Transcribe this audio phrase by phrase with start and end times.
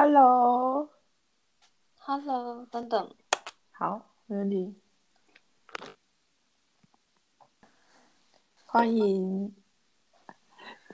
[0.00, 0.86] Hello，Hello，
[2.70, 3.16] 等等，
[3.72, 4.80] 好，没问题。
[8.64, 9.52] 欢迎，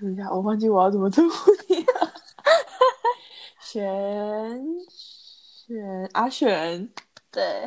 [0.00, 2.14] 等一下，我忘记我要怎么称呼你了。
[3.60, 6.90] 璇，璇，阿璇
[7.30, 7.62] 对，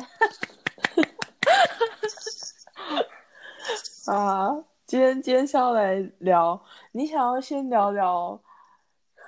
[4.12, 6.60] 啊，今天今天是要来聊，
[6.90, 8.42] 你想要先聊聊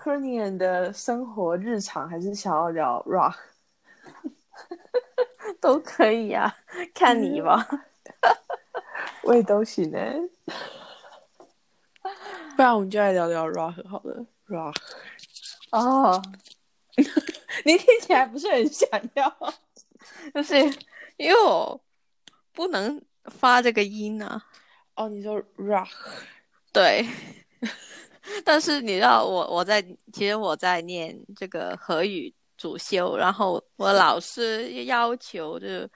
[0.02, 3.36] Hernian 的生活日常，还是想要聊 Rock？
[5.60, 6.56] 都可以啊，
[6.94, 7.66] 看你吧。
[9.24, 9.98] 我也都行呢、
[12.56, 14.76] 不然我们就来聊聊 Rock 好了，Rock。
[15.70, 16.22] 哦，
[17.64, 19.54] 你听起来不是很想要？
[20.34, 20.56] 就是
[21.16, 21.80] 因为我
[22.52, 24.46] 不能发这个音啊。
[24.94, 25.88] 哦，你说 rock，
[26.72, 27.06] 对，
[28.44, 35.90] 但是你知道我我在其实我在念这个和语主修，然后我老师要求就是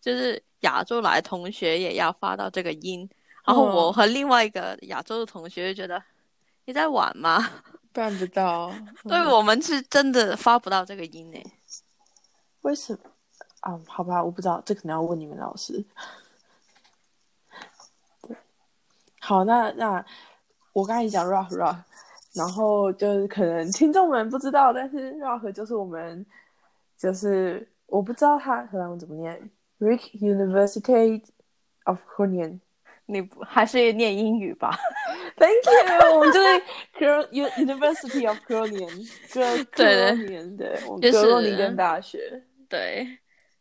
[0.00, 3.08] 就是亚洲来同学也要发到这个音，
[3.44, 6.02] 然后我和另外一个亚洲的同学就觉得
[6.64, 7.48] 你在玩吗？
[7.92, 8.70] 办不到。
[9.04, 11.42] 对嗯我们是真的发不到这个音呢。
[12.60, 12.98] 为什么？
[13.60, 15.84] 啊，好吧，我不知道，这可能要问你们老师。
[18.22, 18.36] 对，
[19.20, 20.04] 好，那那
[20.72, 21.76] 我刚才讲 rock rock，
[22.34, 26.24] 然后就是可能听众们不知道，但是 rock 就是我们
[26.96, 31.22] 就是我不知道他荷兰文怎么念，Rick University
[31.84, 32.60] of Groningen。
[33.06, 34.70] 你不还是念英语吧
[35.36, 36.62] ？Thank you，我们就是
[37.32, 38.88] U University of 格罗宁，
[39.74, 43.18] 对，我们就是格罗宁根大学，对，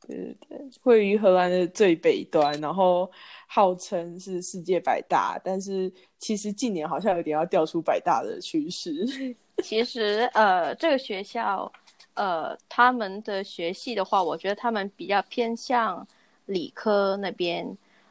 [0.10, 3.10] 对对对，位于荷兰的最北端，然后
[3.46, 9.06] 号称是世界百大，但是其实近年好像有点要掉出百大的趋势。
[9.62, 11.72] 其实呃，这个学校
[12.16, 16.06] 呃，他们的学系的话，我觉得他们比较偏向
[16.48, 17.66] 理科那边，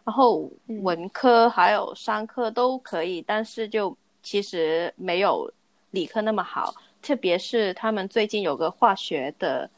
[0.05, 5.51] 然后文科还有商科都可以，但是就其实没有
[5.91, 6.75] 理科那么好。
[7.01, 9.69] 特别是他们最近有个化学的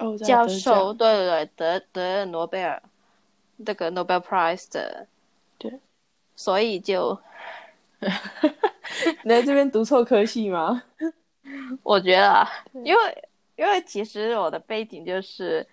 [0.00, 2.82] 哦，教授，奖对对对，得得诺贝尔
[3.56, 5.06] 那个 Nobel Prize 的，
[5.58, 5.78] 对，
[6.34, 7.18] 所以就
[9.22, 10.82] 你在这边读错科系吗？
[11.82, 12.48] 我觉得啊，
[12.84, 15.66] 因为因为其实我的背景就是，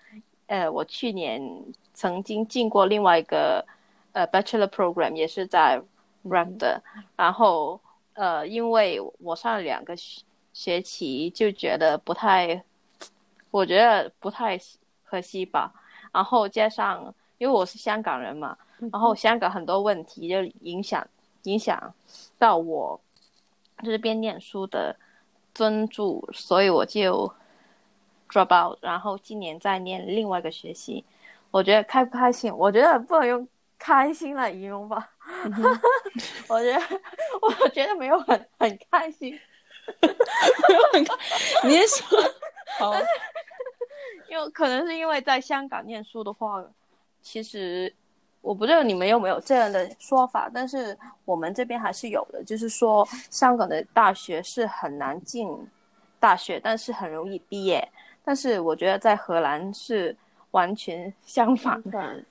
[0.48, 1.42] 呃，我去年
[1.94, 3.66] 曾经进过另外一个
[4.12, 5.82] 呃 Bachelor Program，也是在
[6.26, 6.82] RAM 的，
[7.16, 7.80] 然后
[8.14, 10.22] 呃，因为我上了两个学
[10.54, 12.62] 学期，就觉得不太，
[13.52, 14.58] 我觉得不太
[15.06, 15.72] 可惜吧。
[16.14, 18.58] 然后加上因为我是香港人嘛，
[18.92, 21.06] 然后香港很多问题就影响
[21.44, 21.94] 影响
[22.40, 23.00] 到我
[23.84, 24.96] 这边念书的
[25.54, 27.32] 专注，所以我就
[28.30, 31.04] drop out，然后今年再念另外一个学习。
[31.52, 32.52] 我觉得开不开心？
[32.56, 33.48] 我觉得不能用
[33.78, 35.12] 开心来形容吧。
[36.50, 36.82] 我觉得，
[37.42, 39.40] 我觉得没有很很开心，
[40.02, 41.14] 没有很开
[41.64, 42.20] 你是说
[42.80, 42.94] 好？
[44.30, 46.64] 因为可能是因为在香港念书的话，
[47.22, 47.94] 其实
[48.42, 55.50] 我不知道你们有没有这样的说法，但是我们这边还是有的，就是说香港的大学是很难进
[56.20, 57.88] 大学，但是很容易毕业。
[58.24, 60.16] 但是我觉得在荷兰是
[60.52, 62.24] 完全相反的。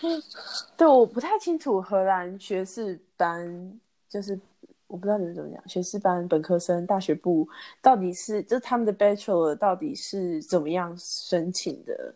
[0.76, 4.38] 对，我不太清楚荷兰学士班，就是
[4.90, 7.48] 我不知道你们怎么讲，学士班、本科生、大学部
[7.80, 12.14] 到底是，就是他们的 bachelor 到底是怎么样申请的？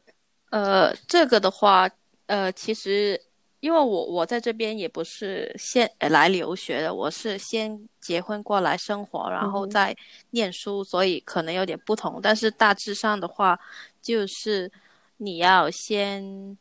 [0.51, 1.89] 呃，这个的话，
[2.27, 3.21] 呃，其实
[3.61, 9.97] 因为我我在这边也不是先呃来留学的，我是先结婚过来生活，然后再
[10.31, 12.21] 念书，所以可能有点不同。
[12.21, 13.59] 但是大致上的话，
[14.03, 14.71] 就是
[15.19, 16.59] 你要先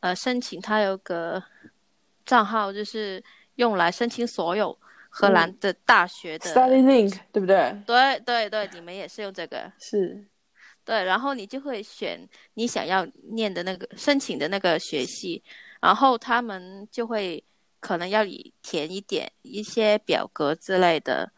[0.00, 1.42] 呃申请，他有个
[2.26, 3.22] 账号，就是
[3.56, 4.76] 用来申请所有
[5.16, 6.50] 荷兰的大学的。
[6.52, 7.72] Study Link 对不对？
[7.86, 9.70] 对对对，你们也是用这个。
[9.78, 10.26] 是，
[10.84, 15.40] 对，然后你就会选你想要念的那个申请的那个学系，
[15.80, 17.42] 然后他们就会
[17.78, 21.30] 可能要你填一点一些表格之类的，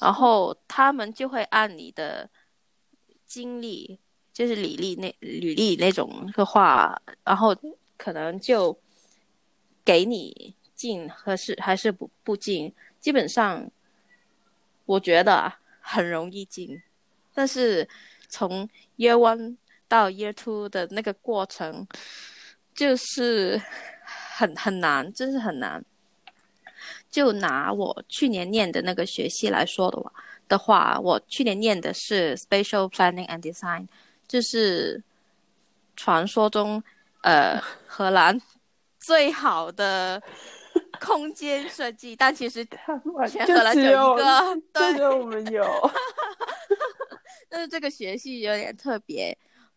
[0.00, 2.28] 然后他们就会按你的
[3.24, 4.00] 经历，
[4.32, 7.54] 就是履历那履历那种的话，然后
[7.96, 8.76] 可能就
[9.84, 13.70] 给你进合适还是不不进，基本上
[14.84, 16.82] 我觉得很容易进，
[17.34, 17.88] 但是
[18.28, 19.56] 从 Year One
[19.86, 21.86] 到 Year Two 的那个过程，
[22.74, 23.60] 就是
[24.36, 25.84] 很很难，真是很难。
[27.10, 30.12] 就拿我去年念的那个学系来说的话，
[30.46, 33.86] 的话，我去年念的是 Spatial Planning and Design，
[34.26, 35.02] 就是
[35.96, 36.82] 传说中
[37.22, 38.38] 呃荷兰
[39.00, 40.22] 最好的
[41.04, 42.64] 空间设计，但其实
[43.30, 43.84] 全荷兰就一
[44.16, 45.64] 个， 就对我们有。
[47.48, 49.36] 但是这个学系有点特别，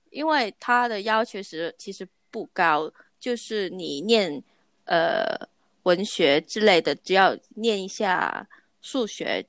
[0.09, 4.43] 因为它的要求是其实不高，就是你念
[4.85, 5.47] 呃
[5.83, 8.45] 文学之类的，只要念一下
[8.81, 9.45] 数学，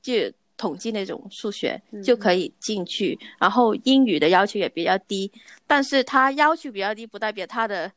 [0.00, 0.12] 就
[0.56, 3.18] 统计那种数学嗯就可以进去。
[3.38, 5.30] 然后英语的要求也比较低，
[5.66, 7.92] 但是它要求比较低，不代表它的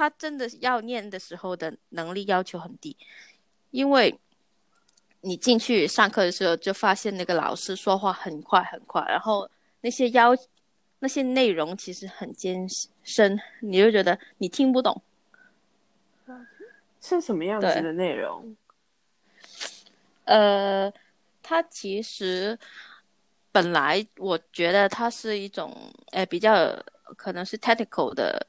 [0.00, 2.96] 他真的要念的时候的能力要求很低，
[3.70, 4.18] 因为。
[5.22, 9.46] 你进去上课的时候，就发现那个老师说话很快很快，然后
[9.82, 10.30] 那些要
[11.00, 12.66] 那些内容其实很艰
[13.04, 15.02] 深，你就觉得你听不懂。
[17.02, 18.56] 是什么样子的内容？
[20.24, 20.90] 呃，
[21.42, 22.58] 它其实
[23.52, 26.74] 本来我觉得它是一种呃比较
[27.14, 28.46] 可能是 technical 的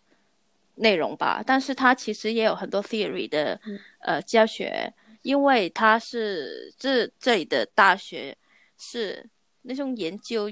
[0.81, 3.59] 内容吧，但是它其实也有很多 theory 的
[3.99, 4.91] 呃教学，
[5.21, 8.35] 因为它是这这里的大学
[8.77, 9.23] 是
[9.61, 10.49] 那种研究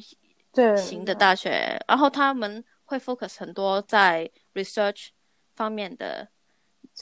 [0.53, 5.07] 对，型的大学，然后他们会 focus 很多在 research
[5.55, 6.27] 方面的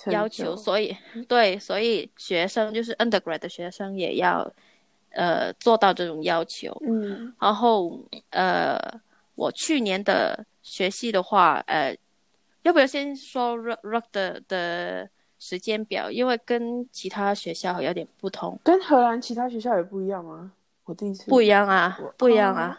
[0.05, 0.95] 要求，所以
[1.27, 4.49] 对，所以学生就是 undergrad 的学生也要
[5.11, 6.75] 呃做到这种要求。
[6.87, 7.33] 嗯。
[7.39, 8.77] 然后呃，
[9.35, 11.95] 我去年的学习的话，呃，
[12.67, 15.09] 要不要先说 rock rock 的的
[15.39, 16.11] 时间表？
[16.11, 20.51] 因为跟其他学校有点不同，跟荷兰其他学校也不一样吗？
[20.83, 22.77] 我第一次不一样啊，不一样啊。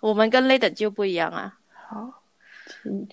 [0.00, 1.58] 我们跟 Leyden 就不一样啊，
[1.88, 2.22] 好，
[2.82, 3.08] 请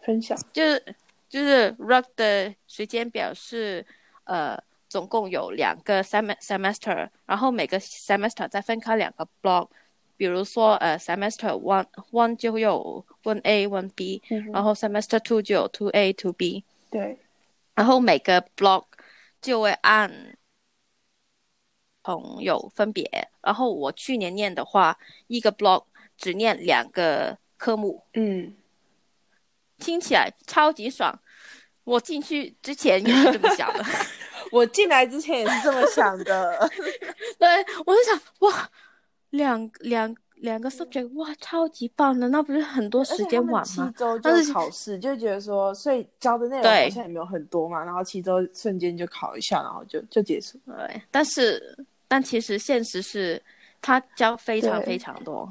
[0.00, 0.38] 分享。
[0.54, 0.82] 就是
[1.28, 3.84] 就是 rock 的时间表是
[4.24, 4.58] 呃，
[4.88, 9.68] 总共有两个 sem semester，然后每个 semester 再分开两个 block。
[10.16, 17.18] 比如说，呃，semester one one 就有 one A one B，、嗯然后 semester two 就有 two A two B，对，
[17.74, 18.84] 然后每个 block
[19.40, 20.36] 就会按
[22.02, 23.28] 朋友分别。
[23.42, 25.84] 然后我去年念的话，一个 block
[26.16, 28.54] 只念两个科目，嗯，
[29.78, 31.18] 听起来超级爽。
[31.84, 33.84] 我进去之前也是这么想的，
[34.52, 36.70] 我进来之前也是这么想的。
[37.38, 37.48] 对
[37.84, 38.70] 我就想哇，
[39.32, 43.92] 两两两个 subject 哇，超级棒的，那不是很多时间玩七吗？
[43.96, 50.58] 周就是考试，就觉得说，所以教的内容对好像也没有很多嘛，然后七周瞬间就考一下，然后就就结束。
[50.66, 51.76] 对，但是
[52.08, 53.40] 但其实现实是，
[53.80, 55.48] 他教非常非常多。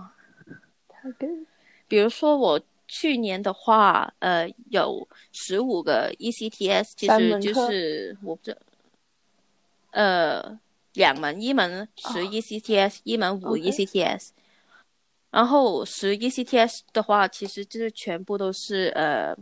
[0.90, 1.46] 他跟
[1.88, 8.60] 比如说我去年的话，呃，有十五个 ECTS，其实就是我不知道，
[9.92, 10.60] 呃，
[10.94, 14.30] 两门，一门十哦 ECTS，、一门五 ECTS。
[15.30, 19.34] 然后十一 CTS 的话，其实就是全部都是呃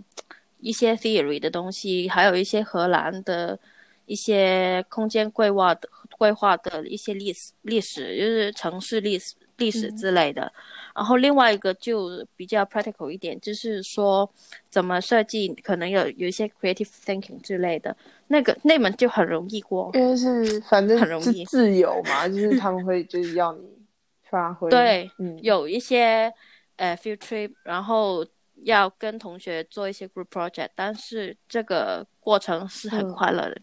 [0.60, 3.60] 一些 theory 的东西，还有一些荷兰的
[4.06, 10.52] 一些空间规划的规划的一些历史历史，就是城市历史历史之类的。
[10.96, 14.30] 然后另外一个就比较 practical 一点，就是说
[14.70, 17.96] 怎么设计，可能有有一些 creative thinking 之类的，
[18.28, 19.92] 那个那门就很容易过。
[19.94, 23.62] 因为是反正很容易自由嘛，就是他们会就是要你
[24.30, 24.70] 发挥。
[24.70, 26.34] 对，嗯，有一些
[26.76, 28.26] 呃 field trip，然后
[28.64, 33.62] 要跟同学做一些 group project，但是这个过程是很嗯快乐的。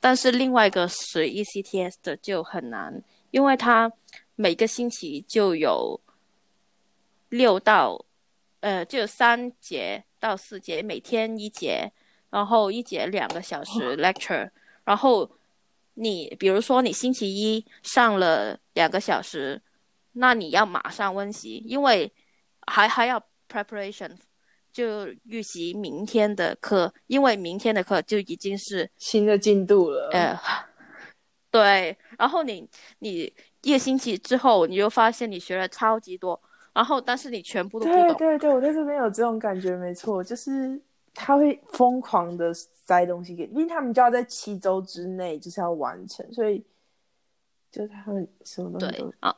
[0.00, 3.92] 但是另外一个是 ECTS 的就很难，因为它
[4.34, 6.00] 每个星期就有
[7.28, 8.04] 六到
[8.60, 11.90] 呃就有三节到四节，每天一节，
[12.30, 14.50] 然后一节两个小时 lecture，
[14.84, 15.30] 然后
[15.94, 19.60] 你比如说你星期一上了两个小时，
[20.12, 22.10] 那你要马上温习，因为
[22.66, 24.10] 还还要 preparation，
[24.72, 30.08] 就预习明天的课，因为明天的课就已经是新的进度了。
[30.12, 30.38] 呃，
[31.50, 32.66] 对，然后你
[33.00, 36.40] 你一个星期之后，你就发现你学了超级多，
[36.72, 40.80] 然后但是你全部都不懂，对对对，我在这边有这种感觉，没错，就是
[41.14, 46.64] 他会疯狂的塞东西给你，因为他们就要在七周之内就是要完成，所以
[47.70, 49.34] 就他们什么东西对都啊，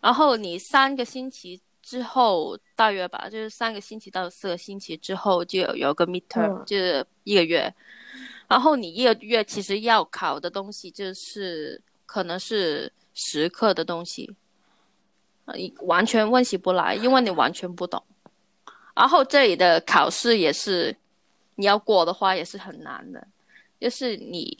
[0.00, 7.72] 然后你三个星期之后，大约吧，就是三个星期到四个星期之后就有有个 midterm，、嗯就是一个月。
[8.48, 14.36] 然后你一个月其实要考的东西就是可能是十课的东西，
[15.46, 18.04] 呃你完全温习不来，因为你完全不懂。
[18.94, 20.94] 然后这里的考试也是，
[21.54, 23.26] 你要过的话也是很难的，
[23.80, 24.58] 就是你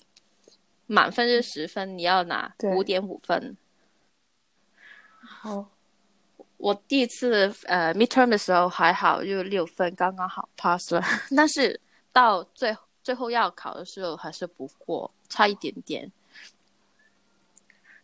[0.86, 3.56] 满分是十分，你要拿对五点五分，
[5.20, 5.68] 好，
[6.56, 11.02] 我第一次呃 midterm 的时候还好，就六分刚刚好 pass 了，
[11.36, 11.78] 但是
[12.12, 16.10] 到最最后要考的时候还是不过，差一点点。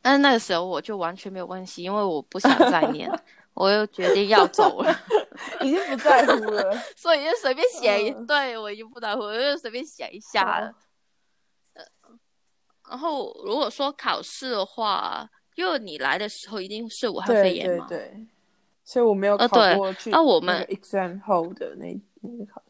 [0.03, 3.09] 但是那个时候我就完全没有关系，因为我不想再念，
[3.55, 4.95] 我又决定要走了，
[5.63, 6.77] 已经不在乎了。
[6.97, 10.75] 所以就随便写一，嗯对我已经不在乎，我就随便写一下了。
[11.75, 11.83] 呃
[12.91, 18.27] 然后如果说考试的话，因为你来的时候一定是武汉肺炎嘛，对对，
[18.85, 22.62] 所以我没有考过去那我们 exam 后的那那个考试。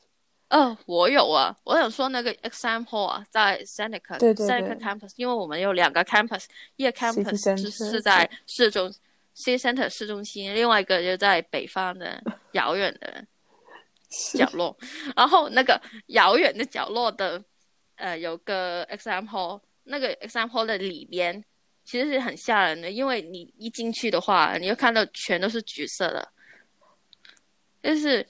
[0.53, 6.45] 呃，我有啊，我想说那个 exam hall 啊，在 Seneca 对对 Seneca campus，因为我们有两个 campus，
[6.77, 8.93] 一个 campus 是是在市中
[9.35, 13.25] city center 市中心，另外一个就在北方的 遥远的
[14.37, 14.77] 角落。
[15.17, 17.43] 然后那个遥远的角落的
[17.97, 21.43] 呃有个 exam hall，那个 exam hall 的里边
[21.83, 26.29] 其实是很吓人的，因为你一进去的话，你就看到全都是橘色的，
[27.83, 28.27] 就是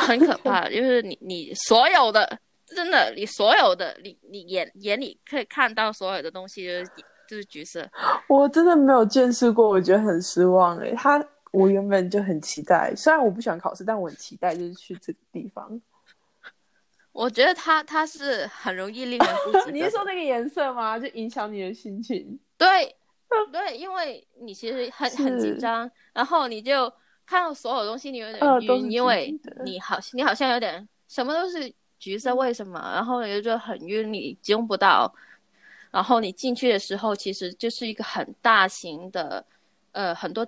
[0.06, 6.90] 很可怕，就是你你所有的真的你所有的你你眼眼里可以看到所有的东西就是
[7.28, 7.88] 就是橘色，
[8.28, 10.92] 我真的没有见识过，我觉得很失望哎。
[10.96, 15.80] 他我原本就很期待，虽然我不喜欢考试，但我很期待就是去这个地方。
[17.12, 20.96] 我觉得它它是很容易令人不值 你是说那个颜色吗？
[20.96, 22.38] 就影响你的心情？
[22.56, 22.94] 对，
[23.50, 26.92] 对，因为你其实很很紧张，然后你就
[27.30, 29.32] 看到所有东西，你有点晕，因为
[29.64, 32.90] 你好，你好像有点什么都是橘色，为什么？
[32.92, 35.14] 然后你就很晕，你集中不到。
[35.92, 39.44] 然后你进去的时候，其实就是一个很大型的，
[39.92, 40.44] 呃，很多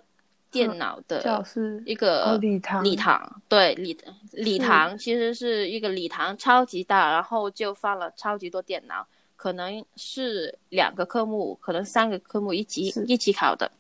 [0.51, 3.97] 电脑教的室一个哦礼堂礼堂，对礼
[4.33, 13.71] 礼堂其实是一个礼堂，超级大，然后就放了超级多电脑，可能是两个科目，可能三个科目一起一起考的。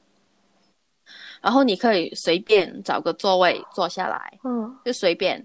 [1.43, 5.45] 然后你可以随便找个座位坐下来，嗯，就随便，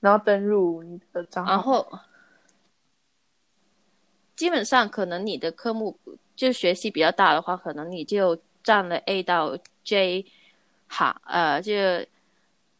[0.00, 1.98] 然后登入你的账号，然后
[4.34, 5.96] 基本上可能你的科目
[6.34, 10.26] 就学习比较大的话，可能你就占了 A 到 J
[10.88, 11.72] 哈呃就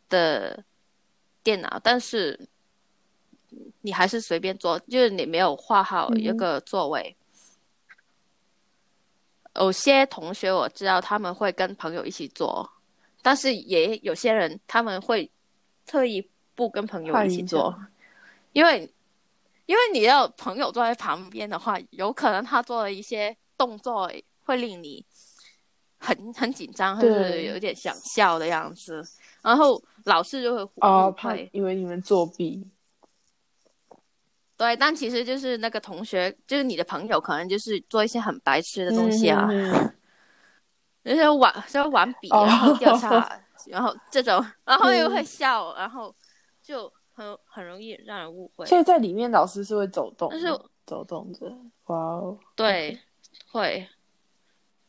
[0.09, 0.65] 的
[1.45, 2.49] 电脑，但是
[3.83, 7.15] 你还是随便坐，就是你没有画好一个座位。
[9.59, 12.69] 有些同学我知道他们会跟朋友一起做，
[13.23, 15.31] 但是也有些人他们会
[15.85, 17.77] 特意不跟朋友一起做，
[18.53, 18.89] 因为
[19.67, 24.11] 因为你要朋友坐在旁边的话，有可能他做了一些动作
[24.45, 25.05] 会令你
[25.99, 29.03] 很很紧张，或者有点想笑的样子，
[29.43, 31.49] 然后老师就会哦，怕会。
[31.53, 32.65] 以为你们作弊，
[34.59, 39.73] 对，但其实就是那个同学，就是你的朋友，可能就是做一些很白痴的东西啊，嗯
[41.05, 46.13] 嗯 就是玩，就是玩笔，哦然后掉下来，然后这种，然后又会笑，然后
[46.61, 48.67] 就很很容易让人误会。
[48.67, 51.47] 所以在里面老师是会走动的，但是走动着，
[51.85, 52.99] 哇哦，对，
[53.53, 53.89] 会。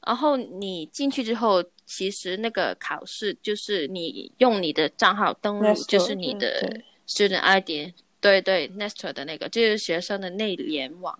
[0.07, 6.85] 然后你进去之后，其实那个考试就是你用你的账号登录，就是你的对。
[7.07, 11.17] student ID，对对，Nestor 的那个，就是学生的内联网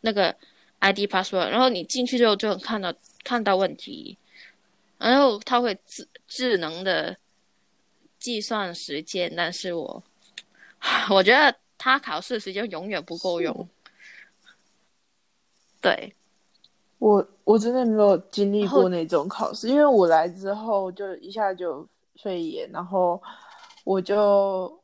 [0.00, 0.34] 那个
[0.80, 1.48] ID password。
[1.48, 4.18] 然后你进去之后就能看到看到问题，
[4.98, 7.16] 然后它会智智能的
[8.18, 10.02] 计算时间，但是我
[11.10, 13.68] 我觉得它考试时间永远不够用。
[15.80, 16.14] 对，
[16.98, 21.86] 我我真的没有经历过那种考试，因为我来之后就一下就
[22.22, 23.22] 肺炎，然后
[23.84, 24.79] 我就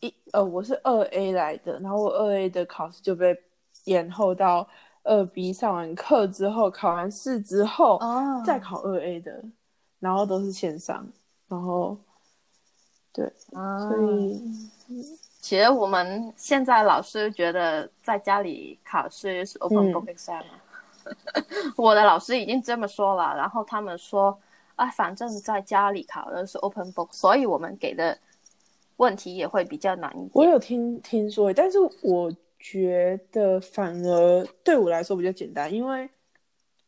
[0.00, 3.36] 一呃我是二 A 来的，然后我二 A 的考试就被
[3.84, 4.66] 延后到
[5.02, 9.42] 二 B 上完课之后，考完试之后、哦再考二 A 的，
[9.98, 11.06] 然后都是线上，
[11.48, 11.96] 然后
[13.12, 14.42] 对，啊所以。
[15.40, 20.42] 其实我们现在老师觉得在家里考试是 open 嗯 book exam，、
[21.76, 24.36] 我的老师已经这么说了，然后他们说，
[24.76, 28.18] 啊，反正在家里考的是 open book，所以我们给的
[28.98, 30.44] 问题也会比较难一点我。
[30.44, 36.08] 有听听说，但是我觉得反而对我来说比较简单，因为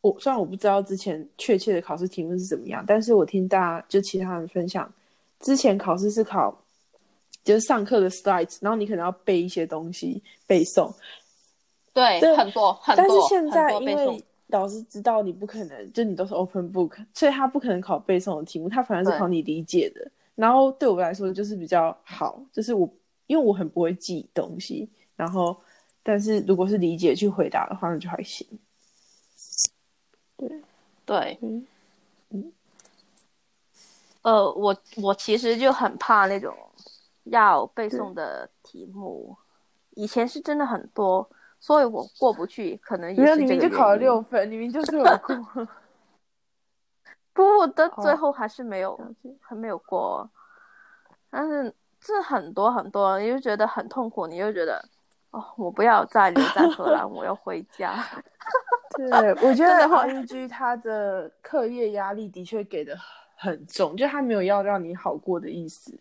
[0.00, 4.92] 我虽然我不知道之前确切的考试题目是怎么样，但是我听大家就其他人分享，
[5.40, 6.56] 之前考试是考
[7.44, 10.92] 就是上课的 slides，然后你可能要背一些东西背诵，
[11.92, 13.04] 对，对很多很多。
[13.04, 20.10] 但是现在因为老师知道你不可能，就你都是 open book，所以他不可能考背诵的题目，他反而是考你理解的。
[20.34, 22.88] 然后对我来说就是比较好，就是我
[23.26, 25.56] 因为我很不会记东西，然后
[26.02, 28.46] 但是如果是理解去回答的话，那就还行。
[31.04, 31.66] 对，嗯
[34.22, 36.54] 呃，我我其实就很怕那种
[37.24, 39.36] 要背诵的题目，
[39.90, 45.66] 以前是真的很多，所以我过不去，可能也是这个你明明就考了六分，你明明就是有过。
[47.40, 48.98] 不，我的哦最后还是没有，
[49.40, 50.28] 还没有过。
[51.30, 54.84] 但是这很多很多，你就觉得很痛苦，你就觉得
[55.30, 58.04] 哦，我不要再留在荷兰， 我要回家。
[58.96, 62.96] 对，我觉得真的会 ING 他的课业压力的确给的
[63.36, 65.96] 很重，就他没有要让你好过的意思，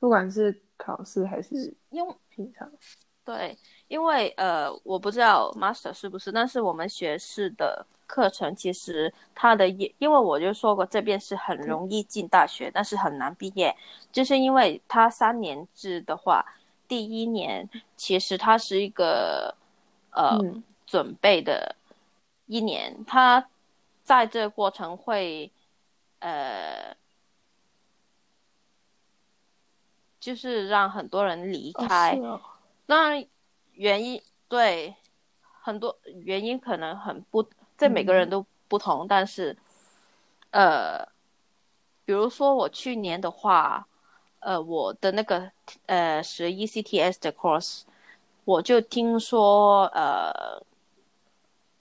[0.00, 2.68] 不管是考试还是因为平常。
[3.24, 3.56] 对，
[3.88, 13.76] 因为呃，我不知道 master 是不是，但是我们学士的课程其实它的也，因为我就说过这边是很容易进大学，但是很难毕业，
[14.10, 16.44] 就是因为它三年制的话，
[16.88, 19.54] 第一年其实它是一个
[20.10, 20.62] 呃、嗯。
[20.86, 21.74] 准备的
[22.46, 23.48] 一年，它
[24.04, 25.50] 在这个过程会
[26.20, 26.96] 呃。
[30.18, 32.40] 就是让很多人离开，哦是哦。
[32.86, 33.24] 当然，
[33.74, 34.96] 原因对
[35.62, 39.56] 很多原因可能很不，这每个人都不同，但是，
[40.50, 41.06] 呃，
[42.04, 43.86] 比如说我去年的话，
[44.40, 45.50] 呃，我的那个
[45.86, 47.82] 呃十 ECTS 的 course，
[48.44, 50.62] 我就听说呃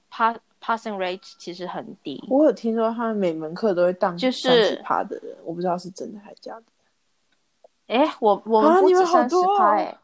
[0.10, 6.64] ，pass passing rate 其实很低，我有听说他们每门课都会当就是趴的人，我不知道是真的还是假的。
[7.88, 9.98] 哎，我我们不止三十多哦趴诶。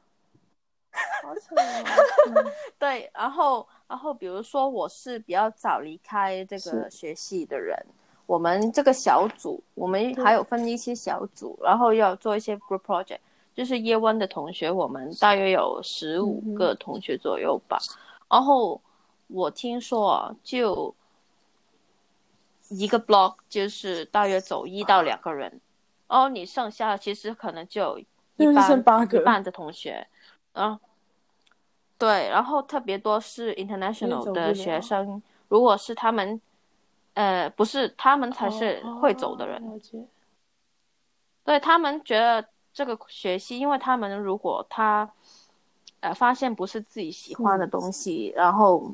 [2.78, 7.78] 对，然后然后比如说我是比较早离开这个学系的人，
[8.26, 13.20] 我们这个小组，我们还有分一些小组，然后要做一些 group project，
[13.54, 17.78] 就是叶湾的同学，我们大约有十五个同学左右吧。
[18.30, 18.80] 然后
[19.28, 20.96] 我听说啊，就
[22.70, 25.60] 一个 block 就是大约走一到两个人，
[26.08, 28.00] 然后你剩下其实可能就
[28.38, 30.08] 一半剩八个一半的同学，
[30.54, 30.80] 然后
[32.02, 34.82] 对，然后特别多是 international 的学。
[34.82, 36.42] 生，如果是他们，
[37.14, 39.62] 呃，不是他们才是会走的人，
[41.44, 45.08] 对他们觉得这个学习，因为他们如果他
[46.00, 48.92] 呃发现不是自己喜欢的东西，然后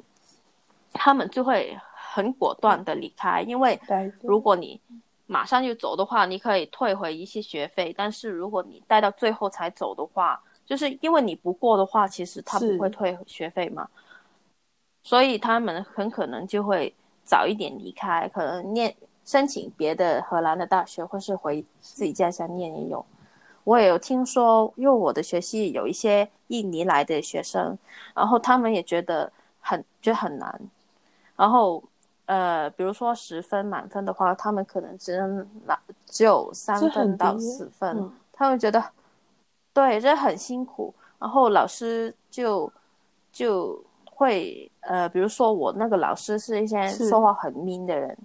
[0.91, 3.80] 他们就会很果断的离开，因为
[4.22, 4.82] 如果你
[5.28, 13.88] 马上就走的话，你可以退回一些学费，但是如果你待到最后才走的话，就是因为你不过的话，其实他不会退学费嘛，
[15.01, 23.03] 所以他们很可能就会早一点离开，可能念申请别的荷兰的大学，或是回自己家乡念也有。
[23.63, 27.77] 我也有听说，因为我的学系有一些印尼来的学生，
[28.13, 30.60] 然后他们也觉得很觉得很难，
[31.38, 31.82] 然后
[32.25, 38.12] 呃，比如说十分满分的话，他们可能只能拿只有三分到四分，嗯。
[38.39, 38.84] 他们觉得
[39.78, 42.72] 对这很辛苦，然后老师就
[43.32, 48.18] 就会呃，比如说我那个老师是一些说话很 mean 的人，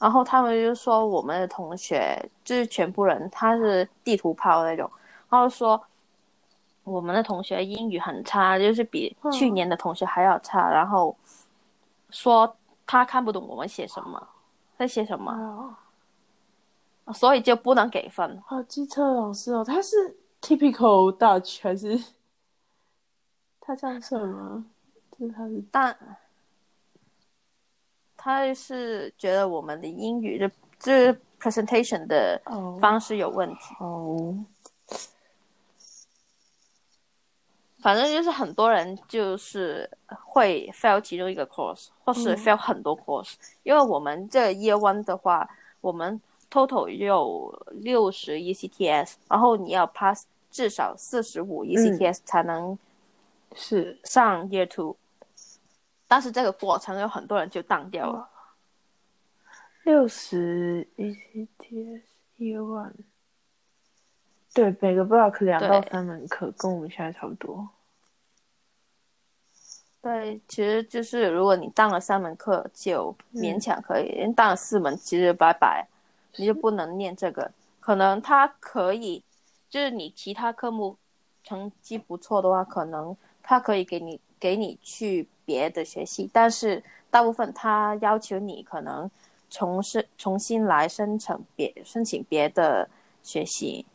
[0.00, 4.90] 然后他们就说我们的同学就是全部人他是地图炮那种，
[5.30, 5.80] 然后说
[6.82, 9.30] 我们的同学英语很差，就是比嗯。
[9.30, 11.16] 去年的同学还要差，然后
[12.10, 12.52] 说
[12.84, 14.20] 他看不懂我们写什么，
[14.76, 15.78] 在写什么，啊，
[17.12, 18.42] 所以就不能给分。
[18.46, 22.02] 好机车老师哦，他是 typical Dutch 还是
[23.60, 24.66] 他这样算吗？
[25.18, 25.96] 就是他是但
[28.16, 33.74] 他是觉得我们的英语的就是 presentation 的哦方式有问题。
[33.78, 34.44] 哦，
[37.78, 45.48] 反正就是很多人就是会 fail 其中一个 course，或是嗯 fail 很多 course，、因为我们这 year one 的话，
[45.80, 52.78] 我们 total 有六十 ECTS，然后你要 pass 至少四十五 ECTS 才能
[53.54, 53.98] 是。
[54.04, 54.96] 上 year two，、
[56.06, 58.28] 但是这个过程有很多人就当掉了。
[59.84, 62.02] 六十 ECTS
[62.36, 62.92] 一万，
[64.52, 67.68] 对，每个 block 两到三门课，跟我们现在差不多。
[70.02, 75.86] 对，其实就是如果你当了三门课就勉强可以，因为当了四门其实拜拜，
[76.36, 77.50] 你就不能念这个。
[77.80, 79.22] 可能他可以，
[79.68, 80.96] 就是你其他科目
[81.44, 89.08] 成绩不错的话，可能他可以给你给你去别的学系，但是大部分他要求你可能
[89.48, 92.88] 重申重新来申请别申请别的
[93.22, 93.86] 学系。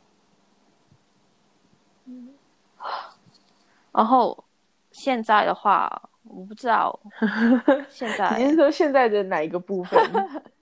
[3.91, 4.45] 然后
[4.93, 6.97] 现在的话，我不知道
[7.91, 9.99] 现在你是说现在的哪一个部分？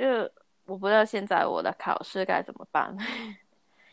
[0.00, 0.30] 因为
[0.64, 2.96] 我不知道现在我的考试该怎么办，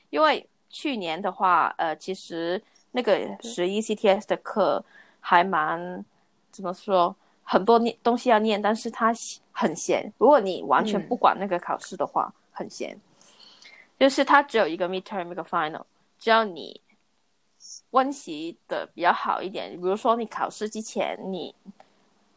[0.09, 4.81] 因为去年的话，呃，其实那个十一 CTS 的课
[5.19, 6.05] 还蛮
[6.49, 9.13] 怎么说，很多念东西要念，但是它
[9.51, 10.09] 很闲。
[10.17, 12.97] 如果你完全不管那个考试的话，很闲。
[13.99, 15.81] 就是它只有一个 midterm 一个 final，
[16.19, 16.79] 只要你
[17.89, 21.53] 温习的比较好一点，比如说你考试之前你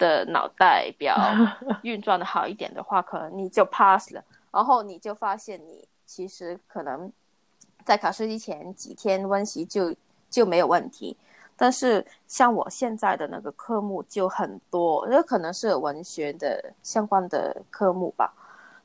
[0.00, 1.14] 的脑袋比较
[1.84, 4.24] 运转的好一点的话，可能你就 pass 了。
[4.50, 7.12] 然后你就发现你其实可能
[7.84, 9.94] 在考试之前几天温习就
[10.28, 11.16] 就没有问题。
[11.56, 18.32] 但是像我现在的那个科目就很多，这可能是文学的相关的科目吧，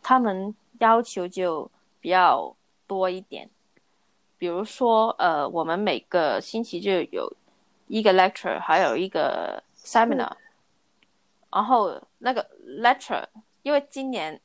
[0.04, 2.56] 他们要求就比较。
[2.88, 3.50] 多一点，
[4.38, 7.28] 比如说，呃，我们每个星期就有
[7.88, 10.32] 一个 lecture，还有一个 seminar。
[11.56, 12.46] 然后那个
[12.84, 13.24] lecture，
[13.64, 14.38] 因为今年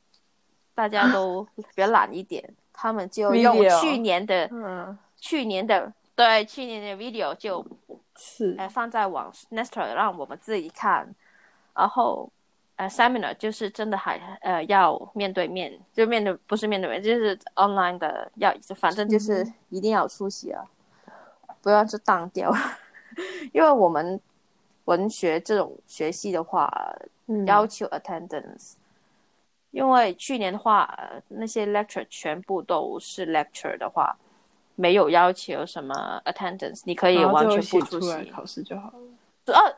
[0.73, 7.65] 大家都比较懒一点，他们就用去年的，嗯去年的，对，去年的 video 就，
[8.15, 11.13] 是，哎，放在网 Nestor 让我们自己看，
[11.75, 12.31] 然后。
[12.77, 20.65] 呃，seminar 就是真的还呃要面对面，就面对不是面对面，就是 online 的，要反正就是一定要出席啊，
[21.61, 22.51] 不要就当掉。
[23.53, 24.19] 因为我们
[24.85, 26.71] 文学这种学系的话，
[27.45, 28.73] 要求 attendance。
[29.71, 30.97] 因为去年的话，
[31.29, 34.17] 那些 lecture 全部都是 lecture 的话，
[34.75, 39.53] 没有要求什么 attendance，你可以完全不出席考试就好了。
[39.53, 39.77] 呃，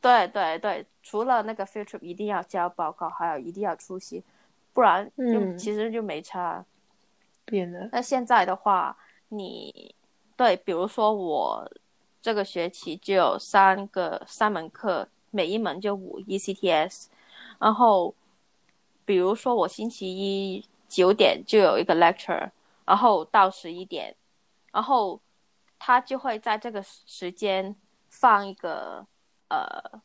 [0.00, 0.86] 对对对。
[1.02, 4.22] 除了那个 field trip 一定要交报告，还有一定要出席，
[4.72, 6.64] 不然就其实就没差。
[7.44, 7.88] 变了。
[7.90, 8.96] 那现在的话，
[9.30, 9.92] 你
[10.36, 11.68] 对，比如说我
[12.22, 17.08] 这个学期就有三个三门课，每一门就五 ECTS，
[17.58, 18.14] 然后
[19.04, 22.50] 比如说我星期一九点就有一个 lecture，
[22.86, 24.16] 然后到十一点，
[24.72, 25.20] 然后
[25.78, 27.76] 他就会在这个时间
[28.08, 29.04] 放一个
[29.48, 30.00] 呃。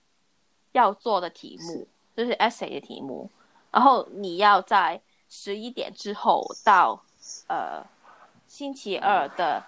[0.73, 3.27] 要做的题目就是 essay 的题目，
[3.71, 7.03] 然后你要在十一点之后到
[7.47, 7.83] 呃
[8.47, 9.63] 星期二的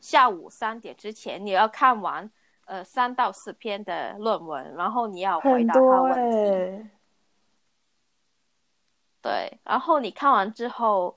[0.00, 2.30] 下午三点之前，你要看完
[2.64, 6.90] 呃三到四篇的论文，然后你要回答他问题。
[9.22, 11.14] 对，然后你看完之后，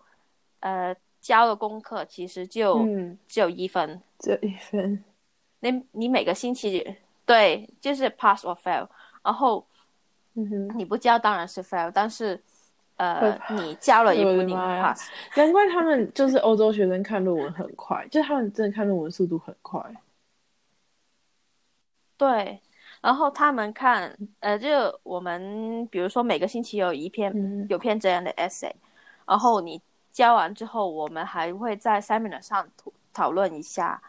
[0.59, 2.85] 呃，交的功课其实就
[3.27, 5.03] 只有一分，只有一分。
[5.61, 8.87] 你你每个星期对，就是 pass or fail。
[9.23, 9.65] 然后，
[10.33, 12.43] 嗯哼，你不交当然是 fail，但是，
[13.11, 15.09] 呃，你教了也不能 pass。
[15.35, 19.81] 难怪他们就是欧洲学生看论文很快，就是他们真的看论文速度很快。
[22.17, 22.59] 对，
[23.01, 24.69] 然后他们看，呃，就
[25.03, 27.33] 我们比如说每个星期有一篇
[27.69, 28.71] 有篇这样的 essay，
[29.25, 34.01] 然后你教完之后，我们还会在 seminar 上讨讨论一下，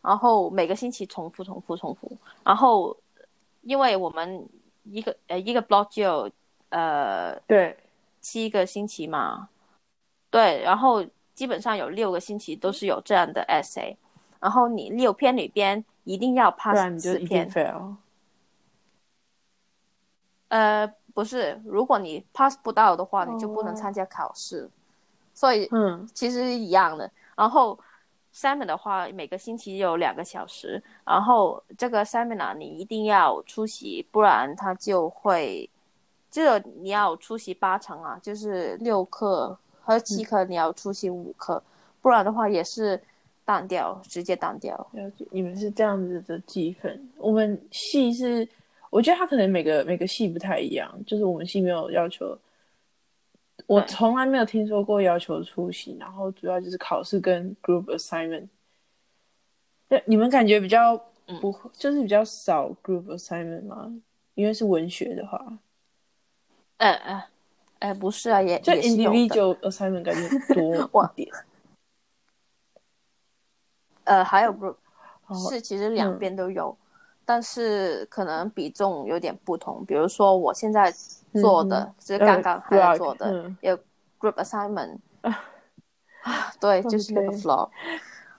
[0.00, 2.10] 然后每个星期重复、重复、重复，
[2.44, 2.96] 然后
[3.62, 4.46] 因为我们。
[4.84, 6.30] 一个呃，一个 block 就有
[6.70, 7.76] 呃，对，
[8.22, 9.50] 七个星期嘛，
[10.30, 11.04] 对，然后
[11.34, 13.94] 基本上有六个星期都是有这样的 essay，
[14.40, 17.46] 然后你六篇里边一定要 pass 四篇。
[20.48, 24.70] 呃，不是，如果你 pass 不到的话，你就不能参加考试，
[25.34, 27.78] 所以嗯，其实一样的，然后。
[28.34, 35.68] seminar 的话，每个星期有两个小时，然后这个 seminar 你一定要出席，不然他就会，
[36.32, 41.62] 这个你要出席八场啊，就是六课和七课你要出席五课，
[42.00, 42.98] 不然的话也是
[43.44, 44.74] 当掉，直接当掉。
[44.92, 48.48] 了解，你们是这样子的积分，我们系是，
[48.88, 52.36] 我觉得他可能每个每个系不太一样，就是我们系没有要求。
[53.66, 58.48] 我从来没有听说过要求出席，然后主要就是考试跟 group assignment。
[59.86, 60.96] 对，你们感觉比较
[61.42, 63.94] 不，就是比较少 group assignment 吗？
[64.34, 65.58] 因为是文学的话。
[66.82, 67.22] 嗯嗯，
[67.78, 70.28] 哎，不是啊，也就 individual assignment 感觉
[70.86, 71.30] 多 一点。
[74.04, 74.76] 呃，还有 group，
[75.48, 76.76] 是其实两边都有，
[77.24, 79.84] 但是可能比重有点不同。
[79.86, 80.92] 比如说我现在。
[81.40, 83.74] 做的就是刚刚还在做的，有
[84.20, 87.70] group assignment， 啊，对，就是那个 flow，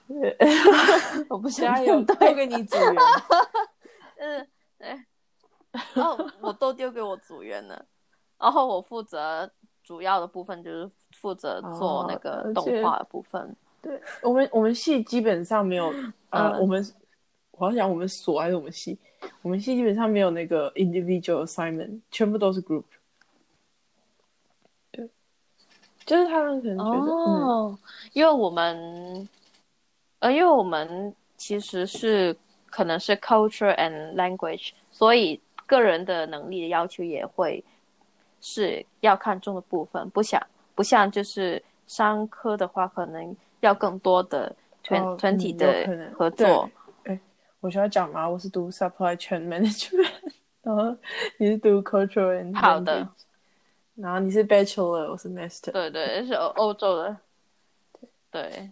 [1.27, 2.95] 我不想有丢给你组员，
[4.17, 5.03] 嗯，对，
[5.95, 7.83] 哦，我都丢给我组员了，
[8.43, 9.49] 然后我负责
[9.85, 13.55] 主要的部分，就是负责做那个动画的部分。
[13.81, 15.93] 对我们，我们系基本上没有，
[16.29, 16.85] 呃，我们
[17.51, 18.99] 我要讲我们所还是我们系，
[19.41, 22.83] 我们系基本上没有那个 individual assignment，全部都是 group。
[24.91, 25.09] 对，
[26.05, 27.79] 就是他们可能觉得，嗯，哦，
[28.11, 29.29] 因为我们，
[30.19, 32.35] 呃，因为我们其实是
[32.69, 37.63] 可能是 culture and language，所以个人的能力的要求也会
[38.45, 44.53] 是要看重的部分，不想不像就是商科的话，可能要更多的
[44.83, 46.69] 团哦团体的能合作。
[47.61, 48.27] 我需要讲吗？
[48.27, 50.11] 我是读 supply chain management，
[50.61, 50.93] 然后
[51.37, 53.07] 你是读 cultural and 好的
[53.95, 55.71] 然后你是 bachelor，我是 master。
[55.71, 57.17] 对对，是欧欧洲的，
[58.29, 58.69] 对，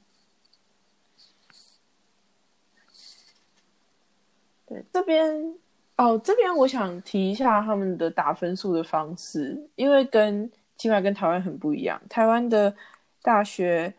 [4.65, 5.55] 对，这边
[6.01, 12.01] 哦，这边我想提一下他们的打分数的方式，因为跟起码跟台湾很不一样。
[12.09, 12.75] 台湾的
[13.21, 13.93] 大学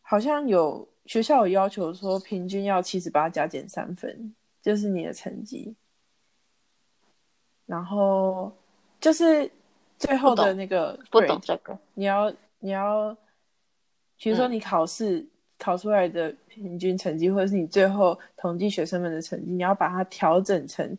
[0.00, 5.76] 好像有学校有要求说，平均要七十八加减三分，就是你的成绩。
[7.66, 8.50] 然后
[8.98, 9.50] 就是
[9.98, 11.78] 最后的那个不懂这个。
[11.92, 13.14] 你要你要，
[14.16, 15.26] 比如说嗯你考试、
[15.64, 20.98] 考出来的平均成绩，或者是你最后统计学生们的成绩，你要把它调整成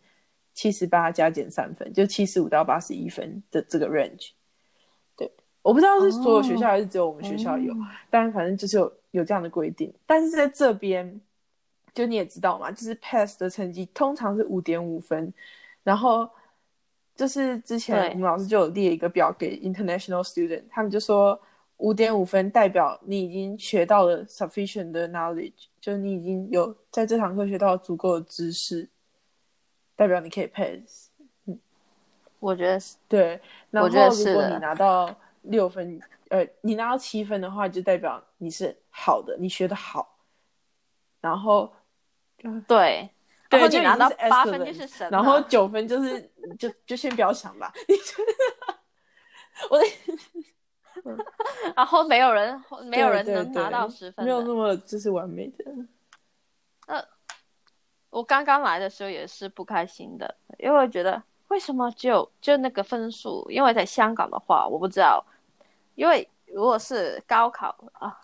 [0.56, 4.32] 七十八加减三分，就七十五到八十一分的这个 range。
[5.15, 7.78] 对，我不知道是所有学校还是只有我们学校有，哦
[8.10, 9.93] 但反正就是有有这样的规定。
[10.08, 11.21] 但是在这边，
[11.93, 15.32] 就你也知道嘛，就是 pass 的成绩通常是五点五分，
[15.84, 16.28] 然后
[17.15, 21.39] 就是之前我们老师就有列一个表给 international student，他们就说
[21.77, 28.89] 五点五分代表你已经学到了 sufficient 的 knowledge，就是你已经有在这堂课学到足够的知识，
[29.95, 31.09] 代表你可以 pass。
[32.39, 40.17] 我觉得是对，然后我觉得如果你拿到六分，呃，你拿到七分的话，就代表你是好的，你学的好。
[41.21, 41.73] 然后，
[42.67, 43.09] 对。
[43.47, 47.71] 对，然后你拿到八分就是神，然后九分就是就就先不要想吧。
[49.69, 49.85] 我的
[51.75, 54.41] 然后没有人没有人能拿到十分没有。
[54.41, 55.65] 那么就是完美的。
[56.88, 57.03] 呃
[58.12, 63.45] 我刚刚来的时候也是不开心的，因为我觉得为什么只有就那个分数？
[63.49, 65.21] 因为在香港的话，我不知道，
[65.95, 68.17] 因为如果是高考啊，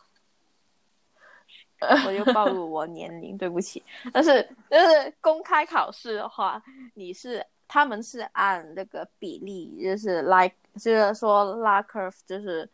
[2.05, 3.83] 我又暴露我年龄，对不起。
[4.13, 12.67] 但是就是公开考试的话，你是他们是按那个比例，就是 like 就是说拉 curve，就是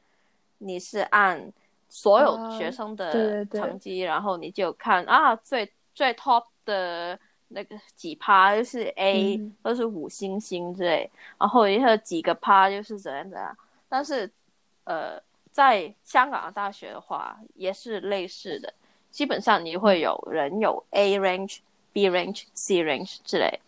[0.60, 1.52] 你是按
[1.90, 3.62] 所有啊学生的对对对。
[3.62, 7.18] 成绩，然后你就看啊最最 top 的
[7.50, 9.56] 那个几趴就是 A，、嗯。
[9.64, 13.58] 都是五星星之类，然后也有几个趴就是怎样怎样。
[13.90, 14.30] 但是
[14.84, 18.74] 呃，在香港的大学的话，也是类似的，
[19.12, 21.60] 基本上你会有人有 A range、
[21.94, 23.60] B range、C range 之类，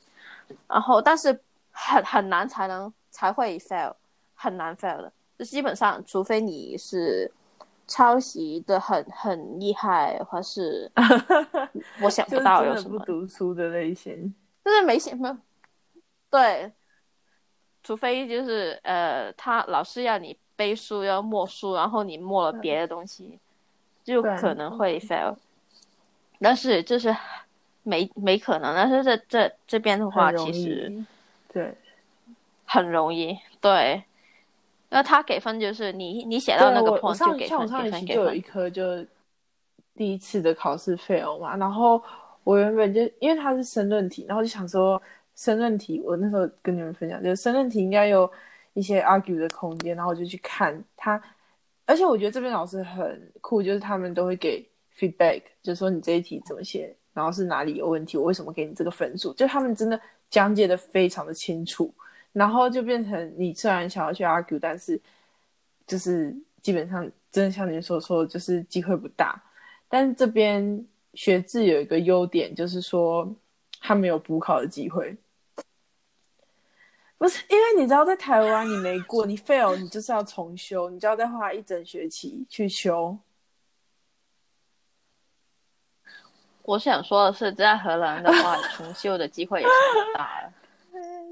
[0.67, 3.93] 然后但是很很难才能才会 fail，
[4.41, 7.29] 很难 fail 的，就基本上除非你是
[7.85, 10.89] 抄袭的很很厉害，或是
[12.01, 14.33] 我想不到有什么，读书的类型。
[14.63, 15.37] 就是没想没有，
[16.29, 16.71] 对，
[17.83, 23.37] 除非就是呃，他老师要你背书要默书，然后你默了别的东西，
[24.05, 25.35] 就可能会 fail。
[26.39, 27.13] 但是就是
[27.83, 31.05] 没没可能，但是这这这边的话，其实易，
[31.51, 31.75] 对，
[32.65, 34.03] 很容易，对。
[34.89, 39.05] 那他给分就是你你写到那个 point 就上给分上一分给分就有一，科就
[39.95, 42.01] 第一次的考试 fail 嘛，然后
[42.43, 44.99] 我原本就因为它是申论题，然后就想说
[45.35, 48.29] 申论题，我那时候跟你们分享，就是申论题应该有
[48.73, 51.21] 一些 argue 的空间，然后我就去看他，
[51.85, 61.93] 而且我觉得这边老师很酷，就是他们都会给 feedback，就是说你这一题怎么写，然后是哪里有问题，我为什么给你这个分数，就他们真的讲解的非常的清楚。
[62.31, 64.99] 然后就变成你虽然想要去 argue，但是
[65.87, 69.41] 就是基本上真的像你所说，就是机会不大。
[69.87, 73.27] 但是这边学制有一个优点，就是说
[73.79, 75.17] 他没有补考的机会。
[77.17, 83.17] 不是因为你知道，在台湾你没过，你 fail，你就是要重修，你就要再花一整学期去修。
[86.61, 90.53] 我想说的是，在荷兰的话，重修的机会也是很大的。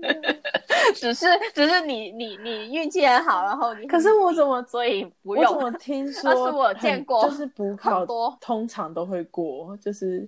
[0.95, 6.21] 只是只是你你你运气很好，然后你可是我怎么所以不我怎用么听 说？
[6.23, 8.35] 但是我有见过就是补考多。
[8.39, 10.27] 通常都会过，就是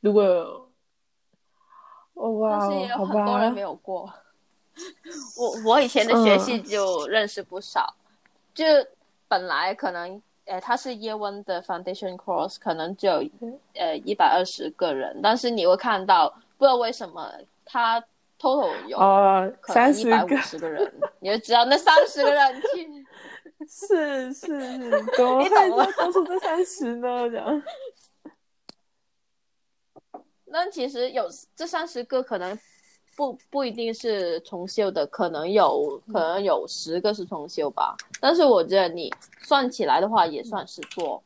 [0.00, 0.70] 如果有，
[2.14, 4.12] 哦哇但是也，有很多人没，有过。
[5.36, 7.94] 我我以前的学系就认识不少，
[8.54, 8.64] 就
[9.28, 13.22] 本来可能呃，他是 Year One 的 Foundation course，可能只有
[13.74, 17.30] 呃一百二十个人，但是你会看到，不知道为什么
[17.64, 18.02] 它
[18.42, 18.98] total 有
[19.68, 23.06] 三百五个，十个人，你就知道那三十个人去。
[23.68, 27.30] 是是是，怎么你会懂了就多出这三十呢？
[27.30, 27.62] 这样，
[30.46, 32.58] 那其实有这三十个可能
[33.14, 37.94] 不不一定是重修的，可能有可能有十个是重修吧。
[38.20, 41.22] 但是我觉得你算起来的话，也算是多。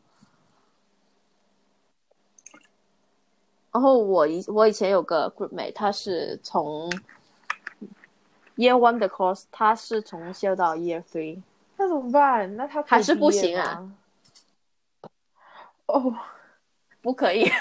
[3.76, 6.88] 然后我以我以前有个 group mate，他是从
[8.56, 11.42] year one 的 course，他是从修到 year three，
[11.76, 12.56] 那怎么办？
[12.56, 13.94] 那他还是不行啊吗？
[15.88, 16.14] 哦，
[17.02, 17.52] 不可以。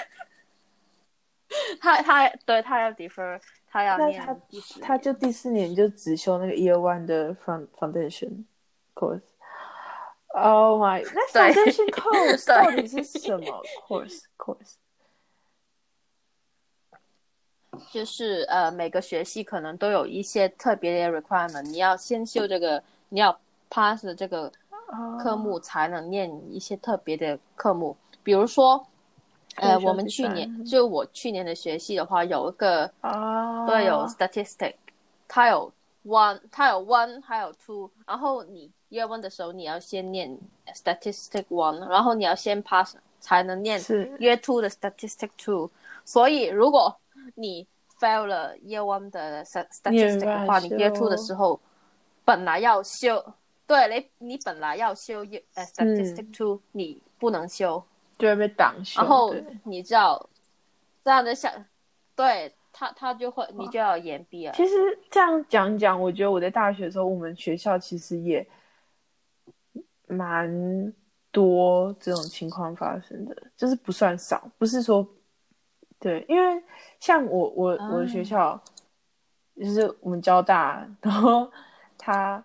[1.82, 3.38] 他他对他要 defer，
[3.70, 4.42] 他要念
[4.80, 8.44] 他就第四年就只修那个 Year One 的 Found Foundation
[8.94, 9.20] course。
[10.28, 14.76] Oh my，那对 Foundation course 到底是什么 course course？
[17.90, 23.38] 就是呃每个学系可能都有一些特别的 requirement，你要先修这个，你要
[23.70, 24.50] pass 这个
[25.22, 28.86] 科目才能念一些特别的科目，比如说。
[29.58, 34.74] 呃，我们去年就我去年的学系的话，有一个啊，对，有 statistic，
[35.26, 35.72] 它有
[36.04, 37.90] one，它有 one，还有 two。
[38.06, 40.38] 然后你 year one 的时候，你要先念
[40.74, 45.70] statistic one，然后你要先 pass 才能念是 year two 的 statistic two。
[46.04, 46.94] 所以如果
[47.36, 47.66] 你
[48.00, 51.58] fail 了 year one 的 statistic 的话，你 year two 的时候
[52.24, 53.24] 本来要修，
[53.66, 57.82] 对你你本来要修 year statistic two，、你不能修。
[58.18, 59.00] 就会被挡修。
[59.00, 60.28] 然后你知道
[61.04, 61.52] 这样的想，
[62.14, 64.52] 对他他就会你就要延毕了。
[64.54, 64.74] 其实
[65.10, 68.46] 这样讲讲，我觉得我在大学的时候，我们学校其实也
[70.06, 70.94] 蛮
[71.30, 75.06] 多这种情况发生的，就是不算少，不是说
[75.98, 76.62] 对，因为
[77.00, 78.60] 像我我我的学校，
[79.56, 81.50] 就是我们交大，然后
[81.96, 82.42] 他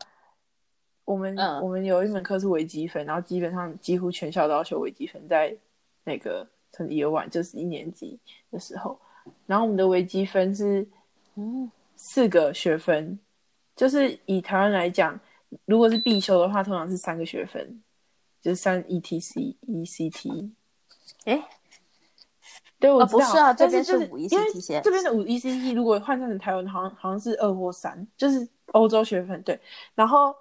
[1.06, 1.62] 我们、嗯。
[1.62, 5.56] 我们有一门课是微积分，然后基本上几乎全校都要修微积分，在
[6.04, 8.18] 那个从 year one 就是一年级
[8.50, 8.98] 的时候，
[9.46, 10.88] 然后我们的微积分是
[11.36, 13.20] 嗯，四个学分，
[13.76, 15.20] 就是以台湾来讲，
[15.66, 17.84] 如果是必修的话，通常是三个学分，
[18.42, 20.52] 就是三 E ETC、ECT。
[21.26, 21.44] 诶，
[22.82, 29.40] 对，我哦知道，不是啊这边是五因 ECT 为线这边的五 ECT 如果换算成台湾，好像好像是二或三，就是欧洲学分。
[29.44, 29.58] 对，
[29.94, 30.36] 然后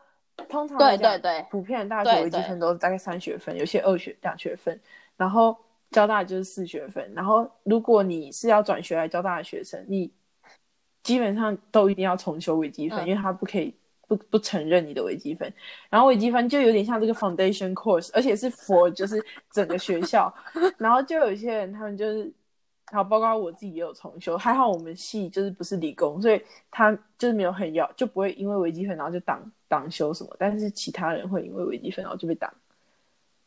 [0.48, 4.80] 通常对对对普遍的大学微积分都是大概三学分，有些二学两学分，
[5.16, 5.54] 然后
[5.90, 7.12] 交大就是四学分。
[7.14, 10.10] 然后如果你是要转学来交大的学生，你
[11.02, 13.74] 基本上都一定要重修微积分，嗯因为他不可以
[14.10, 15.52] 不不承认你的微积分。
[15.88, 20.32] 然后微积分就有点像这个 foundation course，而且是 for 就是整个学校。
[20.76, 22.32] 然后就有一些人他们就是，
[22.86, 26.42] 好，包括我自己也有重修，还好我们系就是不是理工，所以
[26.72, 30.36] 他就是没有很要，就不会因为微积分然后就挡挡修什么。
[30.36, 32.52] 但是其他人会因为微积分然后就被挡。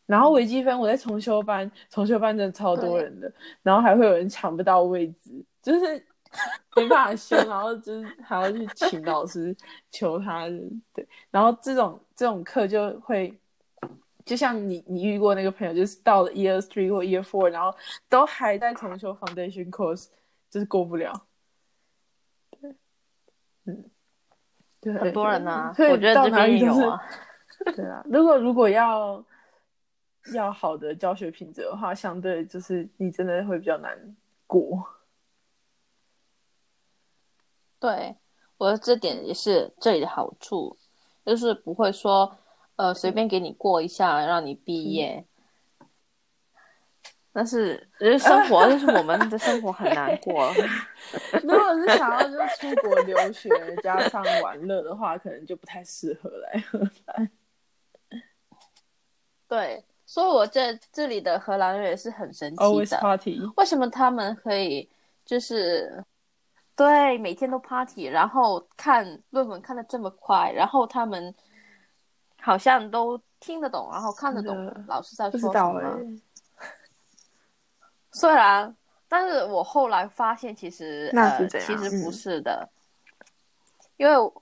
[0.06, 3.30] 然后微积分我在重修班，重修班真的超多人的，
[3.62, 5.30] 然后还会有人抢不到位置，
[5.62, 6.06] 就是
[6.76, 9.54] 没办法修，然后就是还要去请老师
[9.90, 10.46] 求他，
[10.92, 13.32] 对，然后这种这种课就会，
[14.24, 17.74] 就像你你遇过那个朋友，就是到了 year three 或 year four，然后
[18.08, 20.08] 都还在重修 foundation course，
[20.50, 21.12] 就是过不了。
[22.60, 22.74] 对，
[23.66, 23.84] 嗯，
[24.80, 27.00] 对，很多人啊，所以我觉得到这边也有啊。
[27.76, 29.24] 对啊，如果如果要
[30.34, 33.96] 要好的教学品质的话，相对就是你真的会比较难
[34.46, 34.84] 过。
[37.84, 38.16] 对，
[38.56, 40.74] 我这点也是这里的好处，
[41.26, 42.34] 就是不会说
[42.76, 45.22] 呃随便给你过一下让你毕业。
[47.30, 50.50] 但是，就是生活，就是我们的生活很难过。
[51.42, 53.50] 如果是想要就是出国留学
[53.82, 57.30] 加上玩乐的话，可能就不太适合来荷兰。
[59.46, 62.98] 对，所以我这这里的荷兰人也是很神奇 Always 的。
[62.98, 64.88] party，为什么他们可以
[65.26, 66.02] 就是
[66.76, 71.34] 对每天都 party，然后看论文看得这么快，然后他们
[72.40, 76.00] 好像都听得懂，然后看得懂老师在说什么。
[78.10, 78.74] 虽然，
[79.08, 82.68] 但是我后来发现其实呃那其实不嗯是的，
[83.96, 84.32] 因为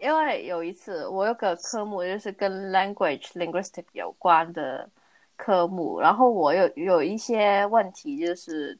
[0.00, 4.88] 因为有一次我有个科目就是跟 language linguistic 有关的
[5.36, 8.78] 科目，然后我有有一些问题就是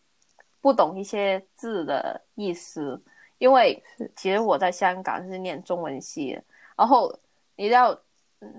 [0.65, 2.99] 不懂一些字的意思，
[3.37, 3.85] 因为
[4.17, 6.43] 其实我在香港是念中文系的，
[6.75, 7.15] 然后
[7.55, 7.95] 你知道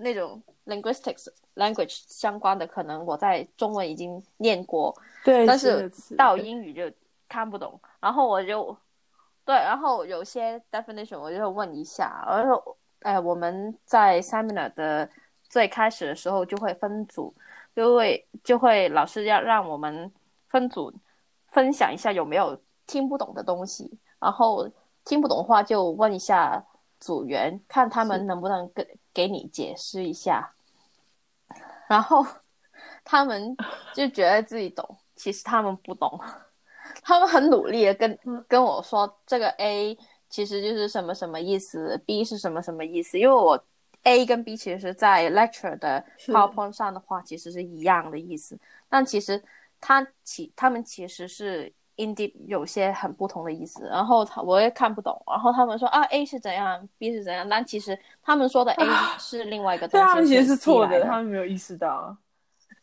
[0.03, 1.25] 那种 linguistics
[1.55, 6.95] language 相关的，可能我在中文已经念过，对，但是到英语就
[7.27, 8.77] 看不懂，然后我就
[9.43, 15.09] 对，然后有些 definition 我就会问一下，然后哎，我们在 seminar 的
[15.49, 17.33] 最开始的时候就会分组，
[17.75, 20.11] 就会就会老师要让我们
[20.49, 20.93] 分组
[21.55, 24.69] 分享一下有没有听不懂的东西，然后
[25.05, 26.61] 听不懂的话就问一下
[26.99, 30.53] 组员，看他们能不能给给你解释一下，
[31.87, 32.25] 然后
[33.05, 33.55] 他们
[33.93, 34.85] 就觉得自己懂，
[35.15, 36.19] 其实他们不懂，
[37.01, 38.43] 他们很努力的跟嗯。
[38.49, 39.97] 跟我说这个 A
[40.29, 43.57] 其实就是什么什么意思，B 是什么什么意思，因为我
[44.03, 46.33] A 跟 B 其实在 lecture 的是。
[46.33, 49.41] PowerPoint 上的话，其实是一样的意思，但其实
[49.79, 58.85] 它其他们其实是 in deep 有些很不同的意思，然后他我也看不懂，然后他们说啊 A 是怎样，B 是怎样，但其实他们说的 A
[59.17, 62.17] 是另外一个东对，西，他们其实是错的，他们没有意识到。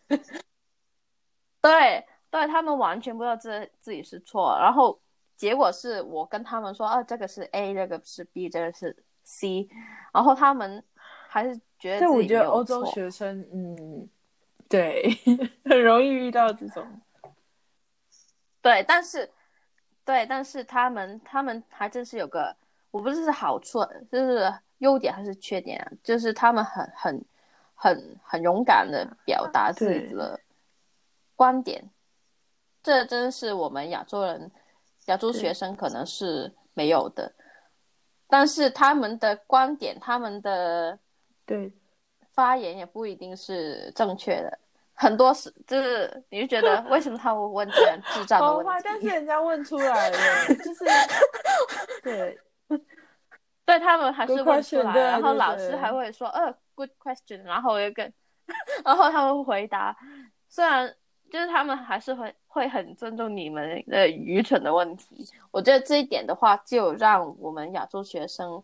[1.60, 4.98] 对对，他们完全不知道自自己是错，然后
[5.36, 9.68] 结果是我跟他们说啊，这个是 A，这个是 B，这个是 C，
[10.12, 10.82] 然后他们
[11.28, 14.08] 还是觉得但我觉得欧洲学生，嗯，
[14.72, 15.18] 对，
[15.68, 16.82] 很容易遇到这种。
[18.62, 19.30] 对，但是
[20.02, 22.56] 对，但是他们他们还真是有个，
[22.90, 27.24] 我不知道是好处，就是优点还是缺点啊，就是他们很很
[27.74, 30.40] 很很勇敢的表达自己的
[31.36, 31.90] 观点，
[32.82, 34.50] 这真是我们亚洲人、
[35.06, 37.30] 亚洲学生可能是没有的。
[38.26, 40.98] 但是他们的观点、他们的
[41.44, 41.70] 对，
[42.32, 44.58] 发言也不一定是正确的，
[44.94, 49.06] 很多是就是你就觉得为什么他会问这样智障的问好坏，但是？
[49.08, 50.18] 人家问出来了，
[50.48, 50.84] 就是
[52.02, 52.38] 对，
[53.64, 58.12] 对他们还是问出来，然后老师还会说呃 good question，然后我就跟，
[58.84, 59.96] 然后他们回答，
[60.48, 60.94] 虽然
[61.30, 68.62] 就是他们还是会会很尊重你们的愚蠢的问题，我觉得这一点的话，就让我们亚洲学生，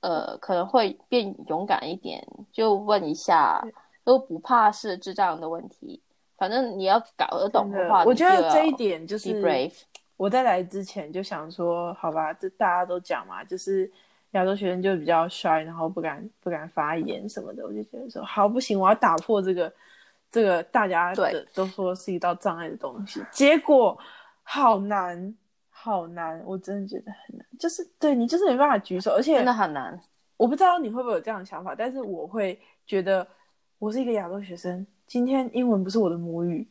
[0.00, 3.64] 呃，可能会变勇敢一点，就问一下，
[4.04, 6.00] 都不怕是智障的问题，
[6.36, 9.72] 反正你要搞得懂真的话，我觉得这一点就是 brave，
[10.16, 13.90] 我在来之前就想说，好吧，这大家都讲嘛，就是
[14.32, 19.72] 亚洲学生就比较 shy，然后不敢不敢发言什么的，我就觉得说，好不行，我要打破这个
[20.30, 21.14] 这个大家
[21.54, 23.98] 都说是一道障碍的东西，结果
[24.42, 25.34] 好难，
[25.86, 29.96] 好难，我真的觉得很难，就是对你就是没办法举手，而且真的很难。
[30.36, 33.24] 我不知道你会不会有这样的想法，但是我会觉得
[33.78, 36.66] 我是一个亚洲学生，今天英文不是我的母语，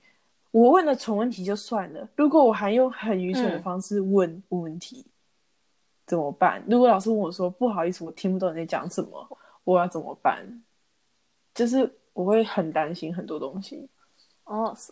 [0.52, 5.06] 我问了蠢问题就算了，如果我还用很愚蠢的嗯方式问问问题，
[6.06, 6.62] 怎么办？
[6.68, 10.46] 如果老师问我说不好意思，我听不懂你在讲什么，我要怎么办？
[11.54, 13.90] 就是我会很担心很多东西。
[14.44, 14.92] 哦，是，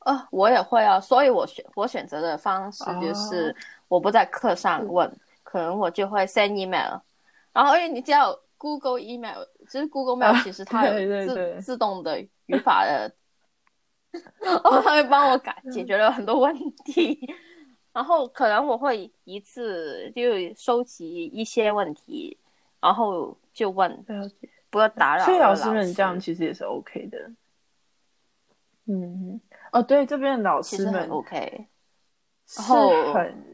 [0.00, 3.56] 呃，我也会啊，所以我选我选择的方式就是哦
[3.88, 5.10] 我不在课上问，
[5.42, 6.98] 可能我就会 send email，
[7.52, 10.92] 然后因为你知道 Google email，就是 Google Mail，啊其实它有
[11.26, 13.12] 自对自动的语法的，
[14.64, 17.18] 哦，它会帮我改，解决了很多问题。
[17.92, 20.22] 然后可能我会一次就
[20.54, 22.38] 收集一些问题，
[22.80, 24.04] 然后就问，
[24.70, 25.24] 不要打扰。
[25.24, 27.30] 所以老师们这样其实也是 OK 的。
[28.86, 29.40] 嗯，
[29.72, 31.66] 哦，对，这边的老师们很 OK。
[32.46, 33.44] 是然后很，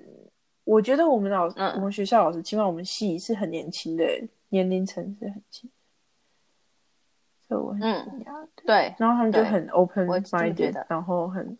[0.64, 4.04] 我觉得我们老、嗯我们学校老师，起码我们系是很年轻的，
[4.48, 5.70] 年龄层是很轻，
[7.46, 8.46] 所以我很嗯惊讶。
[8.54, 11.58] 对对，然后他们就很 open minded，然后很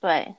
[0.00, 0.34] 对，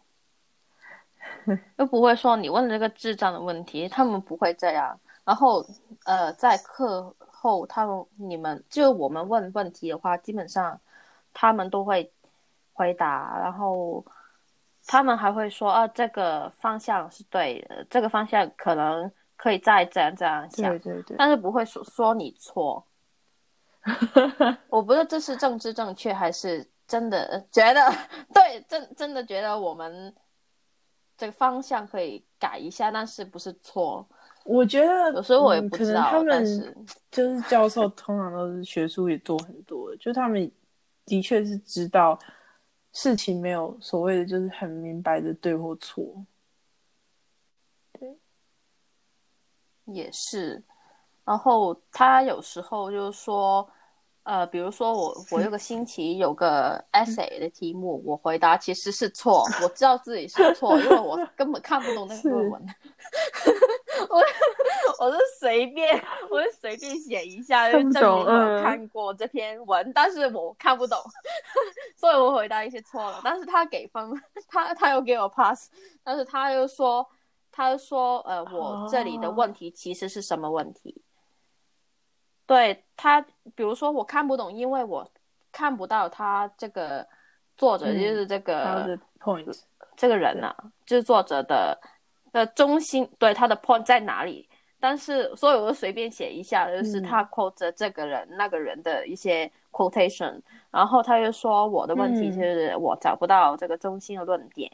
[1.77, 4.99] 又不会说你问这个智障的问题，他们不会这样。
[5.23, 5.63] 然后
[6.05, 10.79] 呃，在课后，他们你们就我们问问题的话，基本上
[11.41, 12.11] 他们都会
[12.73, 14.05] 回答，然后
[14.85, 22.85] 他们还会说啊，这个方向是对的，这个方向可能可以再这样这样想对，对对，但是不会说说你错。
[24.67, 27.89] 我不知道这是政治正确还是真的觉得
[28.33, 30.13] 对，真真的觉得我们
[31.17, 34.05] 这个方向可以改一下，但是不是错？
[34.43, 40.51] 我觉得有时候我也嗯不知道，可能他们就是教授通常都是学术也做很多的，就他们
[41.09, 42.17] 的确是知道
[42.93, 46.05] 事情没有所谓的就是很明白的对或错。
[49.85, 50.63] 也是。
[51.25, 53.67] 然后他有时候就是说，
[54.23, 62.65] 呃，比如说我我有个星期有个 essay 的题目，我回答其实是错，我知道自己是错，因为我根本看不懂那个论文。
[64.09, 70.97] 我我是随便，我是随便写一下，证明我看过这篇文，但是我看不懂，
[71.97, 73.21] 所以我回答一些错了。
[73.23, 74.09] 但是他给分，
[74.47, 75.69] 他他又给我 pass，
[76.03, 77.07] 但是他又说，
[77.51, 81.01] 他说，呃，我这里的问题其实是什么问题？
[82.45, 83.21] 对他，
[83.55, 85.09] 比如说我看不懂，因为我
[85.51, 87.07] 看不到他这个
[87.57, 89.61] 作者，嗯就是这个、point，
[89.95, 91.79] 这个人呢、就是作者的
[92.31, 94.47] 的中心，对他的 point 在哪里？
[94.79, 97.03] 但是，所以我就随便写一下，就是嗯。
[97.03, 100.39] 他 quote 着这个人、那个人的一些 quotation，
[100.71, 102.31] 然后他又说我的问题嗯。
[102.31, 104.71] 就是我找不到这个中心的论点，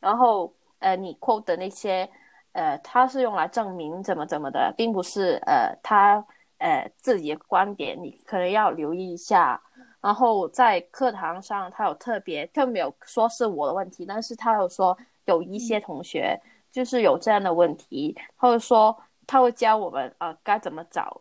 [0.00, 2.06] 然后呃，你 quote 的那些
[2.52, 6.22] 呃，他是用来证明怎么怎么的，并不是呃他
[6.58, 9.58] 呃自己的观点，你可能要留意一下。
[10.00, 16.38] 然后在课堂上，他有特别，他没有说是我的问题，但是他有说有一些同学
[16.70, 18.96] 就是有这样的问题，或者说
[19.26, 21.20] 他会教我们呃该怎么找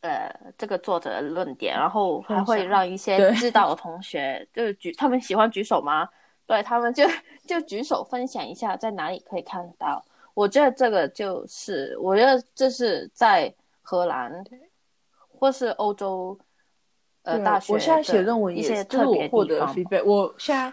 [0.00, 6.08] 呃这个作者的论点，然后还会让一些知道的同学就是举他们喜欢举手吗？
[6.46, 7.04] 对他们就
[7.46, 10.02] 就举手分享一下在哪里可以看到。
[10.32, 13.52] 我觉得这个就是，我觉得这是在
[13.82, 14.32] 荷兰
[15.28, 16.38] 或是欧洲
[17.24, 19.74] 呃大学我现在写的论文一些也是，就是特别我获得地方。
[19.74, 20.04] feedback。
[20.04, 20.72] 我现在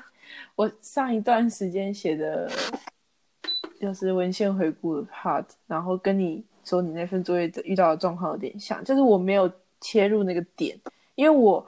[0.56, 2.50] 我上一段时间写的，
[3.80, 9.52] 就是文献回顾的 part，然后跟你说你那份作业的遇到的状况有点像，就是我没有
[9.82, 10.80] 切入那个点，
[11.16, 11.66] 因为我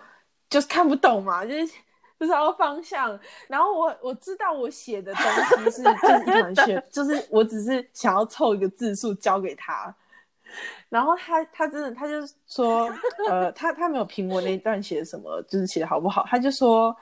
[0.50, 1.74] 就是看不懂嘛，就是
[2.18, 3.20] 不知道方向。
[3.48, 5.24] 然后我我知道我写的东
[5.66, 9.94] 西是 就是一团血，就是我只是想要凑一个字数交给他。
[10.90, 12.14] 然后他他真的他就
[12.48, 12.90] 说，
[13.30, 16.96] 呃，他他没有评我那一段写的什么，就是写的好不好，他就说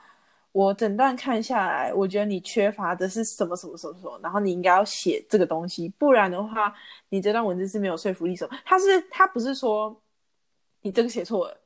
[0.56, 6.74] 我整段看下来，我觉得你缺乏的是什么什么什么什么，然后你应该要写这个东西，不然的话，
[7.10, 8.58] 你这段文字是没有说服力什么。
[8.64, 9.94] 他是他不是说
[10.80, 11.60] 你这个写错了，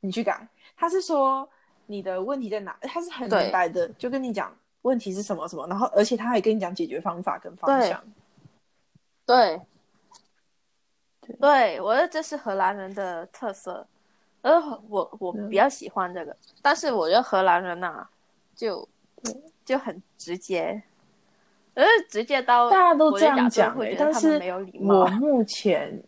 [0.00, 1.48] 你去改，他是说
[1.86, 8.04] 你的问题在哪，他是很明白的，就跟你讲问题是什么什么，然后而且他还跟你讲解决方法跟方向。
[9.24, 9.58] 对，
[11.22, 11.36] 对。
[11.40, 13.86] 对，我觉得这是荷兰人的特色，
[14.42, 14.52] 而
[14.90, 15.48] 我我嗯。
[15.48, 18.06] 比较喜欢这个，但是我觉得荷兰人呐、
[18.54, 18.88] 就
[19.64, 20.82] 就很直接，
[21.74, 25.10] 呃，直接到大家都这样讲、但是没有礼我貌。
[25.18, 26.02] 目前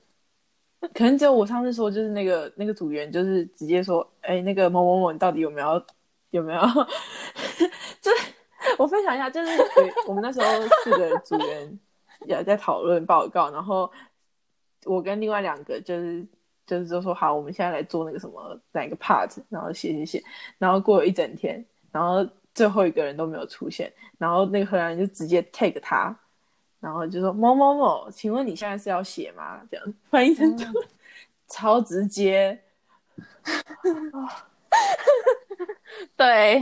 [0.94, 5.82] 可能只有我上次说，就是那个那个组员，就是直接说，哎、那个某某某，你到底有没有
[6.30, 6.60] 有没有？
[8.00, 8.32] 就是
[8.78, 9.50] 我分享一下，就是
[10.06, 10.46] 我们那时候
[10.84, 11.78] 四个组员
[12.26, 13.90] 也在讨论报告，然后
[14.84, 16.26] 我跟另外两个就是。
[16.68, 20.24] 就是就说好，我们现在来做那个什么哪个 part，然后写写写，
[20.58, 26.18] 然后过了一整天，然后最后一个人都没有出现，然后那个荷兰人就直接 take 他，
[26.80, 29.60] 然后就说某某某，请问你现在是要写吗？
[29.70, 30.88] 这样翻译成中文，
[31.48, 32.58] 超直接。
[36.16, 36.60] 对，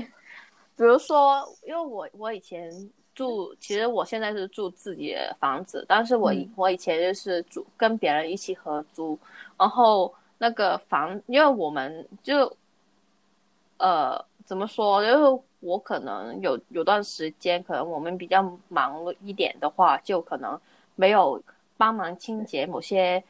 [0.76, 2.68] 比如说，因为我我以前
[3.14, 9.16] 住，其实我现在是住自己的房子，但是我、嗯我以前就是住跟别人一起合租，
[9.56, 12.52] 然后那个房，因为我们就
[13.78, 20.60] 呃怎么说，就是我可能有有段时间，可能我们比较忙一点的话，就可能
[20.94, 21.42] 没有
[21.76, 23.22] 帮忙清洁某些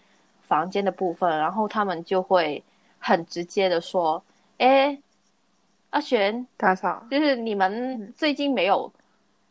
[0.42, 2.62] 房间的部分，然后他们就会
[2.98, 4.22] 很直接的说，
[4.58, 4.98] 哎。
[5.90, 8.92] 阿璇，打扫，就是你们最近没有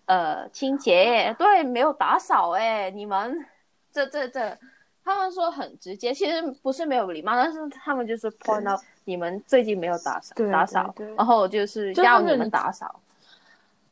[0.07, 3.45] 呃清洁，对，没有打扫哎，你们
[3.93, 4.57] 这 这这，
[5.03, 13.01] 他们说很直接，其实不是没有礼貌，但是他们就是 point out 你们最近没有打扫打扫然后就是要你们打扫，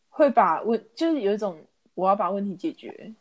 [0.09, 1.57] 会把问就是有一种
[1.95, 3.11] 我要把问题解决，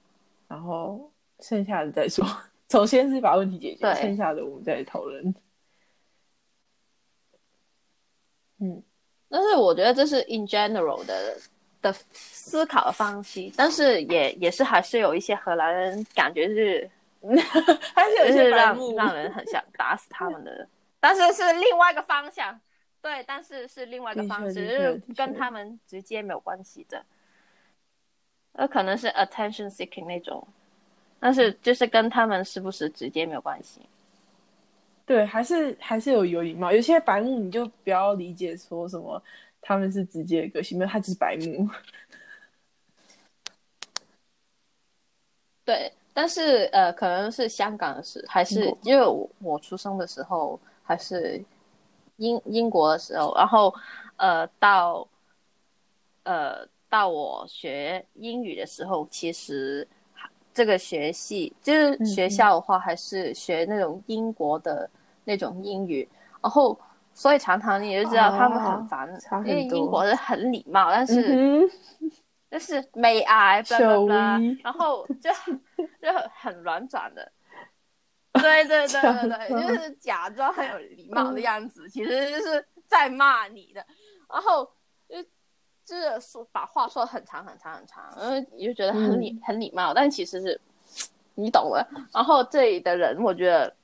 [0.46, 1.10] 然后
[1.40, 2.24] 剩下的再说。
[2.70, 5.34] 首先是把问题解决，剩下的我们再讨论。
[8.60, 8.80] 嗯，
[9.28, 11.36] 但是我觉得这是 in general 的
[11.82, 16.88] 的思考的方式，但是也也是还是有一些荷兰人感觉是
[17.94, 20.66] 还是有些就是让让人很想打死他们的，
[21.00, 22.58] 但是是另外一个方向，
[23.02, 27.04] 对，但是是另外一个方式，的确就是跟他们直接没有关系的，
[28.52, 30.46] 那，可能是 attention seeking 那种，
[31.18, 33.80] 但是就是跟他们是不是直接没有关系。
[35.06, 36.70] 对，还是还是有有礼貌。
[36.70, 39.20] 有些白目你就不要理解说什么
[39.60, 41.68] 他们是直接的个性，没有，他只是白目。
[45.64, 51.42] 对，但是呃，可能是香港的时，还是因为我我出生的时候还是
[52.18, 53.74] 英英国的时候，然后
[54.18, 55.08] 呃到
[56.24, 56.58] 呃
[56.90, 59.88] 到我学英语的时候，其实
[60.52, 64.90] 这这个学系，就是学校的话，还是学那种英国的
[65.24, 66.06] 那种英语，
[66.42, 66.78] 然后
[67.14, 69.08] 所以常常你就知道他们很烦，
[69.46, 71.34] 因为英国人很礼貌，但是
[72.50, 73.62] 但是 May I，
[74.62, 75.30] 然后就
[76.02, 77.32] 就很软转的，
[78.34, 83.82] 对对对对对，就是假装很有礼貌的样子，其实就是在骂你的，
[84.28, 84.64] 然后
[85.08, 85.24] 就。
[85.86, 90.60] 是说把话说很长很长很长，然后你就觉得很礼很礼貌，但其实是
[91.34, 91.84] 你懂了。
[92.14, 93.74] 然后这里的人，我觉得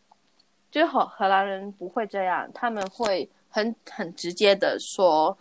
[0.70, 5.36] 就荷荷兰人不会这样，他们会很很直接的说，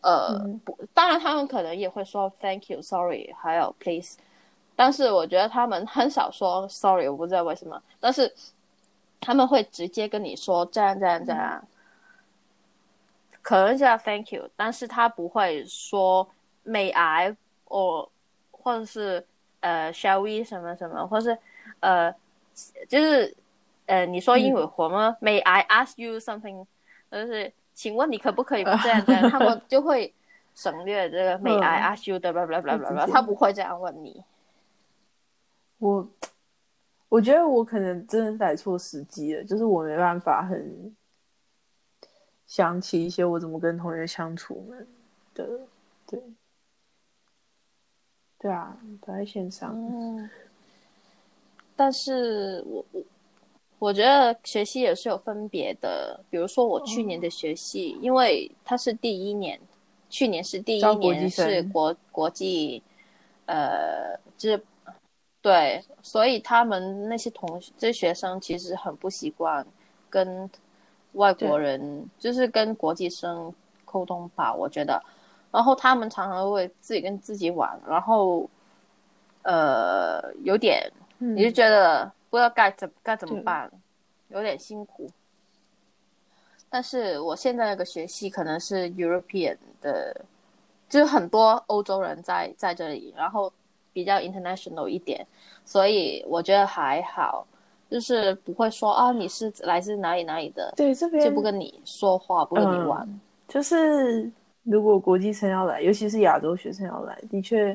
[0.00, 4.16] 呃，不，当然他们可能也会说 thank you sorry 还有 please，
[4.76, 8.32] 但是我觉得他们很少说 sorry，我不知道为什么，但是
[9.20, 11.62] 他们会直接跟你说这样这样这样。
[13.40, 16.28] 可能叫 Thank you，但是他不会说
[16.66, 17.34] May I，
[17.64, 18.08] 或
[18.50, 19.26] 或者是
[19.60, 21.38] 呃 Shall we 什么什么，或是
[21.80, 22.14] 呃
[22.88, 23.34] 就是
[23.86, 26.66] 呃你说英语活吗？May I ask you something？
[27.10, 29.30] 就是请问你可不可以不这样这样？
[29.30, 30.12] 他们 就会
[30.52, 34.24] 省略这个 May I ask you 的 blah blah blah blah，他不会这样问你。
[35.78, 36.08] 我
[37.08, 40.92] 我觉得我可能真的是来错时机了，就是我没办法很。
[42.48, 44.72] 想起一些我怎么跟同学相处
[45.34, 45.46] 的，
[46.06, 46.18] 对，
[48.38, 49.74] 对啊，都在线上。
[49.76, 50.30] 嗯，
[51.76, 53.02] 但是我我
[53.78, 56.20] 我觉得学习也是有分别的。
[56.30, 59.58] 比如说我去年的学习，因为它是第一年，
[60.08, 62.82] 去年是第一年是国国际，
[63.46, 64.64] 呃，就是
[65.40, 69.66] 对，所以他们那些同这些学生其实很不习惯
[70.08, 70.50] 跟。
[71.14, 73.52] 外国人就是跟国际生
[73.86, 75.02] 沟通吧，我觉得，
[75.50, 78.48] 然后他们常常会自己跟自己玩，然后，
[79.42, 83.70] 呃，有点，你就觉得不知道该怎该怎么办，
[84.28, 85.10] 有点辛苦。
[86.70, 90.24] 但是我现在那个学系可能是 European 的，
[90.88, 93.52] 就是很多欧洲人在在这里，然后
[93.92, 95.26] 比较 international 一点，
[95.64, 97.46] 所以我觉得还好。
[97.90, 100.70] 就是不会说啊，你是来自哪里哪里的？
[100.76, 103.20] 对，这边就不跟你说话，不跟你玩。
[103.48, 104.30] 就是
[104.64, 107.74] 如果国际生要来，尤其是亚洲学生要来，的确，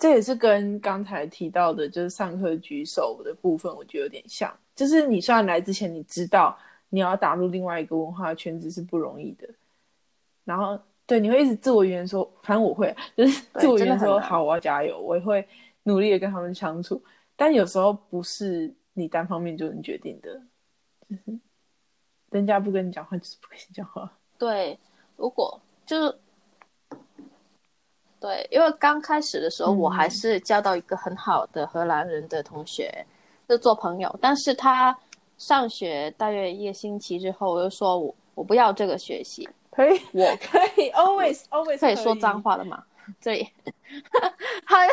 [0.00, 4.52] 这也是跟刚才提到的，就是上课举手的部分，我觉得有点像。
[4.74, 9.48] 就是你虽然来之前你知道你要打入另外一个文化圈子是不容易的，
[10.44, 10.76] 然后
[11.06, 15.46] 对你会一直自我语言说，反正我会，就是自我语言说好，我要加油，我也会
[15.84, 17.00] 努力的跟他们相处。
[17.36, 18.74] 但有时候不是。
[18.92, 20.42] 你单方面就能决定的，
[21.08, 21.38] 就是
[22.30, 24.12] 人家不跟你讲话，就是不跟你讲话。
[24.36, 24.76] 对，
[25.16, 26.18] 如果就是
[28.20, 33.04] 对，因为刚开始的时候，我还是交到一个很好的荷兰人的同学，
[33.48, 34.14] 就做朋友。
[34.20, 34.96] 但是他
[35.38, 39.48] 上学大约一个星期之后，我就说我我不要这个学习。
[39.72, 42.84] 可以，我可以，always always 可以说脏话的嘛？
[43.22, 43.50] 对，
[44.66, 44.86] 他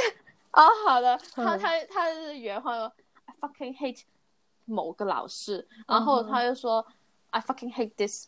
[0.53, 2.91] 哦，好的，他他他是原话说。
[3.39, 4.01] fucking hate
[4.65, 6.83] 某个老师，然后他又说
[7.29, 8.25] I fucking hate this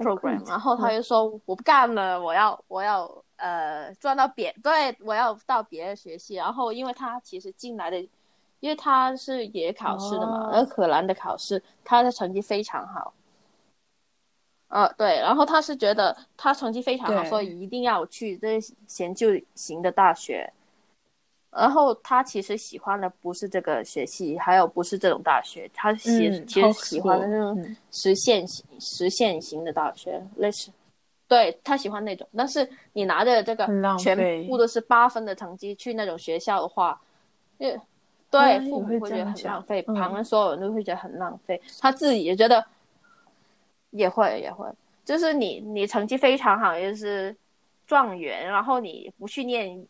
[0.00, 6.34] program，然后他就说我不干了，我要我要呃转到别对，我要到别的学系。
[6.34, 8.00] 然后因为他其实进来的，
[8.60, 13.12] 因为他是也考试的嘛，而可兰的考试他的成绩非常好。
[14.68, 20.52] 呃，对，然后他是觉得他成绩非常好，所以一定要去这些研究型的大学。
[21.52, 30.70] 然后他其实喜欢的不是这个学系，还有不是这种大学，他喜其实喜欢的那种实现型、实现型的大学，类似，
[31.26, 32.24] 对他喜欢那种。
[32.36, 37.00] 但是你拿着这个全部都是八分的成绩去那种学校的话，
[37.58, 37.76] 对，
[38.30, 42.64] 对，父母会觉得很浪费，旁人所有人都会觉得很浪费，他自己也觉得
[43.90, 44.64] 也会也会，
[45.04, 47.34] 就是你你成绩非常好，就是
[47.88, 49.84] 状元，然后你不去念。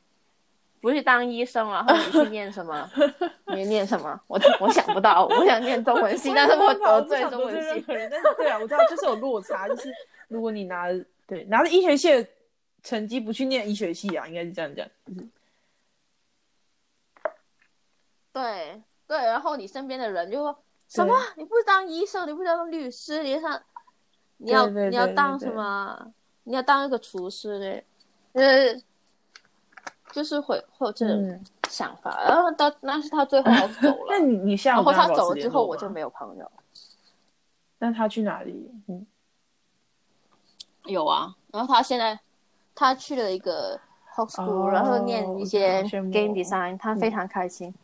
[0.81, 2.91] 不去当医生，然后你去念什么？
[3.55, 4.19] 你念什么？
[4.27, 7.85] 我我想不到，我想念中文系，但是我得罪中文系。
[7.87, 9.93] 但是对啊，我知道就是有落差，就是
[10.29, 10.87] 如果你拿
[11.27, 12.27] 对拿着医学系的
[12.83, 14.89] 成绩不去念医学系啊，应该是这样讲。
[18.33, 20.59] 对对，然后你身边的人就说
[20.89, 21.15] 什么？
[21.37, 23.63] 你不当医生，你不是当律师，你上
[24.39, 26.13] 你要你要当什么？
[26.45, 27.85] 你要当一个厨师的，
[28.41, 28.81] 呃。
[30.13, 33.51] 就是会会有这种想法，然后到那是他最后
[33.81, 34.07] 走了。
[34.11, 36.51] 那你你然后他走了之后，我就没有朋友。
[37.79, 38.71] 那他去哪里？
[38.89, 39.07] 嗯，
[40.85, 41.35] 有啊。
[41.53, 42.19] 然后他现在
[42.75, 47.75] 他去了一个 h o school，然后念一些 game design，他非常开心。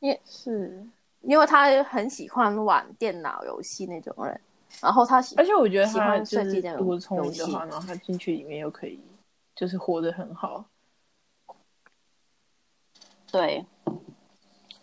[0.00, 0.86] 也是，
[1.22, 4.38] 因为他很喜欢玩电脑游戏那种人，
[4.82, 9.00] 然后他喜而且我觉得他喜欢就是设计那种如果聪明的游戏话，然后他进去里面又可以
[9.54, 10.64] 就是活得很好。
[13.30, 13.64] 对，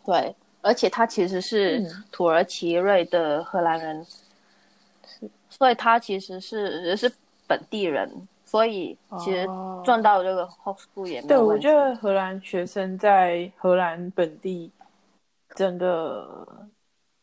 [0.06, 4.06] 对，而且他其实是嗯土耳其瑞的荷兰人，
[5.06, 7.10] 是所以他其实是也是
[7.48, 11.38] 本地人，所以其实哦赚到这个 h o s school 也没对。
[11.38, 14.70] 我觉得荷兰学生在荷兰本地
[15.56, 16.28] 真的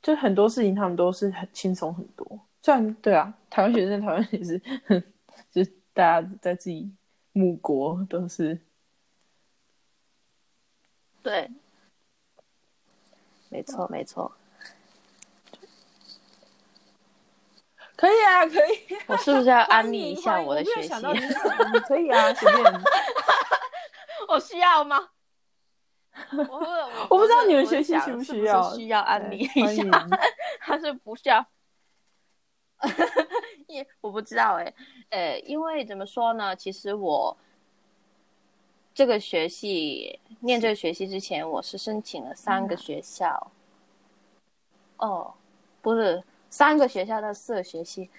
[0.02, 2.26] 就很多事情他们都是很轻松很多。
[2.62, 4.58] 虽然对啊，台湾学生台湾也是，
[5.52, 6.90] 就是大家在自己
[7.38, 8.58] 母国都是
[11.22, 11.48] 对，
[13.48, 14.32] 没错，没错。
[17.94, 18.96] 可以啊，可以。
[19.06, 20.88] 我是不是要安利一下我的学习
[21.86, 22.64] 可以啊，随便。
[24.28, 25.10] 我需要吗？
[26.32, 26.58] 我我
[27.10, 29.84] 我不知道你们是学习需不需要是需要安利一下，
[30.58, 31.46] 还是不需要？
[33.68, 34.74] 也我不知道哎、
[35.10, 36.54] 呃，因为怎么说呢？
[36.54, 37.36] 其实我
[38.94, 43.50] 这个学系念这个学系之前，我是申请了三个学校。
[44.98, 45.32] 哦，
[45.80, 48.10] 不是三个学校到四个学系，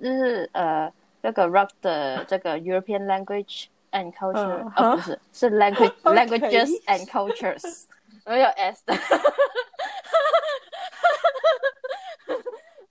[0.00, 0.92] 就是呃，
[1.22, 7.84] 这个 RUC 的这个 European Language and Culture，、嗯呃，不是，是 Language Languages and Cultures，
[8.26, 8.94] 没有 S 的。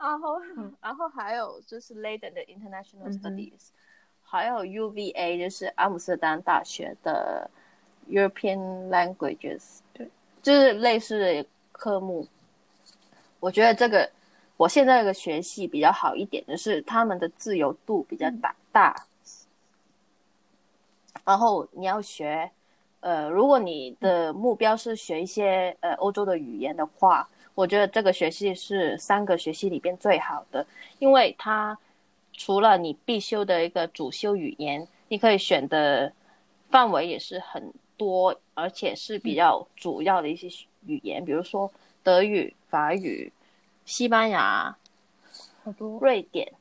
[0.03, 0.37] 然后，
[0.81, 3.69] 然后还有就是 Leiden 的 International Studies，、
[4.21, 7.49] 还有 UVA 就是阿姆斯特丹大学的
[8.09, 10.09] European Languages，对，
[10.41, 12.27] 就是类似的科目。
[13.39, 14.11] 我觉得这个
[14.57, 19.05] 我现在这个学系比较好一点，就是他们的自由度比较大、大。
[21.23, 22.51] 然后你要学，
[22.99, 30.65] 呃，如果你的目标是学一些呃欧洲的语言的话，我觉得这个学系是三个学系里边最好的，
[30.99, 31.77] 因为它
[32.33, 36.11] 除了你必修的一个主修语言，你可以选的
[36.69, 40.47] 范围也是很多，而且是比较主要的一些
[40.85, 43.31] 语言，比如说德语、法语、
[43.85, 44.75] 西班牙、
[45.63, 46.51] 好多瑞典、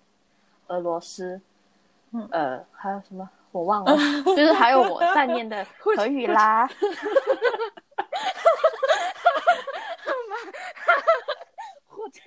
[0.67, 1.41] 俄罗斯，
[2.13, 2.29] 嗯。
[2.31, 3.29] 呃，还有什么？
[3.51, 5.67] 我忘了，就是还有我在念的
[5.97, 6.69] 德语啦。
[11.91, 12.23] 我真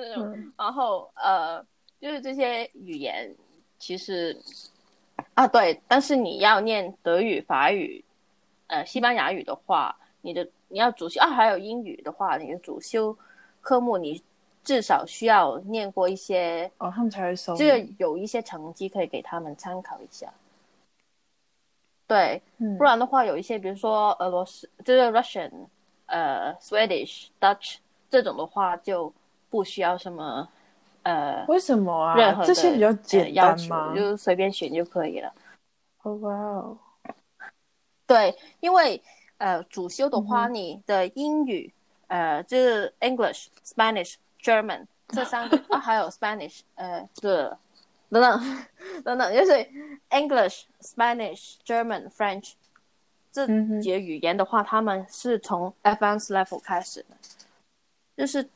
[0.00, 1.64] 的，嗯然后呃，
[2.00, 3.34] 就是这些语言
[3.78, 4.36] 其实
[5.34, 8.04] 啊对，但是你要念德语、法语、
[8.68, 13.16] 呃西班牙语的话，你的你要主修啊，还有英语的话，你的主修
[13.60, 14.22] 科目你
[14.62, 17.58] 至少需要念过一些，哦，他们才会收你。
[17.58, 20.32] 这个有一些成绩可以给他们参考一下。
[22.06, 25.50] 对，嗯不然的话，有一些比如说俄罗斯，就是 Russian、
[26.06, 27.76] 呃 Swedish、Dutch
[28.10, 29.12] 这种的话，就
[29.54, 30.48] 不需要什么
[31.04, 32.16] 呃为什么啊？
[32.16, 33.94] 任何这些比较呃简单吗？
[33.94, 35.32] 就是随便选就可以了。
[36.02, 36.76] 哦哇哦，
[38.04, 39.00] 对，因为
[39.38, 41.72] 呃主修的话，嗯你的英语
[42.08, 47.32] 呃就是 English、Spanish、German 这三个 啊，还有 Spanish 呃对
[48.10, 48.66] 等等
[49.04, 49.52] 等等，就是
[50.10, 52.54] English、Spanish、German、French
[53.30, 57.16] 这嗯哼几个语言的话，他们是从 advanced level 开始的，
[58.16, 58.48] 就是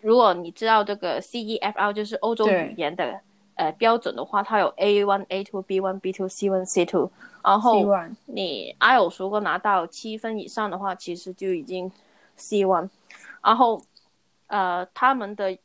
[0.00, 3.20] 如果你知道这个 CEFL 就是欧洲语言的
[3.54, 7.10] 呃标准的话，它有 A one、A two、B one、B two、C one、C two，
[7.42, 7.84] 然后
[8.26, 11.90] 你 IELTS 如果拿到七分以上的话，其实就已经
[12.36, 12.88] C one，
[13.42, 13.82] 然后
[14.48, 15.56] 呃他们的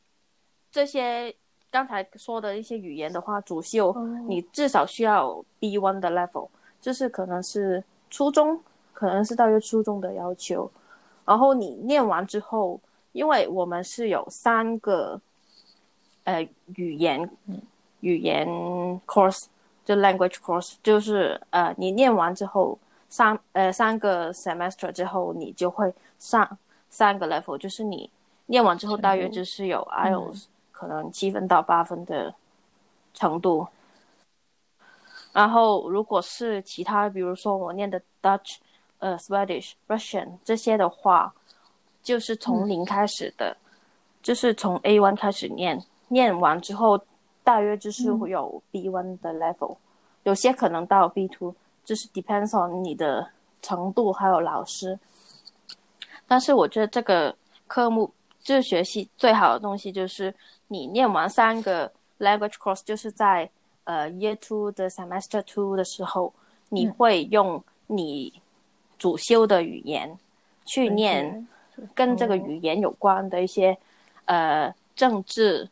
[0.71, 1.35] 这些
[1.69, 4.19] 刚才说的一些语言的话，主修哦。
[4.27, 8.59] 你至少需要 B one 的 level，就是可能是初中，
[8.93, 10.71] 可能是大约初中的要求。
[11.25, 12.79] 然后你念完之后，
[13.11, 15.19] 因为我们是有三个
[16.23, 16.41] 呃
[16.75, 17.29] 语言
[17.99, 18.47] 语言
[19.05, 19.45] course，
[19.83, 22.77] 就 language course，就是呃你念完之后
[23.09, 26.57] 三呃三个 semester 之后，你就会上
[26.89, 28.09] 三个 level，就是你
[28.47, 32.33] 念完之后大约就是有 IELTS、可能七分到八分的
[33.13, 33.67] 程度。
[35.33, 38.57] 然后，如果是其他，比如说我念的 Dutch、
[38.99, 41.33] 呃 Swedish、Russian 这些的话，
[42.03, 43.55] 就是从零开始的，
[44.21, 46.99] 就是从 A one 开始念，念完之后
[47.43, 49.77] 大约就是会有 B one 的 level，、
[50.23, 53.29] 有些可能到 B two，就是 depends on 你的
[53.61, 54.97] 程度还有老师。
[56.27, 57.35] 但是我觉得这个
[57.67, 60.33] 科目这学习最好的东西就是
[60.67, 63.49] 你念完三个 language course，就是在
[63.83, 66.33] 呃 year two 的 semester two 的时候，
[66.69, 68.33] 你会用你
[68.97, 70.17] 主修的语言，
[70.65, 71.47] 去念
[71.93, 73.77] 跟这个语言有关的一些
[74.25, 75.69] 呃政治、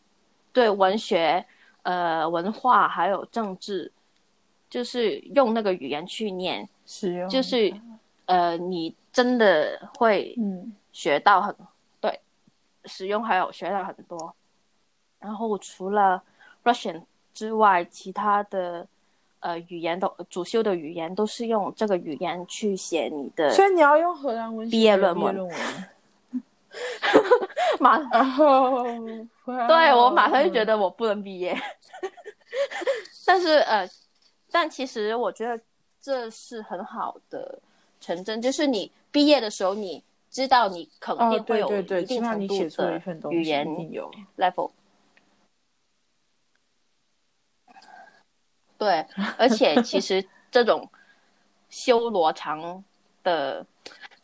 [0.53, 1.45] 对文学、
[1.83, 3.91] 呃文化还有政治，
[4.69, 7.73] 就是用那个语言去念，使用就是
[8.25, 10.75] 呃你真的会嗯。
[10.91, 11.55] 学到很
[12.01, 12.19] 对，
[12.85, 14.35] 使用还有学到很多。
[15.19, 16.21] 然后除了
[16.63, 18.85] Russian 之外，其他的
[19.39, 25.35] 呃语言都主修的语言都是用这个语言去写你的所以你要用荷兰文写毕业论文
[27.79, 27.97] 马。
[28.11, 28.83] 然后
[29.67, 31.57] 对我马上就觉得得我不能毕业，
[33.25, 33.89] 但是呃，
[34.51, 35.59] 但其实我觉得
[36.01, 37.59] 这是很好的
[37.99, 44.11] 成真，就是你毕业的时候，你知道你肯哦，定会有对对对，一定程度你写出了一的语言有。
[44.37, 44.69] level。
[48.79, 49.05] 对，
[49.37, 50.89] 而且其实这种
[51.69, 52.83] 修罗场
[53.21, 53.63] 的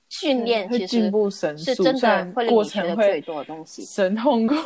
[0.09, 1.11] 训练，其实
[1.57, 3.85] 是真的过你学的最程会多的东西。
[3.85, 4.55] 神痛苦。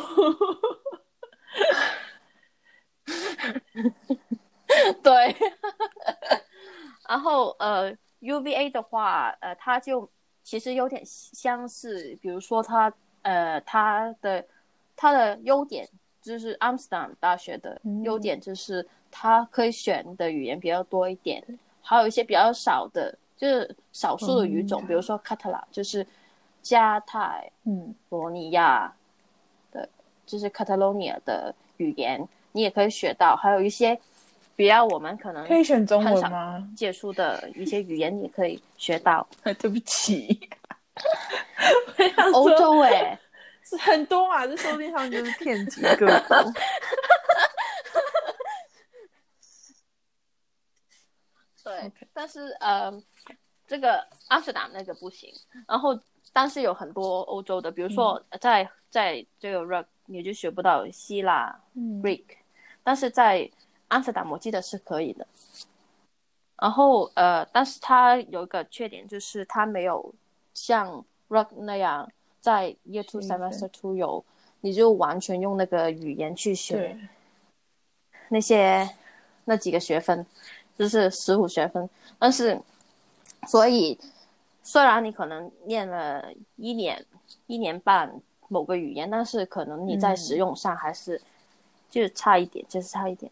[5.02, 5.34] 对，
[7.08, 10.08] 然后呃，UVA 的话，呃，它就
[10.44, 14.46] 其实有点相似，比如说它呃它的
[14.94, 15.88] 它的优点
[16.22, 21.42] 就是 Amsterdam 大学的优点就是它可以选的语言比较多一点，
[21.82, 26.06] 还有一些比较少的，就是少数的语种，比如说卡特拉，就是
[26.62, 28.92] 加泰嗯，罗尼亚
[29.72, 29.88] 的，
[30.26, 33.98] 就是 Catalonia 的语言，你也可以学到，还有一些
[34.54, 36.68] 比较我们可能可以选中文吗？
[36.76, 39.26] 接触的一些语言，你也可以学到。
[39.58, 40.38] 对不起，
[42.34, 43.18] 欧洲哎、
[43.64, 46.06] 是很多嘛，这说不定他们就是遍及各
[51.64, 52.92] 对但是呃，
[53.66, 55.32] 这个阿姆斯特丹那个不行。
[55.66, 55.98] 然后，
[56.32, 62.02] 但是有很多欧洲的，比如说在、在这个 Rock 你就学不到希腊嗯。
[62.02, 62.24] Greek，
[62.82, 63.50] 但是在
[63.88, 65.26] 阿姆斯特丹我记得是可以的。
[66.56, 70.14] 然后呃，但是它有一个缺点，就是它没有
[70.52, 74.24] 像 Rock 那样在 Year Two 学 Semester Two 有，
[74.60, 76.98] 你就完全用那个语言去学，
[78.28, 78.90] 那些
[79.46, 80.26] 那几个学分，
[80.80, 81.86] 就是十五学分。
[82.18, 82.58] 但是，
[83.46, 84.00] 所以
[84.62, 86.24] 虽然你可能念了
[86.56, 87.04] 一年、
[87.46, 88.10] 一年半
[88.48, 91.20] 某个语言，但是可能你在嗯使用上还是
[91.90, 93.30] 就是差一点，就是差一点。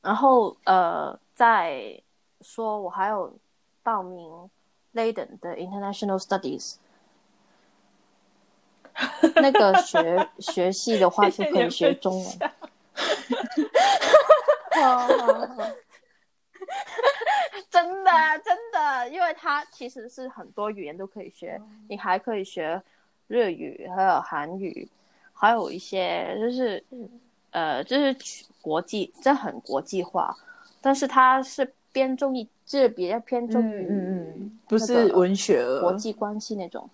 [0.00, 2.00] 然后呃，再
[2.40, 3.34] 说我还有
[3.82, 4.48] 报名
[4.94, 6.76] Leiden 的 International Studies。
[9.36, 12.38] 那个学学系的话就可以学中文，
[17.70, 18.10] 真的
[18.44, 22.82] 真的，因为它其实是很多语言都可以学，你还可以学
[23.28, 24.88] 日语，还有韩语，
[25.32, 26.82] 还有一些就是
[27.50, 28.14] 呃，就是
[28.60, 30.36] 国际，这很国际化，
[30.80, 36.88] 但是它是偏重于，就是比较偏重于嗯嗯嗯，不是文学国际关系那种，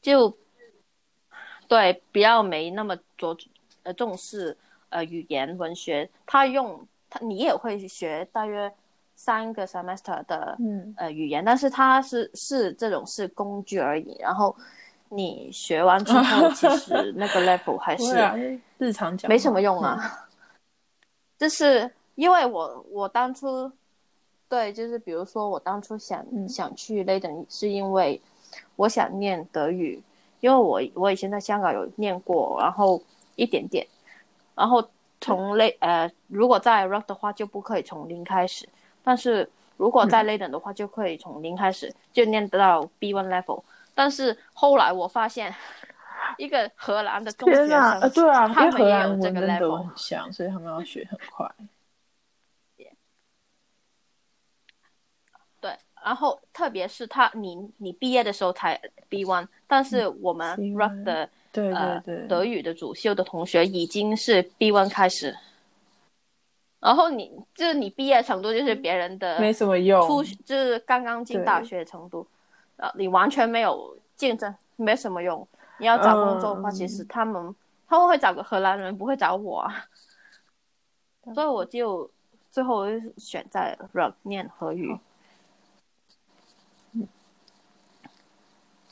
[0.00, 0.36] 就
[1.68, 3.36] 对比较没那么着
[3.82, 4.56] 呃重视
[4.92, 8.72] 呃语言文学，他用他你也会学大约
[9.16, 10.94] 三个 semester 的嗯。
[10.96, 14.54] 呃语言，但是它是是这种是工具而已，然后
[15.08, 20.28] 你学完之后，其实那个 level 还是日常讲没什么用啊。
[21.38, 23.72] 就是因为我我当初
[24.48, 26.46] 对，就是比如说我当初想、嗯。
[26.48, 28.20] 想去 Leiden，是因为
[28.76, 30.02] 我想念德语，
[30.40, 33.02] 因为我我以前在香港有念过，然后
[33.34, 33.86] 一点点，
[34.54, 34.86] 然后
[35.20, 38.68] 从 Le 呃，如果在 Rock 的话就不可以从零开始，
[39.02, 43.62] 但是如果在 Leiden 的话就可以从零开始，就念得到 B1 level。
[43.94, 45.54] 但是后来我发现，
[46.38, 51.50] 一个荷兰的中学生，对啊，他们也有这个 level 文很像，所以他们要学很快。
[55.60, 65.36] 对，然后特别是他，你你毕业的时候才 B one，但是我们 Rock 的对对呃，德语的主修的同学已经是 B one 开始，
[66.80, 70.06] 然后你就是你毕业程度就是别人的没什么用。
[70.06, 72.26] 初就是刚刚进大学的程度，
[72.76, 75.46] 呃，你完全没有竞争，没什么用。
[75.78, 77.54] 你要找工作的话，嗯其实他们
[77.88, 79.84] 他们会找个荷兰人，不会找我啊。
[81.34, 82.10] 所以我就
[82.50, 82.86] 最后
[83.16, 84.96] 选在 Rock 念荷语，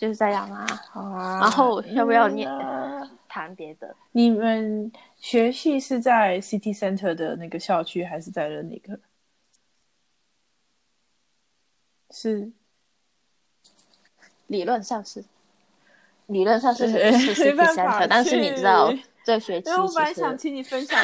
[0.00, 0.66] 就是这样啊。
[0.90, 3.94] 好啊，然后要不要念嗯啊谈别的？
[4.12, 8.98] 你们学系是在 City Center 的那个校区，还是在了那个？
[12.10, 12.50] 是
[14.46, 15.22] 理论上是，
[16.28, 20.98] 理论上是对是没 City Center，但是你知道去这学期因为我本来想请你分享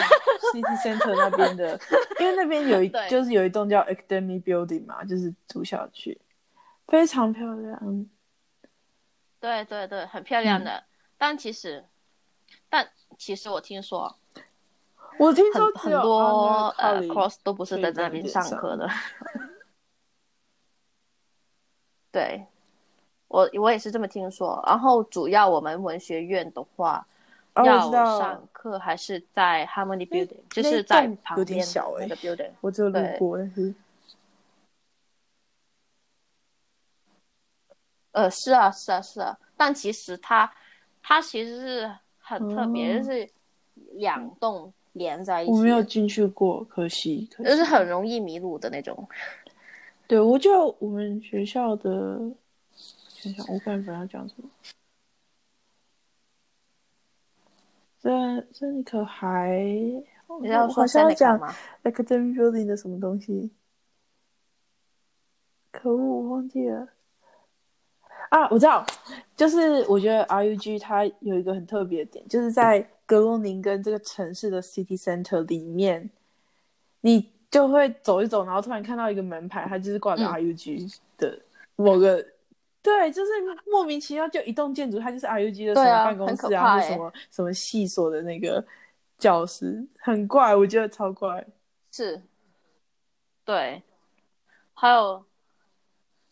[0.55, 1.79] City Center 那边的，
[2.19, 6.19] 因为那边有一对就是有一栋叫 Academy Building 嘛，就是主校区，
[6.89, 8.07] 非常漂亮。
[9.41, 10.85] 对对对，很漂亮嗯的。
[11.19, 11.85] 但其实，
[12.69, 14.17] 但其实我听说
[15.19, 18.89] 我听很说只有很多呃 course 都不是在那边上上课的。
[22.13, 22.47] 对，
[23.29, 24.63] 我我也是这么听说。
[24.67, 27.07] 然后主要我们文学院的话，
[27.55, 31.67] 哦要上课还是在 Harmony Building，就是在旁边
[31.99, 32.51] 那个 building。
[32.61, 33.75] 我只有路对过，但是
[38.17, 40.51] 呃，是啊，是啊，是啊，但其实它
[41.03, 43.29] 它其实是很特别，哦就是
[43.93, 47.29] 两栋连在一起，我没有进去过，可惜。
[47.31, 49.07] 可惜就是很容易迷路的那种。
[50.07, 52.19] 对，我就我们学校的，
[52.73, 54.49] 想想我本来要讲什么，
[58.01, 59.61] 这这里可还，
[60.41, 61.55] 你要说我好像要 Seneca 讲吗
[61.85, 63.51] ？academic building 的什么东西，
[65.71, 66.89] 可恶，我忘记了。
[68.37, 68.85] 啊，我知道，
[69.35, 76.11] 就是我觉得 RUG 它有一个很特别的点，就是在格罗宁根这个城市的 city center 里面，
[77.01, 80.29] 你就会走一走，然后突然看到一个门牌，它就是挂着嗯。
[80.35, 81.41] RUG 的
[81.77, 82.23] 某个，
[82.83, 83.31] 对，就是
[83.71, 88.63] 莫名其妙就一栋建筑，它就是 RUG 的什么办公室啊，或什么什么系所的那个
[89.17, 91.43] 教室，很怪，我觉得超怪。
[91.91, 92.21] 是，
[93.47, 93.83] 对，
[94.75, 95.25] 还有，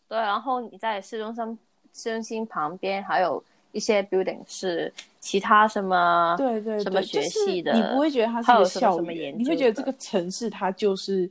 [0.07, 1.57] 对，然后你在市中心市
[2.03, 11.29] 中心旁边还有一些 building 是其他什么对对对，什么学系的，就是你不会觉得它是有什么研究你会觉得这个城市它就是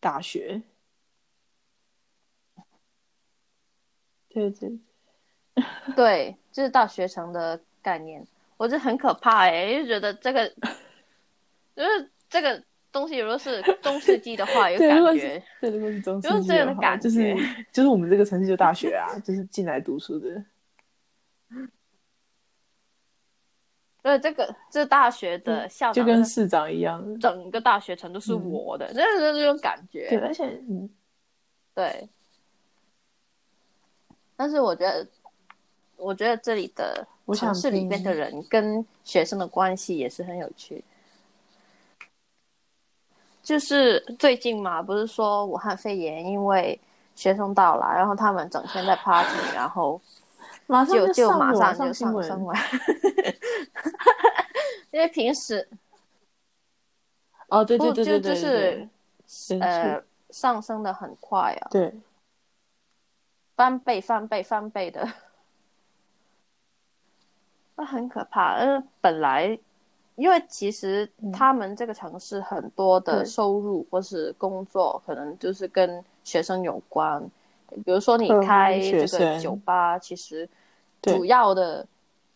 [0.00, 0.62] 大学。
[4.30, 4.78] 对对，
[5.96, 8.24] 对，就是大学城的概念，
[8.56, 10.48] 我就很可怕哎、就觉得这个
[11.74, 12.62] 就是这个
[12.98, 15.42] 东西， 如果是中世纪的话，有感觉。
[15.60, 17.36] 对，如果是中世就是纪的话，这样的感就是
[17.72, 20.44] 就是我们这个城市就大学啊， 就是进来读书的。
[24.00, 27.18] 对，这个这大学的校就长的跟市长一样。
[27.20, 30.08] 整个大学城都是嗯我的，就是这种感觉。
[30.08, 30.88] 对，而且嗯，
[31.74, 32.08] 对，
[34.36, 35.06] 但是我觉得，
[35.96, 40.82] 我觉得这里的城市里面的人跟学生的关系也是很有趣。
[43.48, 46.78] 就是最近嘛，不是说武汉肺炎因为
[47.14, 49.98] 学生到了，然后他们整天在 party， 然后
[50.92, 52.52] 就就马上就上升了。
[54.92, 55.66] 因为平时
[57.48, 58.88] 哦，对对对对对，
[59.24, 61.98] 就是呃上升的很快啊，对，
[63.56, 65.10] 翻倍、翻倍、翻倍的，
[67.76, 68.56] 那很可怕。
[68.56, 69.58] 呃，本来
[70.18, 77.22] 因为其实他们这个城市很多的收入或是工作，可能就是跟学生有关。
[77.84, 80.48] 比如说你嗯开这个酒吧，其实
[81.02, 81.86] 主要的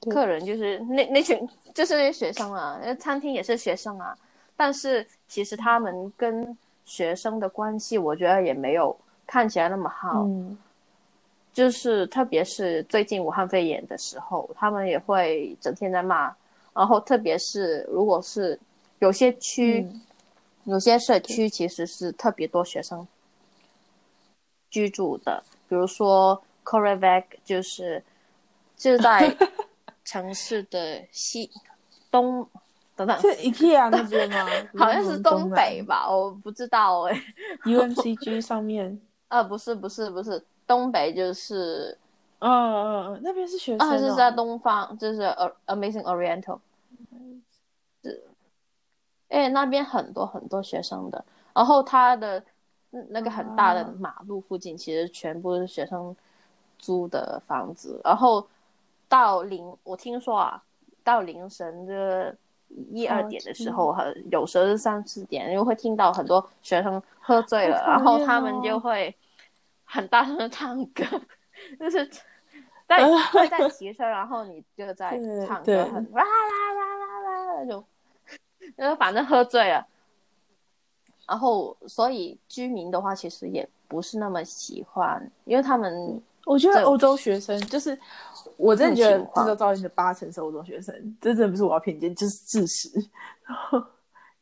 [0.08, 1.36] 客人就是那那群
[1.74, 4.16] 就是那些学生啊，那餐厅也是学生啊。
[4.56, 10.22] 但是其实他们跟学生的关系，我觉得也没有看起来那么好。
[10.22, 10.56] 嗯，
[11.52, 16.32] 就是特别是最近武汉肺炎的时候，他们也会整天在骂。
[16.74, 18.58] 然后特别是如果是
[18.98, 20.00] 有些区、嗯
[20.64, 23.04] 有些社区其实是特别多学生
[24.70, 28.00] 居住的，比如说 c o r e v a c 就是
[28.76, 29.36] 就是在
[30.04, 31.50] 城市的西
[32.12, 32.48] 东
[32.94, 34.46] 等等， 是 IKEA 那边吗？
[34.78, 37.22] 好像是东北吧，我不知道哎、
[37.66, 39.00] UMCG 上面。
[39.26, 41.98] 啊，不是不是不是，东北就是
[42.44, 45.22] 嗯嗯嗯，那边是学生、哦，啊，是在东方，就是
[45.66, 46.58] Amazing Oriental，
[48.02, 48.24] 是，
[49.28, 51.24] 哎，那边很多很多学生的，
[51.54, 52.42] 然后他的
[52.90, 53.94] 嗯那个很大的啊。
[53.98, 56.14] 马路附近，其实全部是学生
[56.78, 58.44] 租的房子，然后
[59.08, 60.60] 到凌，我听说啊，
[61.04, 62.36] 到凌晨的
[62.90, 68.60] 一二哦点的时候，很有时候是三四点，因为会听到很多学生喝醉了，然后他们哦。
[68.64, 69.14] 就会
[69.84, 71.04] 很大声的唱歌，
[71.78, 72.10] 就是
[72.96, 77.84] 在会在骑车，然后你就 在对唱歌，对很啦啦啦啦啦那种，
[78.76, 79.86] 就是反正喝醉了。
[81.26, 87.98] 然后，所以居民的话，其实也不是那么喜欢，因为他们这我觉得欧洲学生就是，
[88.56, 92.90] 我真的觉得制造噪音的八成是欧洲学生，这真的不是我要偏见，就是事实。
[93.46, 93.80] 然后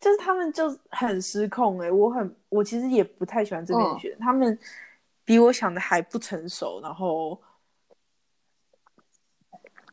[0.00, 4.58] 就是他们就很失控哎、我很我其实也不太喜欢这边的嗯学生，他们
[5.24, 7.38] 比我想的还不成熟，然后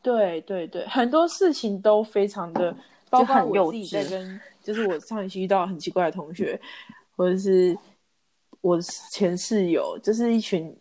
[0.02, 2.74] 对对对，很多事情都非常的，
[3.10, 6.60] 包括我自己在跟，就是我上一期遇到很奇怪的同学，
[7.16, 7.76] 或者是
[8.60, 8.80] 我
[9.10, 10.76] 前室友，就是一群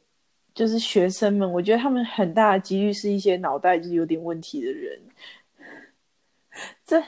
[0.53, 4.99] 就是学生们，我觉得他们很大的几率是一些脑袋就是有点问题的人，
[6.85, 7.03] 这。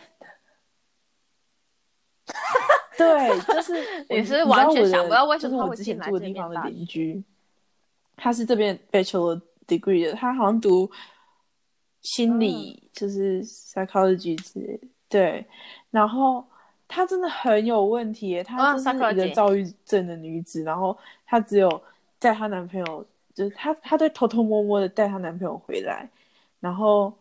[2.96, 3.74] 对，就是
[4.10, 7.24] 我你是完全想不到为什么我之前住的地方的邻居，
[8.18, 10.92] 他是这边 bachelor degree 的，他好像读
[12.02, 14.88] 心理，嗯就是 psychology 之类的。
[15.08, 15.46] 对，
[15.92, 16.46] 然后
[16.88, 21.82] 她真的很有问题耶，她哦就是一个躁郁症的女子，然后她只有
[22.20, 26.10] 带她男朋友，就是她她对偷偷摸摸的带她男朋友回来，
[26.60, 27.14] 然后。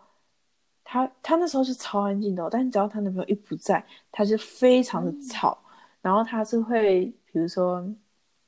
[0.91, 5.59] 她她那时候是超安静的哦、但是只要她男朋友一不在，她就非常的吵，
[6.01, 7.87] 然后她是会比如说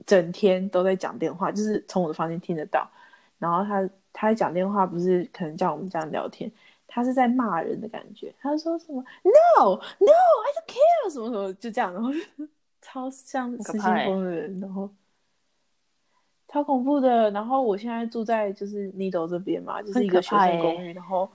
[0.07, 2.91] 整天都在讲电话，就是从我的房间听得到。
[3.39, 6.51] 然后她她在讲电话，不是可能像我们这样聊天，
[6.87, 8.35] 他是在骂人的感觉。
[8.41, 12.11] 他说什么 “No No I don't care” 什么什么，就这样，然后
[12.83, 14.91] 超像失心疯的人，然后
[16.49, 17.31] 超恐怖的。
[17.31, 21.31] 然后我现在住在就是 Nido 这边嘛，就是一个学生公寓，然后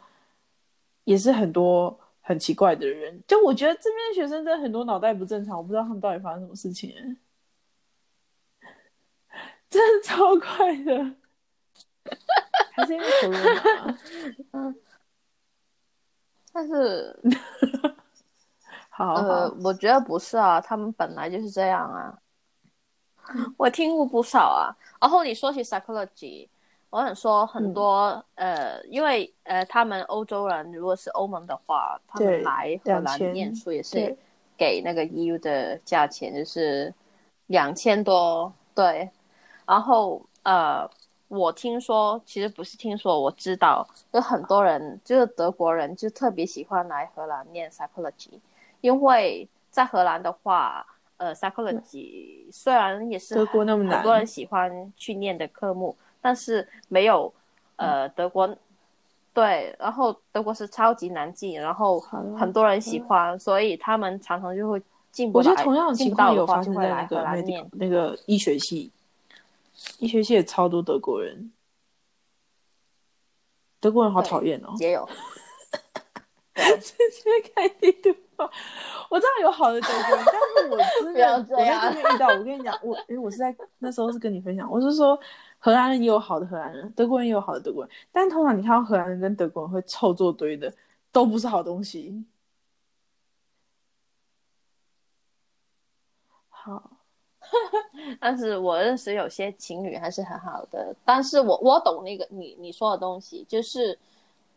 [1.06, 3.24] 也是很多很奇怪的人。
[3.26, 7.16] 就我觉得这边的学生真的很多脑袋不正常，我不知道他们到底发生什么事情欸，
[9.70, 11.16] 真的超怪的。
[12.74, 13.96] 还是因为 corona？
[16.52, 17.20] 但是
[18.90, 22.18] 好呃，，我觉得不是啊，他们本来就是这样啊。
[23.58, 24.72] 我听过不少啊。
[25.02, 26.48] 然后你说起 psychology，
[26.90, 34.18] 我想说很多、呃，因为呃，他们欧洲人如果是欧盟的话，他们来荷兰念书也是
[34.58, 36.94] 给那个 EU 的价钱，就是
[37.48, 38.54] 两千多。
[38.74, 39.10] 对，
[39.66, 40.90] 然后呃，
[41.28, 48.40] 我听说，其实不是听说，我知道有很多人就是德国人就特别喜欢来荷兰念 psychology，
[48.82, 50.86] 因为在荷兰的话，
[51.18, 57.34] 呃，psychology 虽然也是德国那么难很多人喜欢去念的科目，但是没有
[57.78, 58.56] 呃德国
[59.34, 65.44] 对，然后德国是超级难进，然后很多人喜欢，所以他们常常就会进不来。
[65.44, 67.70] 我觉得同样的进情况有发生在那就会来荷个兰念。
[67.74, 68.90] 那个医学系，
[70.00, 71.52] 医学系也超多德国人，
[73.80, 74.74] 德国人好讨厌哦。
[74.80, 75.08] 也有，
[76.54, 78.50] 直接开地图炮。
[79.10, 85.20] 我知道有好的德国人，但是我真的 我在这边遇到，我跟你讲，我因为我是在那时候是跟你分享，我是说
[85.60, 90.74] 荷兰人也有好的荷兰人，德国人也有好的德国人，但通常你看到荷兰人跟德国人会凑作堆的，
[91.12, 92.26] 都不是好东西。
[96.50, 96.95] 好，
[98.20, 103.98] 但是我认识有些情侣还是很好的，但是我我懂那个你你说的东西，就是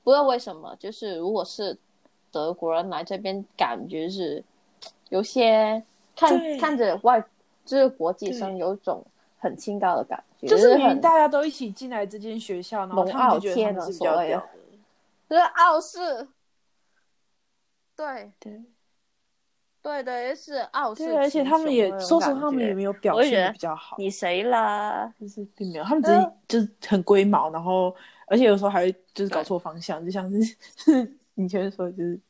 [0.03, 1.77] 不知道为什么，就是如果是
[2.31, 4.43] 德国人来这边，感觉是
[5.11, 5.83] 有些
[6.17, 7.23] 看看着外
[7.65, 9.05] 就是国际对生有一种
[9.39, 14.49] 很清高的感觉，就是明大家都一起进来这间学校，然后他们傲天就觉得是比较屌的。
[15.29, 16.29] 就是傲视，
[17.95, 18.33] 对。
[18.39, 18.63] 对
[19.81, 23.97] 对的，是傲视对，而且他们也说实话，他们也没有表现比较好。
[23.99, 25.13] 你谁啦？
[25.19, 27.95] 就是并没有，他们只是就是很龟毛，然后
[28.27, 30.39] 而且有时候还会就是搞错方向，就像是
[31.37, 32.21] 以前面说的就是，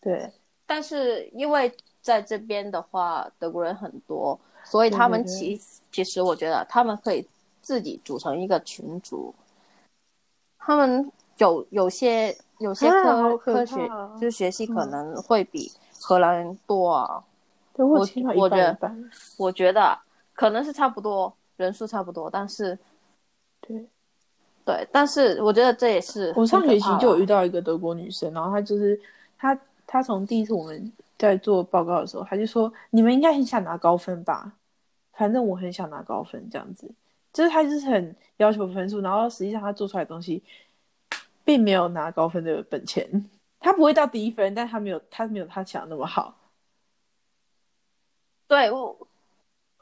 [0.00, 0.32] 对
[0.66, 5.62] 但是因为在这边的话，德国人很多，所以他们对对其
[5.92, 7.26] 其实我觉得他们可以
[7.60, 9.34] 自己组成一个群组。
[10.62, 11.10] 他们
[11.40, 13.90] 有有些有些啊科、科学
[14.20, 17.22] 就是学习可能会比荷兰人多啊。
[17.74, 17.98] 对我
[18.36, 18.92] 我觉得，
[19.36, 19.98] 我觉得
[20.32, 22.78] 可能是差不多人数差不多，但是
[23.60, 23.86] 对。
[24.62, 29.00] 对，但是我觉得这也是我上学期就有遇到到一个德国女生，然后她就是
[29.38, 34.52] 她她从第一次我们在做报告的时候，她就说你们应该很想拿高分吧，
[35.14, 36.88] 反正我很想拿高分这样子，
[37.32, 40.40] 就是她就是很要求分数，然后实际上她做出来的东西
[41.50, 43.28] 并没有拿高分的本钱，
[43.58, 46.32] 他不会到低分，但他没有他没有他想的那么好。
[48.46, 48.96] 对我。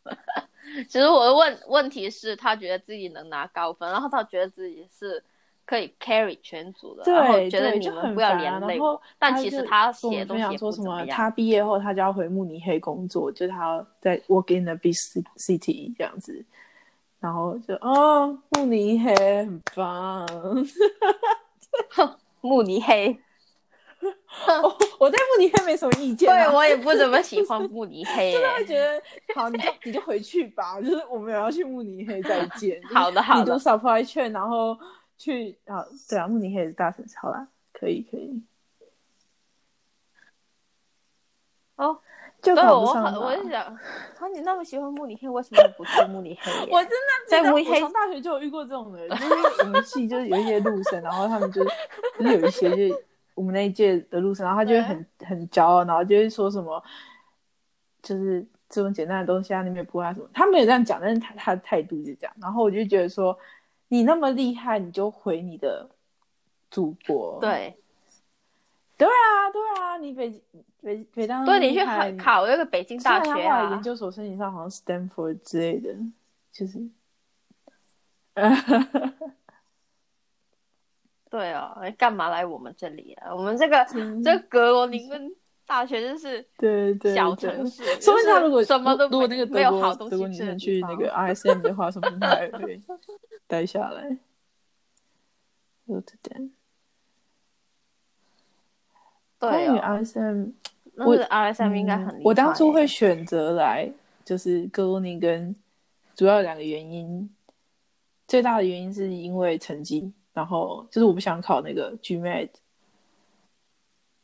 [0.89, 5.23] 其实我的问问题是，他觉得自己能拿高分，然后他觉得自己是
[5.67, 8.35] 可以 carry 全组的，然后觉得你们不要。
[8.37, 8.99] 连累我。
[9.19, 11.05] 但其实他写东西说什么。
[11.05, 16.43] 他毕业后他就要回慕尼黑工作，就是他要在 work in a big ci- city 这样子。
[17.21, 19.15] 然后就哦，慕尼黑
[19.45, 20.27] 很棒。
[22.41, 23.19] 慕尼黑，
[24.01, 28.49] 我我对慕尼黑没什么意见、啊，对我也不怎么喜欢慕尼黑真的。
[28.55, 29.03] 会觉得
[29.35, 32.81] 好，你就你就回去吧， 就是我们也要去慕尼黑再见。
[32.85, 34.79] 好的好的你读 supply chain，然后
[35.17, 38.43] 去啊，对啊，慕尼黑也是大城市，好啦，可以可以。
[41.77, 42.01] 哦，
[42.41, 43.79] 就，我很，考不上嘛我就想，啊，
[44.33, 46.53] 你那么喜欢慕尼黑，为什么不去慕尼黑？
[46.71, 46.97] 我真的
[47.29, 51.71] 在慕尼黑从大学就有遇过这种人， 就是我们系就是有一些陆生，然后他们就是
[52.19, 53.05] 就是有一些就是
[53.35, 56.83] 我们那一届的陆生，然后他就会很很骄傲，然后就会说什么，
[58.03, 63.37] 就是这种简单的东西啊，你们也不会啊什么，他没有这样讲，但是他他的态度就这样，然后我就觉得说，
[63.89, 65.89] 你那么厉害，你就回你的
[66.71, 67.77] 祖国，对，
[68.99, 70.31] 对啊对啊，你北
[70.83, 75.95] 北北大对，你去考考那个北京大学啊研，究所申请上好像 Stanford 之类的，
[76.53, 76.79] 就是，
[81.31, 83.33] 对哦，干嘛来我们这里啊？
[83.35, 85.31] 我们这个 嗯这个格罗宁根
[85.67, 92.81] 大学就是对对小对城市，说不定他如果什么都如果那个没有好东德国女西吃的地生去那方个 RSM 的话，说不定他还会
[93.47, 94.19] 待下来。
[95.87, 96.51] Rotterdam，
[99.39, 100.53] 关于，RSM，
[100.97, 103.91] 我那个 RSM 应该很我当初会选择来
[104.25, 105.55] 就是哥罗宁根，
[106.15, 107.29] 主要有两个原因。
[108.27, 112.51] 最大的原因是因为成绩，然后就是我不想考那个 GMAT，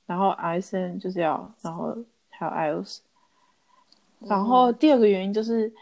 [0.04, 1.96] 然后 RSM 就是要，然后
[2.28, 2.98] 还有 IELTS。
[4.20, 5.72] 然后第二个原因就是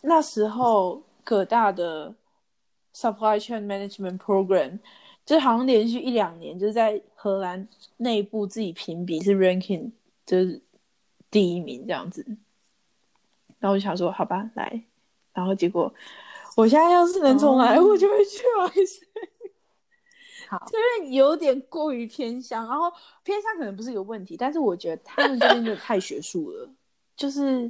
[0.00, 2.12] 那时候葛大的
[2.92, 4.80] Supply Chain Management Program，
[5.24, 7.66] 就是好像连续一两年就是在荷兰
[7.96, 9.90] 内部自己评比是 ranking
[10.24, 10.62] 就是
[11.32, 12.24] 第一名这样子。
[13.58, 14.84] 然后我就想说，好吧，来，
[15.32, 15.92] 然后结果
[16.56, 17.84] 我现在要是能重来，哦。
[17.88, 19.28] 我就会去 RSM。
[20.48, 22.88] 好， 这边有点过于偏向，然后
[23.24, 26.70] 偏向可能不是一个问题，但是我觉得他们这边真的太学术了，
[27.16, 27.68] 就是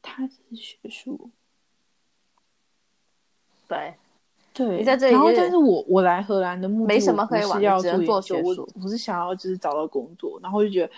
[0.00, 1.28] 他是学术，
[3.66, 3.94] 对，
[4.54, 10.92] 对，你在这里然后就是但是我我来荷兰的目的没什么可以玩是要只能做做学术我不是想要就是找到工作，然后我就觉得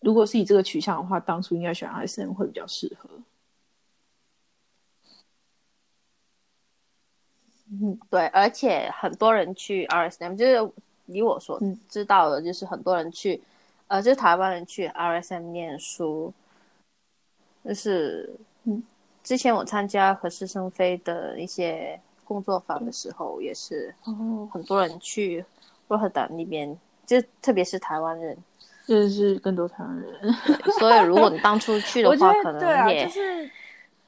[0.00, 3.10] 如果是以这个取向的话，当初应该选 RSM 会比较适合。
[7.68, 10.72] 嗯，对，而且很多人去 RSM，就是
[11.06, 13.42] 以我所嗯知道的，就是很多人去，
[13.88, 16.32] 呃，就是台湾人去 RSM 念书，
[17.64, 18.32] 就是，
[18.64, 18.82] 嗯，
[19.24, 25.44] 之前我参加何氏生飞的一些工作坊的时候，也是哦，很多人去
[25.88, 26.76] 洛克丹那边，
[27.06, 28.36] 就特别是台湾人，
[28.86, 30.32] 认识更多台湾人，
[30.78, 33.50] 所以如果你当初去的话， 可能也就是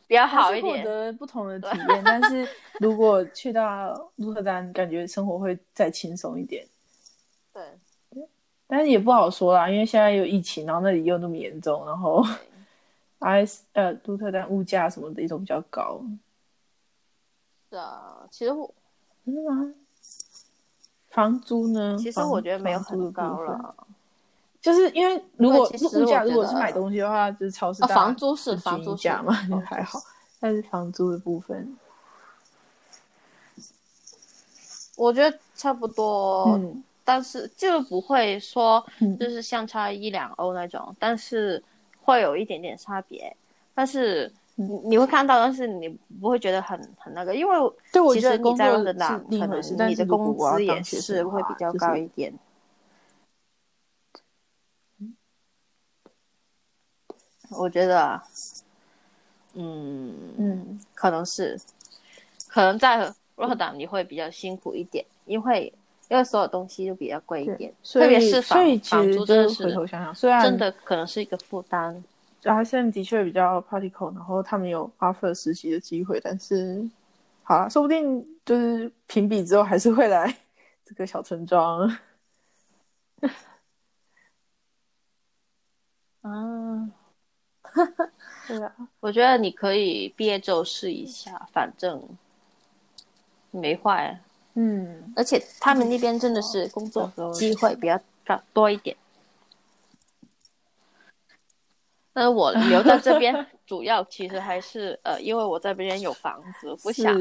[0.07, 0.85] 比较好一点。
[0.85, 2.03] 得不同的体验。
[2.05, 2.47] 但是
[2.81, 6.67] 如果去到鹿特丹，感觉生活会再轻松一点。
[7.53, 7.63] 对，
[8.67, 12.25] 但是也不好说啦，因为现在有疫情，然后那里又那么严重，然后
[13.21, 16.01] RS 呃鹿特丹物价什么的也都比较高。
[17.71, 18.73] 是啊，其实我
[19.25, 19.73] 真的吗？
[21.11, 21.97] 房租呢？
[21.99, 23.75] 其实我觉得没有很高了。
[24.61, 30.01] 就是因为如果实物价如果是买东西的话，就是超市啊房租是房租价嘛，就还好。
[30.41, 31.77] 但是房租的部分，
[34.97, 41.63] 我觉得差不多，嗯但是就不会说嗯就是相差一两欧那种，但是
[42.03, 43.35] 会有一点点差别。
[43.75, 44.31] 但是
[44.61, 45.89] 你你会看到，但是你
[46.21, 47.57] 不会觉得很很那个，因为
[47.93, 52.35] 对我其实你在觉得工作温哥达是另一可能你的工资也是会比较高一点。
[57.51, 58.21] 我觉得啊，
[59.55, 61.57] 嗯嗯可能是，
[62.49, 62.99] 可能在
[63.37, 65.73] 洛克达你会比较辛苦一点，因为
[66.09, 72.03] 因为所有东西都比较贵一点，所以特别是所以房房其实租真的就是回头想想，虽然真的可能是一个负担。
[72.43, 76.89] RSM 的确比较 practical，然后他们有 offer 实习的机会，但是
[77.43, 80.37] 好啊，说不定就是评比之后还是会来
[80.85, 81.91] 这个小村庄。
[86.23, 86.93] 嗯，
[88.47, 92.03] 对啊，我觉得你可以毕业之后试一下，反正
[93.51, 94.21] 没坏。
[94.55, 98.97] 嗯，而且他们那边真的是工作机会比较高多一点。
[102.19, 107.15] 但是我留在这边， 主要其实还是呃，因为我在这边有房子，不想，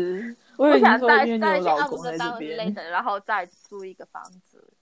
[0.57, 4.73] 我不想再再去阿姆老公在斯特丹之类，的，然后再租一个房子。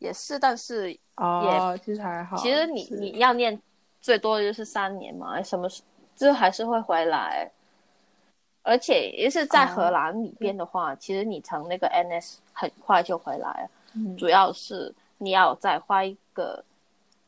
[0.00, 2.36] 也是，但是哦，其实还好。
[2.36, 3.58] 其实你你要念
[4.02, 5.66] 最多的就是三年嘛，什么
[6.14, 7.50] 就还是会回来。
[8.62, 13.70] 而且也是在哦荷兰里边的话，其实你从那个 NS 很快就回来了。
[13.94, 16.64] 嗯主要是你要再花一个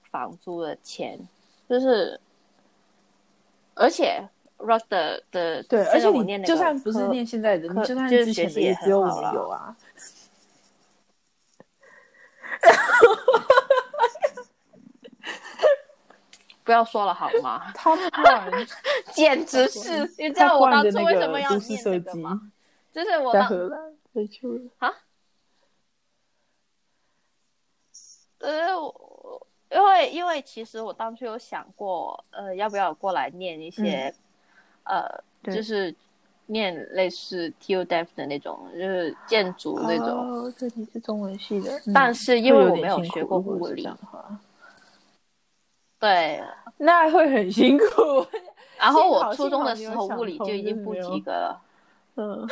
[0.02, 1.18] 房租的钱，
[1.68, 2.20] 就是
[3.74, 4.26] 而且
[4.58, 9.76] rock 的的，对，而且我念就算不是念现在的，你就算之前的也只有我有啊。
[16.62, 17.72] 不要说了好吗？
[17.74, 18.66] 他乱，
[19.12, 20.02] 简直是！
[20.18, 22.52] 你知道我当初为什么要念这个吗？
[22.92, 23.80] 就是我在荷兰，
[24.78, 24.94] 啊。
[28.40, 28.70] 呃，
[29.70, 34.12] 因为因为其实我当初有想过，呃，要不要过来念一些，
[34.84, 35.06] 呃，
[35.44, 35.94] 就是
[36.46, 40.08] 念类似 TUDEF 的那种，就是建筑那种。
[40.08, 43.88] 哦，这题是中文系的，但是因为我没有学过物理，
[45.98, 46.42] 对，
[46.78, 47.84] 那会很辛苦。
[48.78, 51.62] 然后我初中的时候物理就已经不及格了。
[52.16, 52.46] 嗯。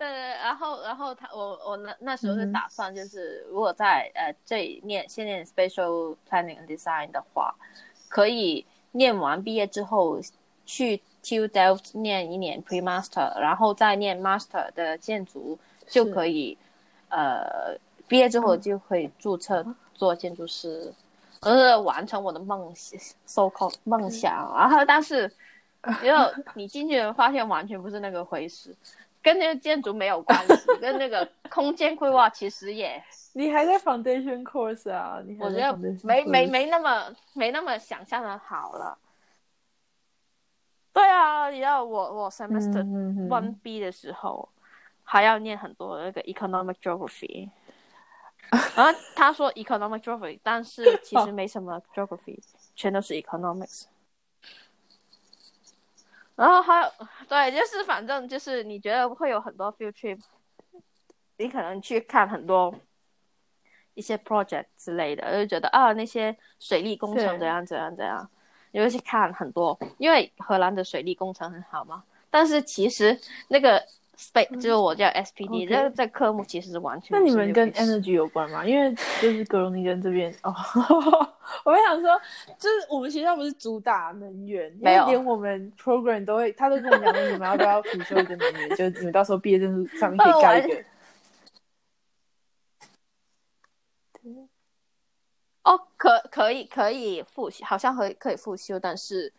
[0.00, 7.54] 对对，然后然后他我我那那时候是打算就是如果在呃这里念先念 Spatial Planning and Design 的话，
[8.08, 10.18] 可以念完毕业之后
[10.64, 16.56] 去 TU Delft 念一年 Pre Master，然后再念 Master 的建筑就可以，
[17.10, 17.76] 呃
[18.08, 19.62] 毕业之后就可以注册
[19.94, 20.90] 做建筑师，
[21.42, 24.50] 而是完成我的梦想，so called 梦想。
[24.56, 25.30] 然后但是，
[26.02, 26.18] 因为
[26.54, 28.74] 你进去发现完全不是那个回事。
[29.22, 33.02] 跟那个建筑没有关系，跟那个空间规划其实也。
[33.32, 35.22] 你还在 foundation course 啊？
[35.38, 38.98] 我觉得没没没那么没那么想象的好了。
[40.92, 42.82] 对啊，你知道我我 semester
[43.28, 44.48] one B 的时候
[45.04, 47.48] 还要念很多那个 economic geography，
[48.74, 52.36] 然后他说 economic geography，但是其实没什么 geography，
[52.74, 53.84] 全都是 economics。
[56.40, 56.90] 然后还有，
[57.28, 60.18] 对，就是反正就是你觉得会有很多 field trip，
[61.36, 62.74] 你可能去看很多
[63.92, 68.26] 一些 project 之类的，就觉得啊那些水利工程怎样怎样怎样，
[68.72, 72.02] 你会去看很多，因为荷兰的水利工程很好嘛。
[72.30, 73.84] 但是其实那个。
[74.20, 77.18] Space 就是我叫 SPD，这这科目其实是完全。
[77.18, 78.62] 那你们跟 energy 有关吗？
[78.62, 80.54] 因为就是格隆尼根这边哦，
[81.64, 82.20] 我想说，
[82.58, 88.76] 就是我们学校不是主打能源，没有，连我们 program 都会，他都跟我讲说，你们要不要辅修一个能源？
[88.76, 90.84] 就你们到时候毕业证书上面可以盖一个。
[95.62, 99.32] 哦，可可以可以复习，好像可以可以复修，但是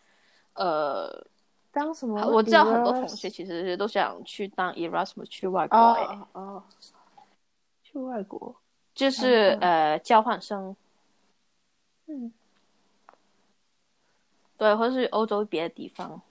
[0.56, 1.28] 呃。
[1.74, 2.22] 当什么？
[2.28, 6.64] 我知道很多同学其实都想去当 Erasmus 去外国哦哦，
[7.82, 8.54] 去外国
[8.94, 10.76] 就是呃交换生，
[12.08, 12.32] 嗯，
[14.58, 16.22] 对，或者是欧洲别的地方。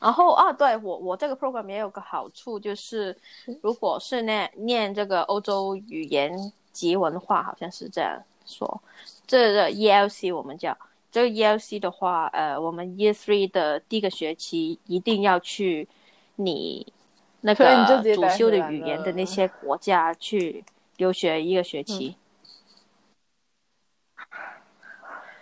[0.00, 3.16] 然后啊，对我我这个 program 也有个好处，就是
[3.62, 6.36] 如果是念念这个欧洲语言
[6.72, 8.82] 及文化，好像是这样说，
[9.26, 10.76] 这个 ELC 我们叫。
[11.10, 15.88] 这个 ELC 的话，呃，我们 Year Three 的第一个学期一定要去
[16.36, 16.92] 你
[17.40, 20.64] 那个主修的语言的那些国家去
[20.98, 22.16] 留学一个学期。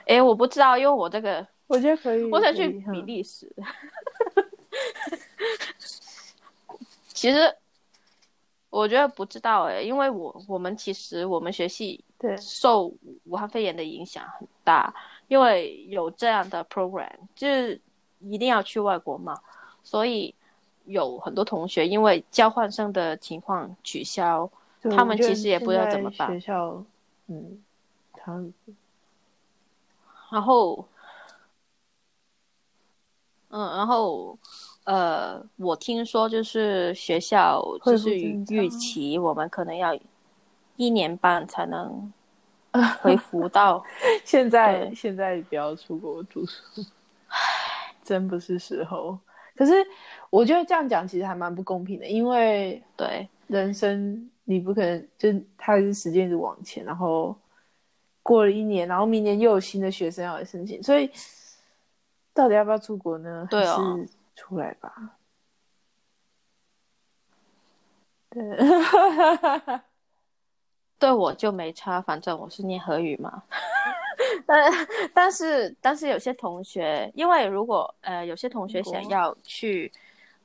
[0.07, 3.51] 哎，我不知道，因为我这个我觉得可以，我想去比利时。
[7.13, 7.55] 其实
[8.71, 12.87] 我觉得不知道哎，因为我我们其实我们学系对受
[13.25, 14.95] 武汉肺炎的影响很大。
[15.29, 17.81] 因为有这样的 program，就是
[18.21, 19.39] 一定要去外国嘛，
[19.83, 20.35] 所以
[20.87, 24.51] 有很多同学因为交换生的情况取消，
[24.83, 26.33] 他们其实也不知道怎么办。
[26.33, 26.83] 学校，
[27.27, 27.63] 嗯，
[28.15, 28.43] 他，
[30.31, 30.85] 然后，
[33.51, 34.39] 嗯，然后，
[34.85, 39.95] 呃，我听说就是学校就是预期我们可能要
[40.77, 42.13] 一年半才能。
[43.01, 43.85] 回福到
[44.25, 46.63] 现在，现在不要出国读书，
[48.05, 49.19] 真不是时候。
[49.57, 49.73] 可是
[50.31, 57.37] 我觉得这样讲其实还蛮不公平的，因为对人生你不可能就他是时间一直往前，然后
[58.23, 61.11] 过了一年，然后明年又有新的学生要来申请，所以
[62.33, 63.49] 到底要不要出国呢？
[63.51, 63.99] 对哦，
[64.37, 65.17] 出来吧。
[68.31, 68.43] 对。
[70.99, 73.43] 对我就没差，反正我是念荷语嘛。
[74.45, 79.91] 但但是但是有些同学，因为如果呃有些同学想要去，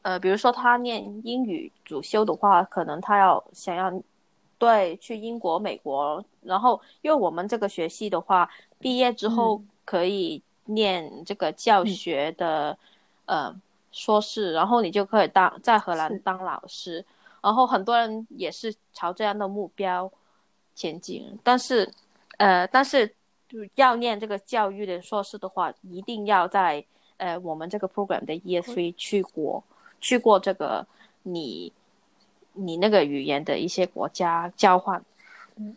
[0.04, 3.92] 呃比如说他念英语主修的话，可能他要想要
[4.60, 8.48] 对去英国、美国，然后因为我们这个学系的话，
[8.80, 12.78] 毕业之后可以念这个教学的
[13.26, 13.54] 呃
[13.92, 17.04] 硕士，然后你就可以当在荷兰当老师，
[17.42, 20.12] 然后很多人也是朝这样的目标。
[20.76, 21.90] 前景，但是，
[22.38, 23.14] 呃，但是
[23.76, 26.84] 要念这个教育的硕士的话，一定要在
[27.18, 29.64] 呃我们这个 program 的 year three 去过
[30.02, 30.86] 去过这个
[31.24, 31.72] 你
[32.54, 35.04] 你那个语言的一些国家交换。
[35.58, 35.76] 嗯，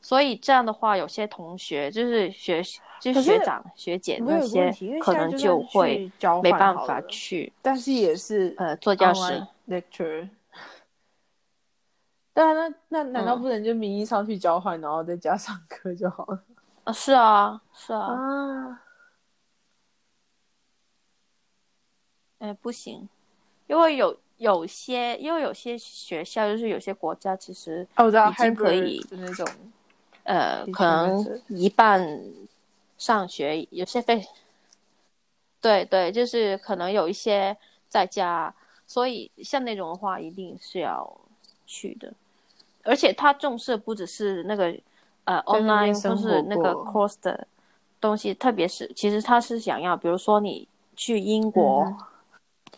[0.00, 2.62] 所以这样的话，有些同学就是学
[3.00, 6.10] 就学长学姐那些可能就会
[6.42, 9.46] 没办法去但是也是呃做教师。
[9.68, 10.28] lecture。
[12.34, 16.42] 对啊，那那难道嗯不能就名义上去交换，然后在家上课就好了？
[16.84, 18.82] 啊，是啊，是啊，啊，
[22.38, 23.08] 哎，不行，
[23.68, 29.46] 因为有有些，因为有些学校就是有些国家其实哦，我知道已经可以的那种，
[30.24, 32.02] 呃，可能一半
[32.98, 34.26] 上学，有些非，
[35.60, 37.56] 对对，就是可能有一些
[37.88, 38.52] 在家，
[38.86, 41.20] 所以像那种的话，一定是要
[41.64, 42.12] 去的，
[42.82, 44.74] 而且他重视不只是那个
[45.24, 47.46] 呃 online 生或是那个活 course 的
[48.00, 51.96] 东西，特别是其实他是想要，比如说你去英国，嗯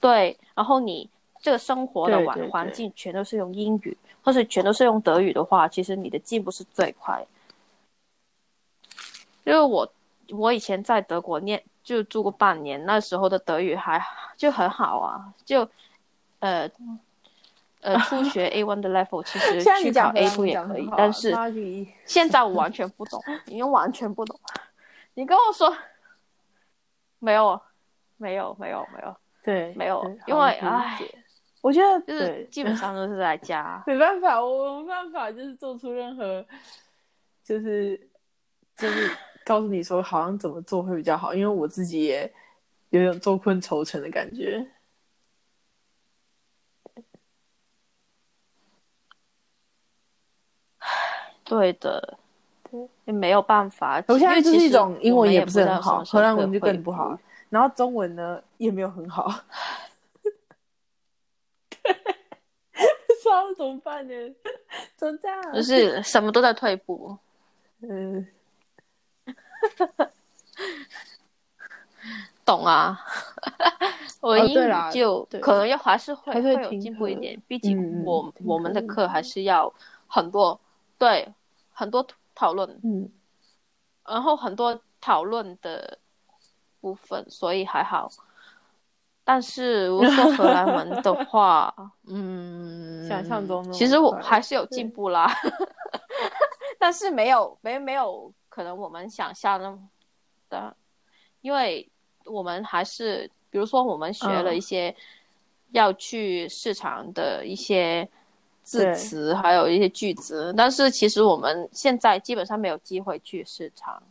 [0.01, 1.09] 对，然后你
[1.41, 7.25] 这个生活的环环境全都是用英语，或是全都是用德语的话，其实你的进步是最快。
[9.45, 9.91] 因为我
[10.31, 14.03] 我以前在德国念就住过半年，那时候的德语还
[14.37, 15.69] 就很好啊，就
[16.41, 16.71] 呃
[17.85, 21.37] 呃初学 A one 的 level，其实去考 A 荷 two 也可以但是
[22.07, 24.39] 现在我完全不懂，已经完全不懂。
[25.15, 25.77] 你跟我说
[27.19, 27.61] 没有，
[28.17, 30.99] 没有，没有，没有，对没有因为唉
[31.61, 33.83] 我觉得就是基本上都是在家。
[33.87, 36.45] 没办法，我没办法，就是做出任何，
[37.43, 37.99] 就是
[38.77, 39.11] 就是
[39.45, 42.31] 告诉你说好像怎么做会比较好，因为我自己也
[42.91, 44.67] 有点坐困愁城的感觉。
[51.45, 52.19] 对的，
[52.71, 54.03] 对，也没有办法。
[54.09, 57.19] 我现在就是一种英文也不是很好，荷兰文就更不好，
[57.51, 59.29] 然后中文呢也没有很好，
[61.83, 64.15] 不知道怎么办呢？
[64.97, 65.53] 怎么这样？
[65.53, 67.17] 就是什么都在退步。
[67.81, 68.27] 嗯，
[72.45, 72.99] 懂啊，
[74.21, 79.73] 我哦英语就可能要还是会还有进步一点，毕竟我我们的课课还是要
[80.07, 80.59] 很多
[80.99, 81.33] 对
[81.73, 83.11] 很多讨论，嗯，
[84.07, 85.99] 然后很多讨论的
[86.81, 88.11] 部分，所以还好。
[89.27, 91.75] 但是如果说荷兰文的话，
[92.07, 95.27] 嗯，想象中其实我还是有进步啦，
[96.79, 99.79] 但是没有没没有可能我们想象那么
[100.51, 100.77] 的，
[101.41, 101.91] 因为
[102.27, 104.57] 我们还是比如说我们学了嗯。
[104.57, 104.95] 一些
[105.73, 108.09] 要去市场的一些
[108.65, 114.03] 字词，还有一些句子，但是其实我们现在基本上没有机会去市场。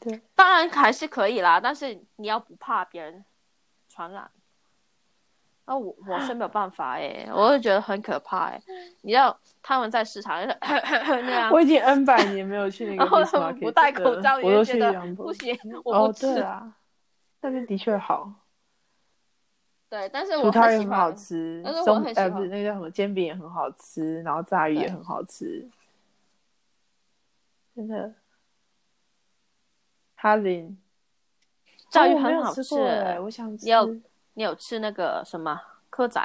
[0.00, 3.24] 对，当然还是可以啦，但是你要不怕别人
[3.88, 4.28] 传染。
[5.66, 8.58] 那我我是没有办法哎、我就觉得很可怕哎、
[9.02, 15.54] 你知道他们在市场 那样，我已经 N 百年没有去那个然后他们不戴口罩，了我都觉得不行，
[15.84, 16.34] 我哦不，吃。
[16.34, 16.72] 对啊，
[17.42, 18.32] 那边的确好，
[19.90, 21.16] 对，但是薯我很好欢。
[21.16, 25.66] 吃但是，我很喜欢呃不是那个叫什么煎饼也很好吃，然后炸鱼也很好吃，
[27.74, 28.14] 真的。
[30.14, 30.76] 哈林，
[31.90, 32.60] 炸鱼很好吃
[33.20, 33.64] 我想吃。
[33.64, 33.86] 你有
[34.34, 35.60] 你有吃那个什么
[35.90, 36.20] 蚵仔？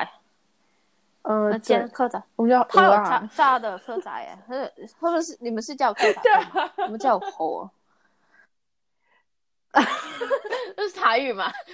[1.21, 6.21] 呃那，煎对，蚵仔，我们叫他有炸炸的蚵仔哎，是他们是你们是叫蚵仔？
[6.83, 7.69] 我们叫猴。
[10.75, 11.51] 这是台语嘛？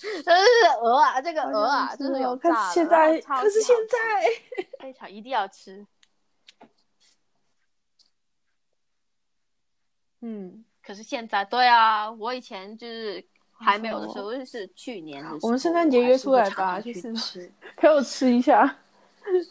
[0.00, 0.46] 这是
[0.82, 2.68] 鹅啊，这个鹅啊，就是有可炸的。
[2.68, 5.86] 是现在，可是现在， 非常一定要吃。
[10.20, 17.52] 嗯，可是现在，对啊，我以前就是还没有的时候，就是去年的时候，我们圣诞节约出来吧去就是吃。
[17.76, 18.78] 陪我吃一下。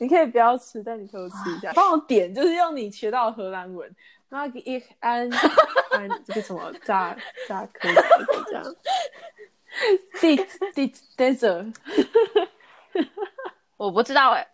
[0.02, 3.90] 你可以不要吃，但你陪我吃一下，帮我点，就是用你学到的荷兰文。
[4.31, 5.31] 那个一安
[5.91, 7.17] 安这个什么炸
[7.47, 8.03] 炸蚵仔
[8.47, 8.77] 这样。
[10.21, 11.75] dit dit desert，
[13.77, 14.49] 我不知道哎。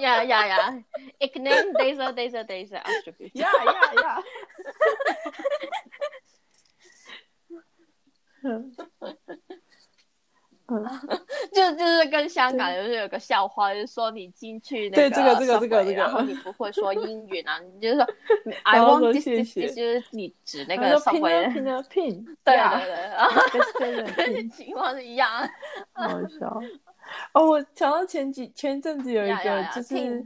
[0.00, 0.84] 呀呀 呀！
[1.18, 3.34] Ik neem deze deze deze alsjeblieft。
[3.34, 4.22] 呀呀呀！
[11.53, 18.07] 就 就是跟香港就是有个笑话，就是说你进去那对这个这个这个这个然后你不会说英语呢，你就是说
[18.63, 25.29] I want this 就是你指那那个拼啊 Subway 拼啊拼，对呀对对，然后 desert 拼，情况是一样。
[25.93, 26.61] 好笑。
[27.33, 30.23] 哦，我想到前几前阵子有一个就是，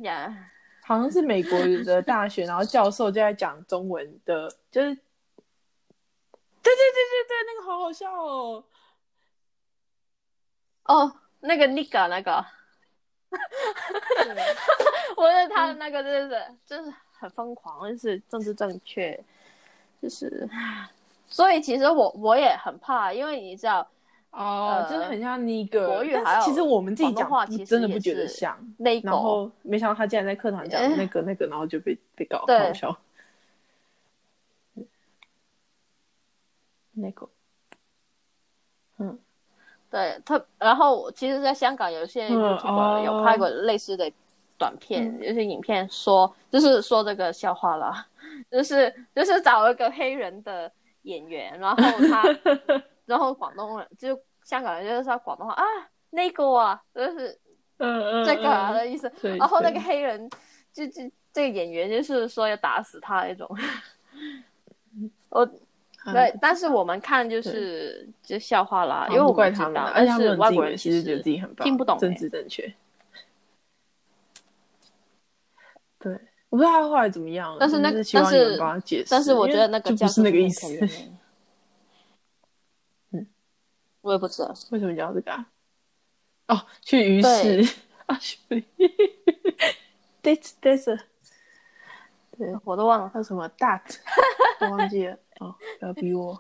[0.86, 8.64] 好像是美国的大学，然后教授就在讲中文的，就是，对对对对对，那个好好笑哦。
[10.86, 12.46] 哦，那个 Nika 那个，
[15.16, 19.18] 我觉得他那个真的是就是很疯狂，就是政治正确，
[20.02, 20.48] 就是，
[21.28, 23.88] 所以其实我我也很怕，因为你知道
[24.32, 27.30] 哦，呃就是很像那个国语还有其实我们自己讲
[27.66, 32.60] 真的不觉得像，那个然后没想到他竟然在课堂讲呃 那个那个，然后就被被搞，对。
[32.60, 32.98] 好好笑。
[36.96, 37.43] 那个，嗯，
[39.94, 44.12] 对他，然后其实，在香港有些嗯 YouTuber 有哦拍过类似的
[44.58, 45.22] 短片，嗯。
[45.22, 48.04] 就是影片说，就是说这个笑话啦，
[48.50, 50.72] 就是就是找一个黑人的
[51.04, 52.24] 演员，然后他，
[53.06, 55.64] 然后广东人就香港人就是说广东话啊，
[56.10, 57.40] 那个啊，就是
[57.78, 58.74] 嗯嗯，这个啊嗯。
[58.74, 59.38] 的意思，对。
[59.38, 60.28] 然后那个黑人
[60.74, 63.48] 就就这个演员就是说要打死他那种，
[65.30, 65.48] 我。
[66.12, 72.74] 对，嗯但是我们看就是就笑话啦，因为我们知道怪他们啊，，而且外国人其实觉得自己很棒，听不懂政治正确。
[76.00, 76.12] 对，
[76.50, 80.68] 我不知道他后来怎么样了，但是那但是帮他解释，但是我觉得那个不是那个意思
[83.12, 83.26] 嗯，
[84.02, 84.54] 我也不知道。
[84.72, 85.48] 为什么叫这个啊？
[86.48, 87.76] 哦，去鱼对市
[88.08, 88.38] 啊，去
[90.22, 91.00] That's that's
[92.38, 93.12] 对，我都忘了。
[93.14, 93.50] 叫什么
[94.60, 96.40] 我忘记了哦，不要逼我。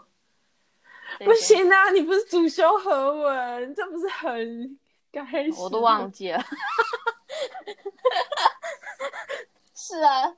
[1.20, 4.80] 不，行啊，你不是主修和文，这不是很
[5.12, 6.42] 该死我都忘记了。
[9.76, 10.36] 是啊，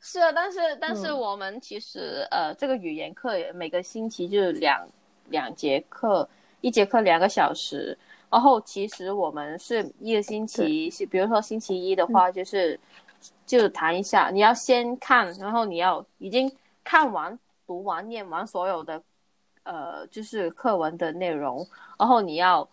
[0.00, 4.88] 是啊，但是但是嗯我们其实、呃，这个语言课也每个星期就是两
[5.28, 6.28] 两节课，
[6.62, 7.96] 一节课两个小时。
[8.30, 12.80] 然后其实我们是一个星期，是比如说星期一的话，嗯就是、
[13.44, 16.50] 就谈一下，你要先看，然后你要已经
[16.82, 19.02] 看完、读完、念完所有的
[19.64, 21.66] 呃，就是课文的内容，
[21.98, 22.68] 然后你要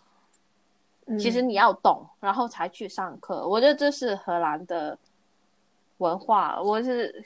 [1.06, 3.46] 嗯其实你要懂，然后才去上课。
[3.46, 4.98] 我觉得这是荷兰的
[5.98, 7.24] 文化，我是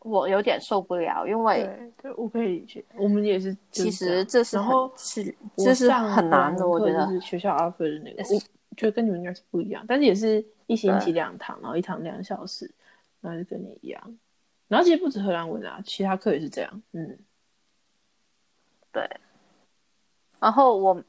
[0.00, 2.84] 我有点受不了，因为我可以理解。
[2.96, 12.70] 我们也是其，实这是然后很是这是很难的，我觉得就是学校 offer 的那个，我觉得跟你们应该是不一样，但是也是一星期两堂，然后一堂两小时，
[13.20, 14.18] 然后就跟你一样。
[14.68, 16.82] 然后其实不止荷兰文啊，其他课也是这样。
[16.92, 17.18] 嗯，
[18.92, 19.08] 对。
[20.40, 21.02] 然后我，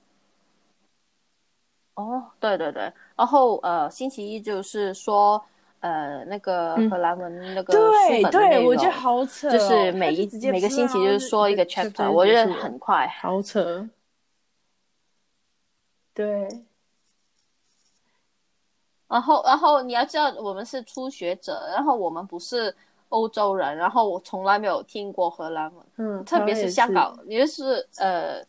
[1.96, 5.44] 哦，对对对，然后呃，星期一就是说
[5.80, 13.08] 呃那个嗯荷兰文那个对对，我觉得好扯哦，就是每一每个星期就是说一个 chapter，我觉得很快。
[13.08, 13.88] 好扯。
[16.14, 16.48] 对，
[19.08, 22.76] 然后，然后你要知道，我们是初学者，然后我们不是
[23.10, 28.44] 欧洲人，然后我从来没有听过荷兰文，嗯，特别是香港，也就是呃，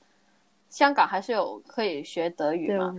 [0.69, 2.95] 香港还是有可以学德语嘛。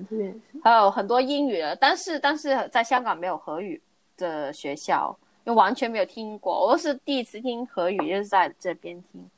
[0.63, 3.81] 还有很多英语的，但是但是在香港没有荷语
[4.17, 5.15] 的学校，
[5.45, 9.29] 就完全没有听过，我是第一次听荷语，就是在这边听。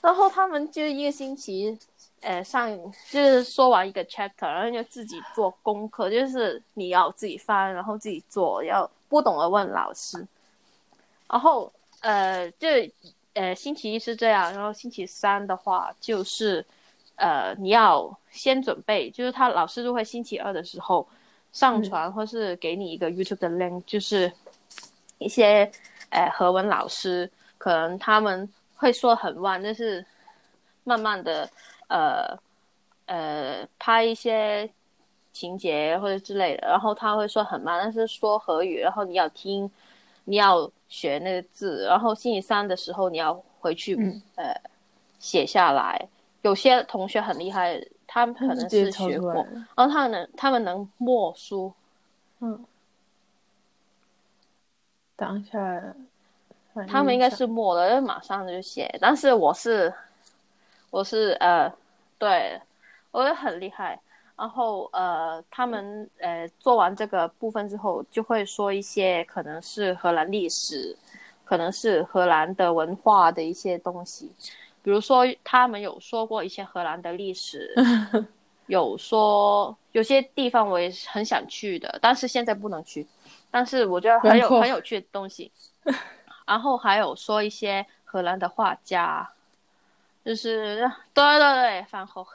[0.00, 1.78] 然后他们就一个星期，
[2.20, 2.70] 呃，上
[3.10, 10.26] 就是说完一个 chapter，然后就自己做功课，就是你要自己翻，然后自己做，要不懂的问老师。
[11.34, 12.68] 然后呃，就
[13.32, 16.64] 呃星期一是这样，然后星期三的话就是
[17.16, 21.04] 呃你要先准备，就是他老师就会星期二的时候
[21.50, 24.32] 上传，或是给你一个 YouTube 的 link，就是
[25.18, 25.68] 一些
[26.10, 27.28] 呃何文老师
[27.58, 30.06] 可能他们会说很慢，但是
[30.84, 31.50] 慢慢的
[31.88, 32.38] 呃
[33.06, 34.70] 呃拍一些
[35.32, 39.68] 情节或者之类的，然后他会说很慢，但是说和语，然后你要听，
[40.26, 44.54] 你要学那个字，然后星期三的时候你要回去、嗯呃
[45.18, 46.08] 写下来。
[46.42, 49.32] 有些同学很厉害，他们可能是学过，
[49.74, 51.72] 然后他们能他们能默书，
[52.40, 52.64] 嗯，
[55.16, 55.82] 当下
[56.86, 58.94] 他们应该是默的，就马上就写。
[59.00, 59.92] 但是我是
[60.90, 61.72] 我是呃，
[62.18, 62.60] 对，
[63.10, 63.98] 我觉得很厉害。
[64.36, 70.96] 然后呃，他们呃做完这个部分之后，就会说一些可能是荷兰历史，
[71.44, 74.32] 可能是荷兰的文化的一些东西。
[74.82, 77.72] 比如说，他们有说过一些荷兰的历史，
[78.66, 83.06] 有说有些地方我也是很想去的，但是现在不能去。
[83.50, 85.52] 但是我觉得很有很有趣的东西。
[86.44, 89.30] 然后还有说一些荷兰的画家，
[90.24, 92.26] 就是对对对，范后。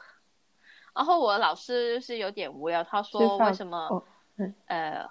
[0.94, 4.02] 然后我老师就是有点无聊，他说为什么、哦
[4.36, 5.08] 嗯呃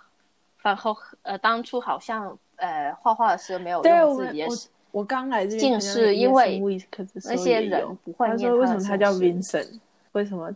[0.62, 6.84] 然后呃，当初好像呃画画的时候没有对用我们我字也是，我刚来这边近参加那个视因为
[7.24, 9.80] 那些人不会他说为什么他叫 Vincent？
[10.12, 10.54] 为什么？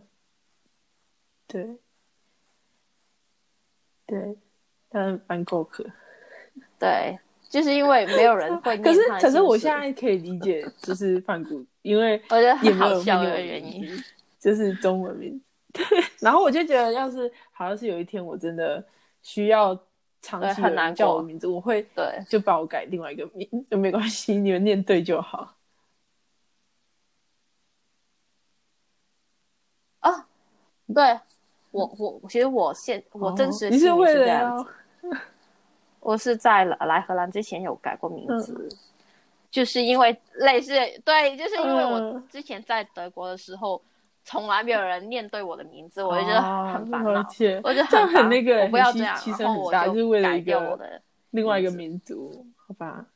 [1.46, 1.78] 对，
[4.06, 4.36] 对，
[4.90, 5.86] 他蛮够可。
[6.78, 7.18] 对，
[7.48, 13.88] 就是因为没有人 会念可是可是我现在可以理解，就是范谷，因为我觉得很也没有好笑的原因。
[14.44, 15.44] 就是中文名字。
[15.72, 15.84] 对，
[16.20, 18.84] 然后我就觉得，要是好像是有一天我真的
[19.22, 19.74] 需要
[20.20, 25.56] 长对期很难叫我名字，我会对，就把我改另外一个名，就没关系，你们念对就好。
[30.00, 30.28] 啊，
[30.94, 31.18] 对
[31.70, 34.66] 我我其实我现我真实是为了
[36.00, 38.68] 我是在来来荷兰之前有改过名字，
[39.50, 43.82] 就是因为类似对，就是因为我嗯之前在德国的时候，
[44.24, 46.40] 从来没有人念对我的名字，我就觉得
[46.72, 47.20] 很烦恼，
[47.62, 53.06] 我就这样很很那个，我不要这样，牺然后我就是为了改一个掉我的另外一个民族，好吧？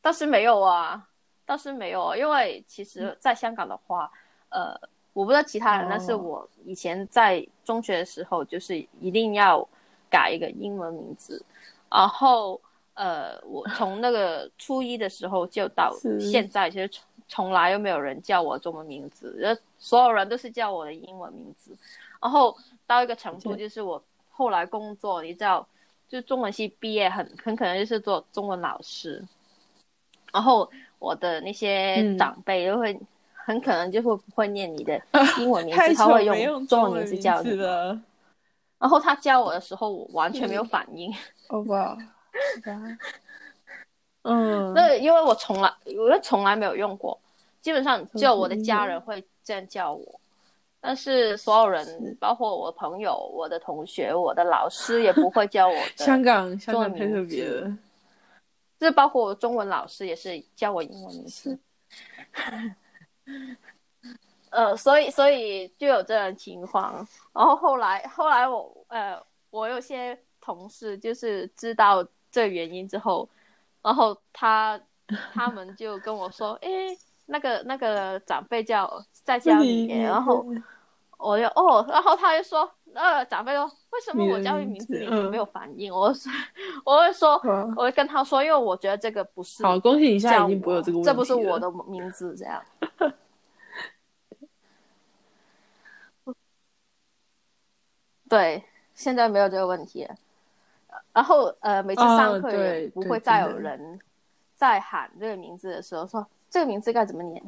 [0.00, 1.08] 倒是没有啊，
[1.44, 4.10] 倒是没有啊，因为其实在香港的话，
[4.50, 4.78] 呃，
[5.12, 5.88] 我不知道其他人，哦。
[5.90, 9.66] 但是我以前在中学的时候，就是一定要
[10.10, 11.44] 改一个英文名字，
[11.90, 12.60] 然后
[12.98, 21.70] 呃，我从那个初一的时候就到现在，其实从从来又没有人叫我中文名字，呃，所有人都是叫我的英文名字，
[22.20, 22.56] 然后
[22.88, 25.64] 到一个程度，就是我后来工作，你知道，
[26.08, 29.24] 就中文系毕业很很可能就是做中文老师。
[30.32, 30.68] 然后
[30.98, 32.98] 我的那些嗯长辈就会、
[33.32, 35.00] 很可能就会不会念你的
[35.38, 37.50] 英文名字，他会用中文文名字叫你。
[38.78, 41.12] 然后他叫我的时候，我完全没有反应。
[41.48, 41.96] 好吧？
[44.22, 47.18] 嗯，那因为我从来我从来没有用过，
[47.60, 50.20] 基本上只有我的家嗯人会这样叫我，
[50.80, 55.92] 但是所有人，包括我朋友、我的同学、我的老师也不会叫我的。
[56.04, 57.76] 香港香港太特别了，
[58.78, 61.58] 这包括我中文老师也是叫我英文名字。
[64.50, 67.06] 呃，所以所以就有这种情况。
[67.32, 69.18] 然后后来后来我呃，
[69.50, 73.28] 我有些同事就是知道这原因之后，
[73.82, 74.80] 然后他
[75.32, 76.96] 他们就跟我说，诶，
[77.26, 80.44] 那个那个长辈叫在家里面，然后
[81.16, 85.92] 我就哦，然后他就说，呃，长辈说，为什么我叫你名字你没有反应？
[85.92, 86.30] 我说，
[86.84, 92.62] 我会说，嗯我会跟他说，因为我觉得这个不是好，恭喜你现在叫已经不会有这个问题这不是我的名字，这样。
[98.28, 98.62] 对，
[98.94, 100.14] 现在没有这个问题了。
[101.18, 103.98] 然后呃，每次上课也不会再有人
[104.54, 107.42] 在喊这个名字的时候说这个名字该怎么念。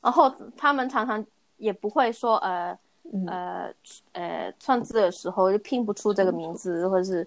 [0.00, 1.26] 然后他们常常
[1.56, 2.78] 也不会说呃
[3.12, 3.74] 嗯呃
[4.12, 7.26] 呃串字的时候就拼不出这个名字，或者是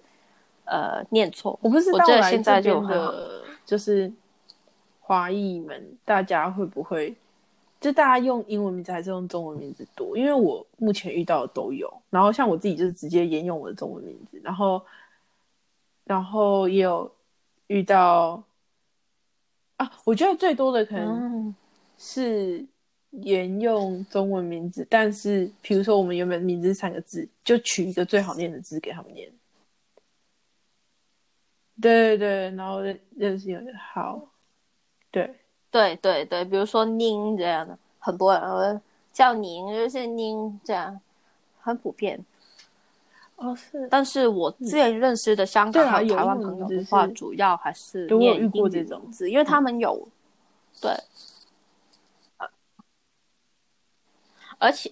[0.64, 1.58] 呃念错。
[1.60, 4.10] 我不知道现在就很好边的，就是
[5.00, 7.14] 华裔们，大家会不会
[7.86, 10.18] 就大家用英文名字还是用中文名字多？
[10.18, 14.84] 因为我目前遇到的都有，然后像我自己就是直接沿用我的中文名字，然后
[16.02, 17.08] 然后也有
[17.68, 18.42] 遇到
[19.76, 21.54] 啊，我觉得最多的可能嗯，
[21.96, 22.66] 是
[23.10, 29.32] 沿用中文名字，但是比如说我们原本名字三个字，就取一个最好念的字给他们念。
[31.80, 34.28] 对对对，然后认认识有点好，
[35.12, 35.32] 对，
[35.76, 38.80] 对对对，比如说宁这样的，很多人会
[39.12, 40.98] 叫宁，就是宁这样，
[41.60, 42.24] 很普遍。
[43.34, 50.08] 哦是，但是我之前认识的香港和台湾朋友的话，主要还是念英语这种字，因为他们有
[50.80, 50.90] 对，
[52.38, 52.48] 呃
[54.56, 54.90] 而且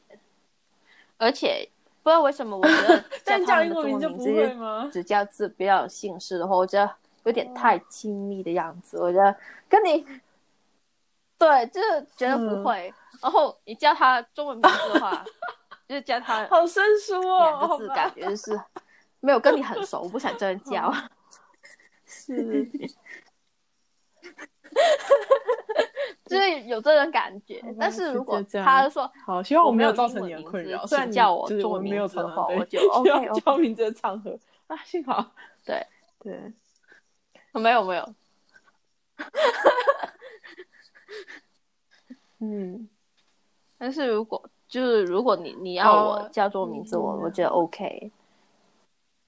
[1.17, 1.67] 而且
[2.03, 4.91] 不知道为什么，我觉得 但叫他们的叫英文名就不中文名字会吗？
[4.93, 9.01] 只叫字比较有姓氏的话，我觉得有点太亲密的样子。
[9.01, 9.35] 我觉得
[9.67, 10.07] 跟你
[11.45, 12.95] 对，就是觉得不嗯会。
[13.23, 15.25] 然后你叫他中文名字的话，
[15.87, 18.59] 就是叫他 好生疏哦，两个字，感觉就是
[19.21, 20.93] 没有跟你很熟，我不想这样叫。
[22.07, 22.65] 是，
[26.25, 27.63] 就是有这种感觉。
[27.79, 34.39] 但是如果他说好，希望我没有造成你的困扰，虽然叫我就是中文名字的话我就需 OK，OK 叫名字的场合
[34.69, 35.33] 啊，幸好
[35.65, 35.87] 对，
[36.21, 36.53] 对，
[37.53, 38.15] 没有没有，
[42.41, 42.89] 嗯，
[43.79, 48.11] 但是如果就是如果你你要我哦叫做名字，我嗯我觉得 OK。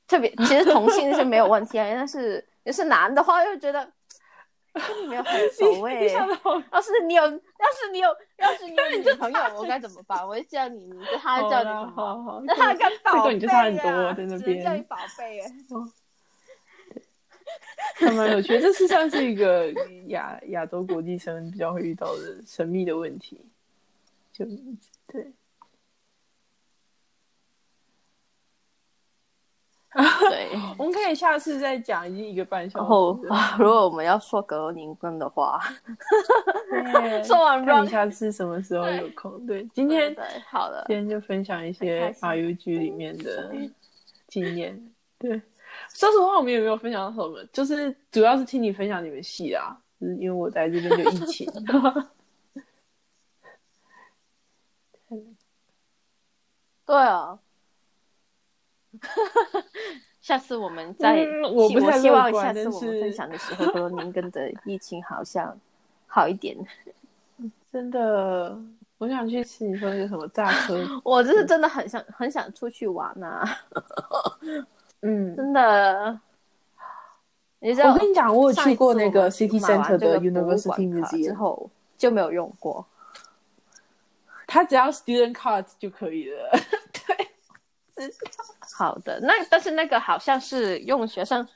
[0.09, 3.93] 特别其实同性是没有问题啊， 但是也是男的话，又觉得
[4.73, 8.09] 跟你没有很熟哎、你想的好要是你有，要是你有，
[8.39, 10.23] 要是你有女朋友，我该怎么办？
[10.23, 11.71] 我会叫你名字，他叫你
[12.47, 13.83] 那他跟宝贝、啊，这个你就差很多
[14.15, 15.53] 在那只能叫你，宝贝哎。
[17.95, 18.61] 还蛮有趣的。
[18.61, 19.73] 这是算是一个
[20.09, 23.41] 亚亚洲国际生比较会遇到的神秘的问题，
[24.33, 24.45] 就
[25.07, 25.33] 对。
[30.28, 33.35] 对， 我们可以下次再讲，已经一个半小然后时了。
[33.35, 35.59] 啊，如果我们要说格罗宁根的话，
[36.69, 39.47] 对说完不知道你下次什么时候有空。
[39.47, 43.51] 对，今天对，好了今，天就分享一些 RUG 里面的
[44.28, 44.78] 经验。
[45.19, 45.41] 对，
[45.95, 51.51] 说实话，我们也没有分享到什么，就是主要是听你分享你们戏啊，就是因为我在这边就疫情。
[56.87, 57.39] 对啊。
[60.21, 65.57] 下次我们再，嗯我不太希望下次我们分享的时候，格罗宁根的疫情好像
[66.07, 66.57] 好一点。
[67.71, 68.59] 真的，
[68.99, 73.45] 我想去吃你说那个什么炸车， 我就是真的很想很想出去玩呐、
[75.02, 75.36] 嗯。
[75.36, 76.20] 真的。
[77.59, 82.86] 你知道，我跟你讲，我有去过那个 City Center 的 University 之 Museum，后就没有用过。
[84.47, 86.51] 他只要 Student Card 就可以了。
[86.93, 88.10] 对，
[88.77, 91.47] 好的，那但是那个好像是用学生。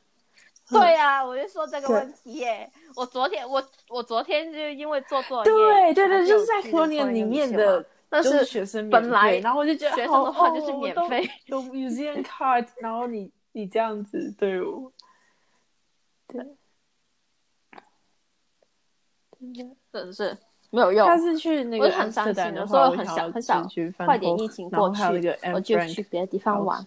[0.71, 2.71] 对啊、我就说这个问题耶。
[2.97, 14.93] 我昨天我我昨天就因为做作业，对对对，就是在去 Colonial 里面的，但是学生本来然后我就觉得学生好的话就是免费有 Museum Card，然后你你这样子对我，
[16.27, 16.45] 对，
[19.39, 19.77] 真的。
[19.93, 20.37] 真的是
[20.71, 21.07] 没有用。
[21.07, 25.03] 他是去那我个是很伤心的，的所以很我想很想去快点疫情过去，
[25.53, 26.85] 我就去别的地方玩。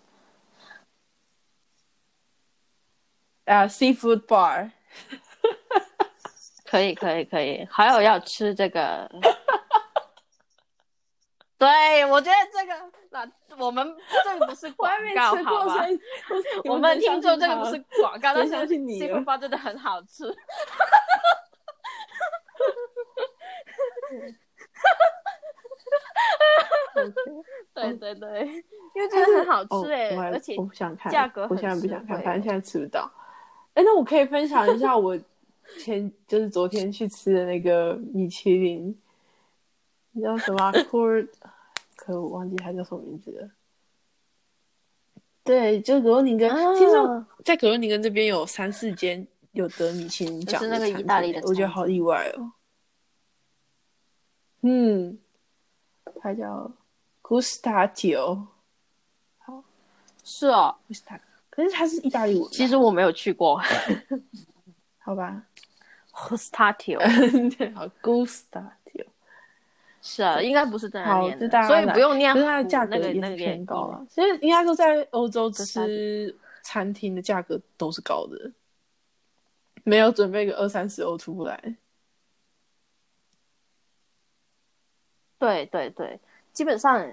[3.46, 4.72] 啊 Seafood Bar，
[6.64, 9.10] 可以可以可以，还有要吃这个。
[11.64, 12.74] 对，我觉得这个
[13.12, 13.26] 那
[13.64, 13.96] 我们
[14.26, 15.86] 这个不是 我广告，好吧
[16.66, 20.26] 我们听众这个不是广告， 但真是相信你了西福包真的很好吃。
[27.74, 28.46] 对对对，
[28.96, 33.10] 因为真的很好吃哎、哦而且我不想看，价格我现在不想看，反正现在吃不到。
[33.74, 35.18] 哎，那我可以分享一下我
[35.80, 38.96] 前就是昨天去吃的那个米其林，
[40.12, 41.28] 你知道什么啊 Court？
[42.06, 43.50] 可我忘记他叫什么名字了。
[45.42, 52.52] 对，就格罗宁根，啊听说在格罗宁根这边有三四间有得米其林奖是那个意大利的我觉得好意外哦。
[54.62, 55.18] 嗯，
[56.20, 56.70] 他叫
[57.22, 58.48] Gustatio。
[60.26, 61.20] 是哦，Gusta，
[61.50, 63.62] 可是他是意大利文，其实我没有去过。
[65.00, 65.44] 好吧
[66.14, 67.00] ，Gustatio，
[67.58, 68.83] 对，好 Gustatio，
[70.06, 74.06] 是啊，应该不是这样好，念的，就大家所以不用念它的价格也是偏音高啊。
[74.10, 78.52] 其实应该说在欧洲吃餐厅的价格都是高的，
[79.86, 81.78] 没有准备个二三十欧出不来。
[85.40, 86.20] 对对对，
[86.52, 87.10] 基本上，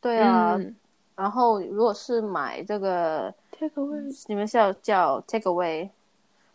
[0.00, 0.54] 对啊。
[0.56, 0.76] 嗯
[1.16, 5.88] 然后如果是买这个，，take away，你们是要叫 take away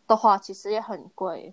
[0.06, 1.52] 的话，其实也很贵。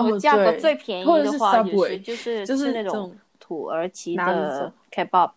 [0.00, 5.30] 哦，价格最便宜的话，也是就是就是那种土耳其的 kebab。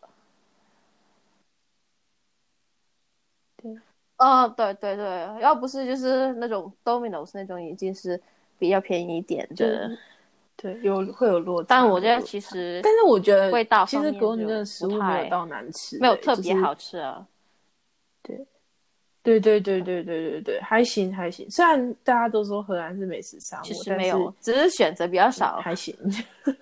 [3.58, 3.78] 对，
[4.18, 8.20] 哦，对对对，要不是就是那种 Domino's 那种，已经是
[8.58, 9.98] 比较便宜一点就的。
[10.56, 11.68] 对有会有落差。
[11.70, 17.26] 但我觉得其实但是我觉得味道其实方面就格罗宁根的食物没有到难吃，没有特别好吃啊。
[19.24, 21.50] 对对对对对对对，还行还行。
[21.50, 25.62] 虽然大家都说荷兰是美食沙漠，其实没有，只是选择比较少。
[25.62, 25.98] 还行。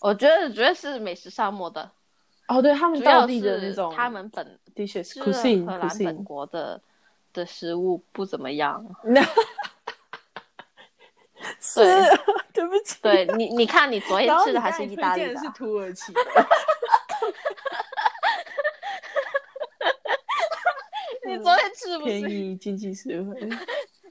[0.00, 1.88] 我觉得主要是美食沙漠的，
[2.48, 5.22] 哦，对他们当地的那种他们本 dishes 是
[5.64, 6.82] 荷兰本国的
[7.32, 8.84] 的食物不怎么样。
[11.76, 12.20] 那是
[12.52, 16.20] 对不起，对你，你看你昨天吃的还是意大利的是土耳其的，
[21.26, 22.20] 你昨天吃不便？
[22.28, 23.40] 宜经济实惠。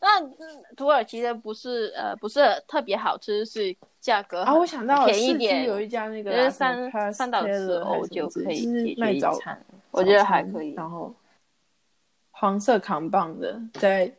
[0.04, 0.34] 那嗯
[0.76, 10.74] 土耳其的不是呃不是特别好吃，是价格啊，我想到便宜点，有一家那个三三到四 Pastella 还欧就可以就是解决一餐，我觉得还可以。
[10.74, 11.14] 然后
[12.32, 14.12] 黄色扛棒的在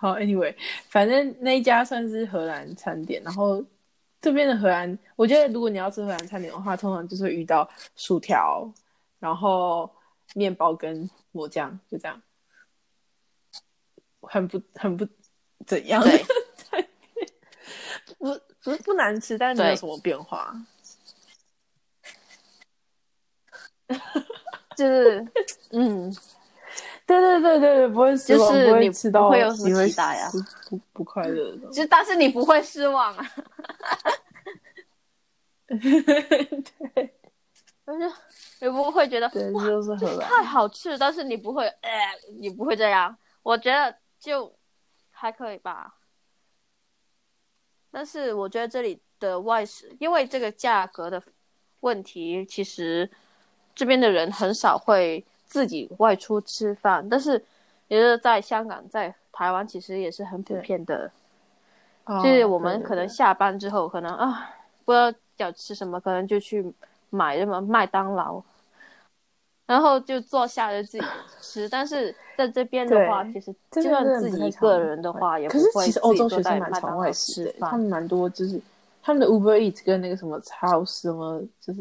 [0.00, 0.54] 好，anyway，
[0.88, 3.60] 反正那一家算是荷兰餐点，然后
[4.20, 8.72] 这边的荷兰，我觉得如果你要吃荷兰餐点的话，通常就是会遇到薯条，
[9.18, 9.90] 然后
[10.34, 12.22] 面包跟抹酱，就这样，
[14.22, 15.04] 很不很不
[15.66, 16.00] 怎样。
[16.00, 16.24] 对，
[18.18, 20.54] 不不是不难吃，但是没有什么变化。
[24.76, 25.26] 就是，
[25.72, 26.16] 嗯，
[27.08, 31.70] 对对对对对，不会失望，就是你不会吃到不会有什么期待啊不不不快乐的。
[31.70, 33.26] 就但是你不会失望啊，
[35.66, 35.78] 对
[37.86, 38.14] 就是
[38.60, 39.64] 你不会觉得对，哇。
[40.20, 41.90] 太好吃，但是你不会，呃，
[42.38, 43.16] 你不会这样。
[43.42, 44.54] 我觉得就
[45.10, 45.94] 还可以吧。
[47.90, 51.22] 但是我觉得这里的外食，因为这个价格的
[51.80, 53.10] 问题，其实
[53.74, 57.08] 这边的人很少会自己外出吃饭。
[57.08, 57.42] 但是，
[57.88, 61.10] 也是在香港、在台湾，其实也是很普遍的。
[62.04, 64.50] 哦就是我们可能下班之后，可能啊
[64.86, 66.72] 不知道要吃什么，可能就去
[67.10, 68.42] 买什么麦当劳，
[69.66, 71.04] 然后就坐下来自己
[71.42, 71.68] 吃。
[71.68, 77.76] 但是在这边的话，其实就算自己一个人的话，也不可是会其实欧洲自己坐在学生蛮常外食的，他。
[77.76, 78.58] 们蛮多就是
[79.02, 81.80] 他们的 Uber Eats 跟那个什么超市什么就是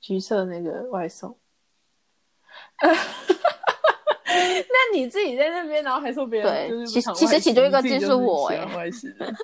[0.00, 1.32] 橘色那个外送。
[4.28, 9.26] 那你自己在那边，然后还说别人对其其实其中一个就是我喜欢耶外食的。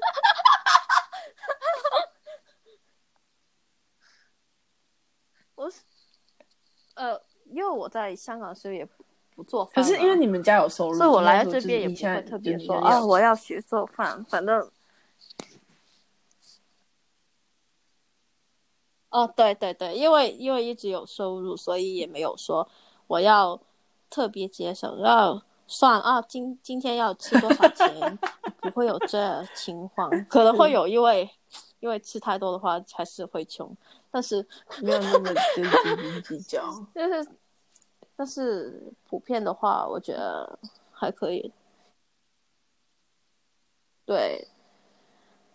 [5.56, 5.80] 我是
[6.94, 9.04] 呃，因为我在香港的时候也不
[9.34, 14.70] 不做饭可，是因为你们家有收入，所以我来这边也不会特别说啊，我要学做饭，反正。
[19.10, 22.68] 哦，对对对，因为因为一直有收入，所以也没有说
[23.06, 23.60] 我要
[24.10, 28.18] 特别节省，要算啊，今今天要吃多少钱，
[28.62, 31.28] 不会有这情况，可能会有，因为
[31.80, 33.74] 因为吃太多的话还是会穷，
[34.10, 34.46] 但是
[34.82, 36.62] 没有那么就是斤斤计较。
[36.94, 37.28] 但是，
[38.16, 40.58] 但是普遍的话，我觉得
[40.92, 41.52] 还可以。
[44.06, 44.46] 对，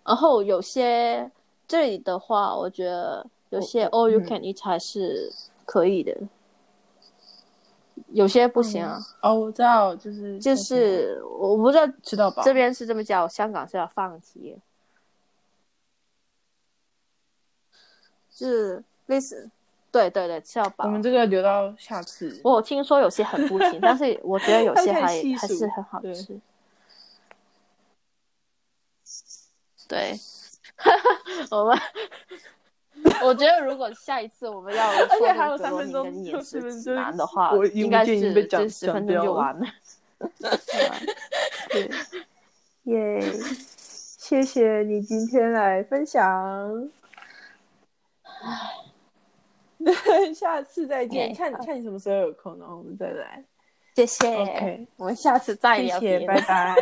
[0.03, 1.31] 然后有些
[1.67, 5.31] 这里的话，我觉得有些我 all you 嗯 can eat 还是
[5.65, 6.17] 可以的，
[8.11, 8.97] 有些不行啊。
[9.21, 14.57] 哦，我知道，就是就是我不知道吃到饱这边是这么叫，香港是要放题，
[18.31, 19.49] 是类似，
[19.91, 20.85] 对对对，吃到饱。
[20.85, 22.39] 我们这个留到下次。
[22.43, 26.39] 我听说有些很不行， 但是我觉得有些还还是很好对吃。
[29.87, 30.15] 对，
[31.49, 31.77] 我们
[33.23, 39.65] 我觉得如果下一次我们要而且还有三分钟宁跟饮就四分钟南的话我，应该是讲这十分钟就完了。
[41.69, 41.89] 对，
[42.83, 43.21] 耶！
[44.17, 46.89] 谢谢你今天来分享。
[50.35, 53.43] 下次再见看看你什么时候有空，然后我们再来。
[53.95, 56.27] 谢谢 OK 我们下次再谢谢，聊。
[56.27, 56.75] 拜拜。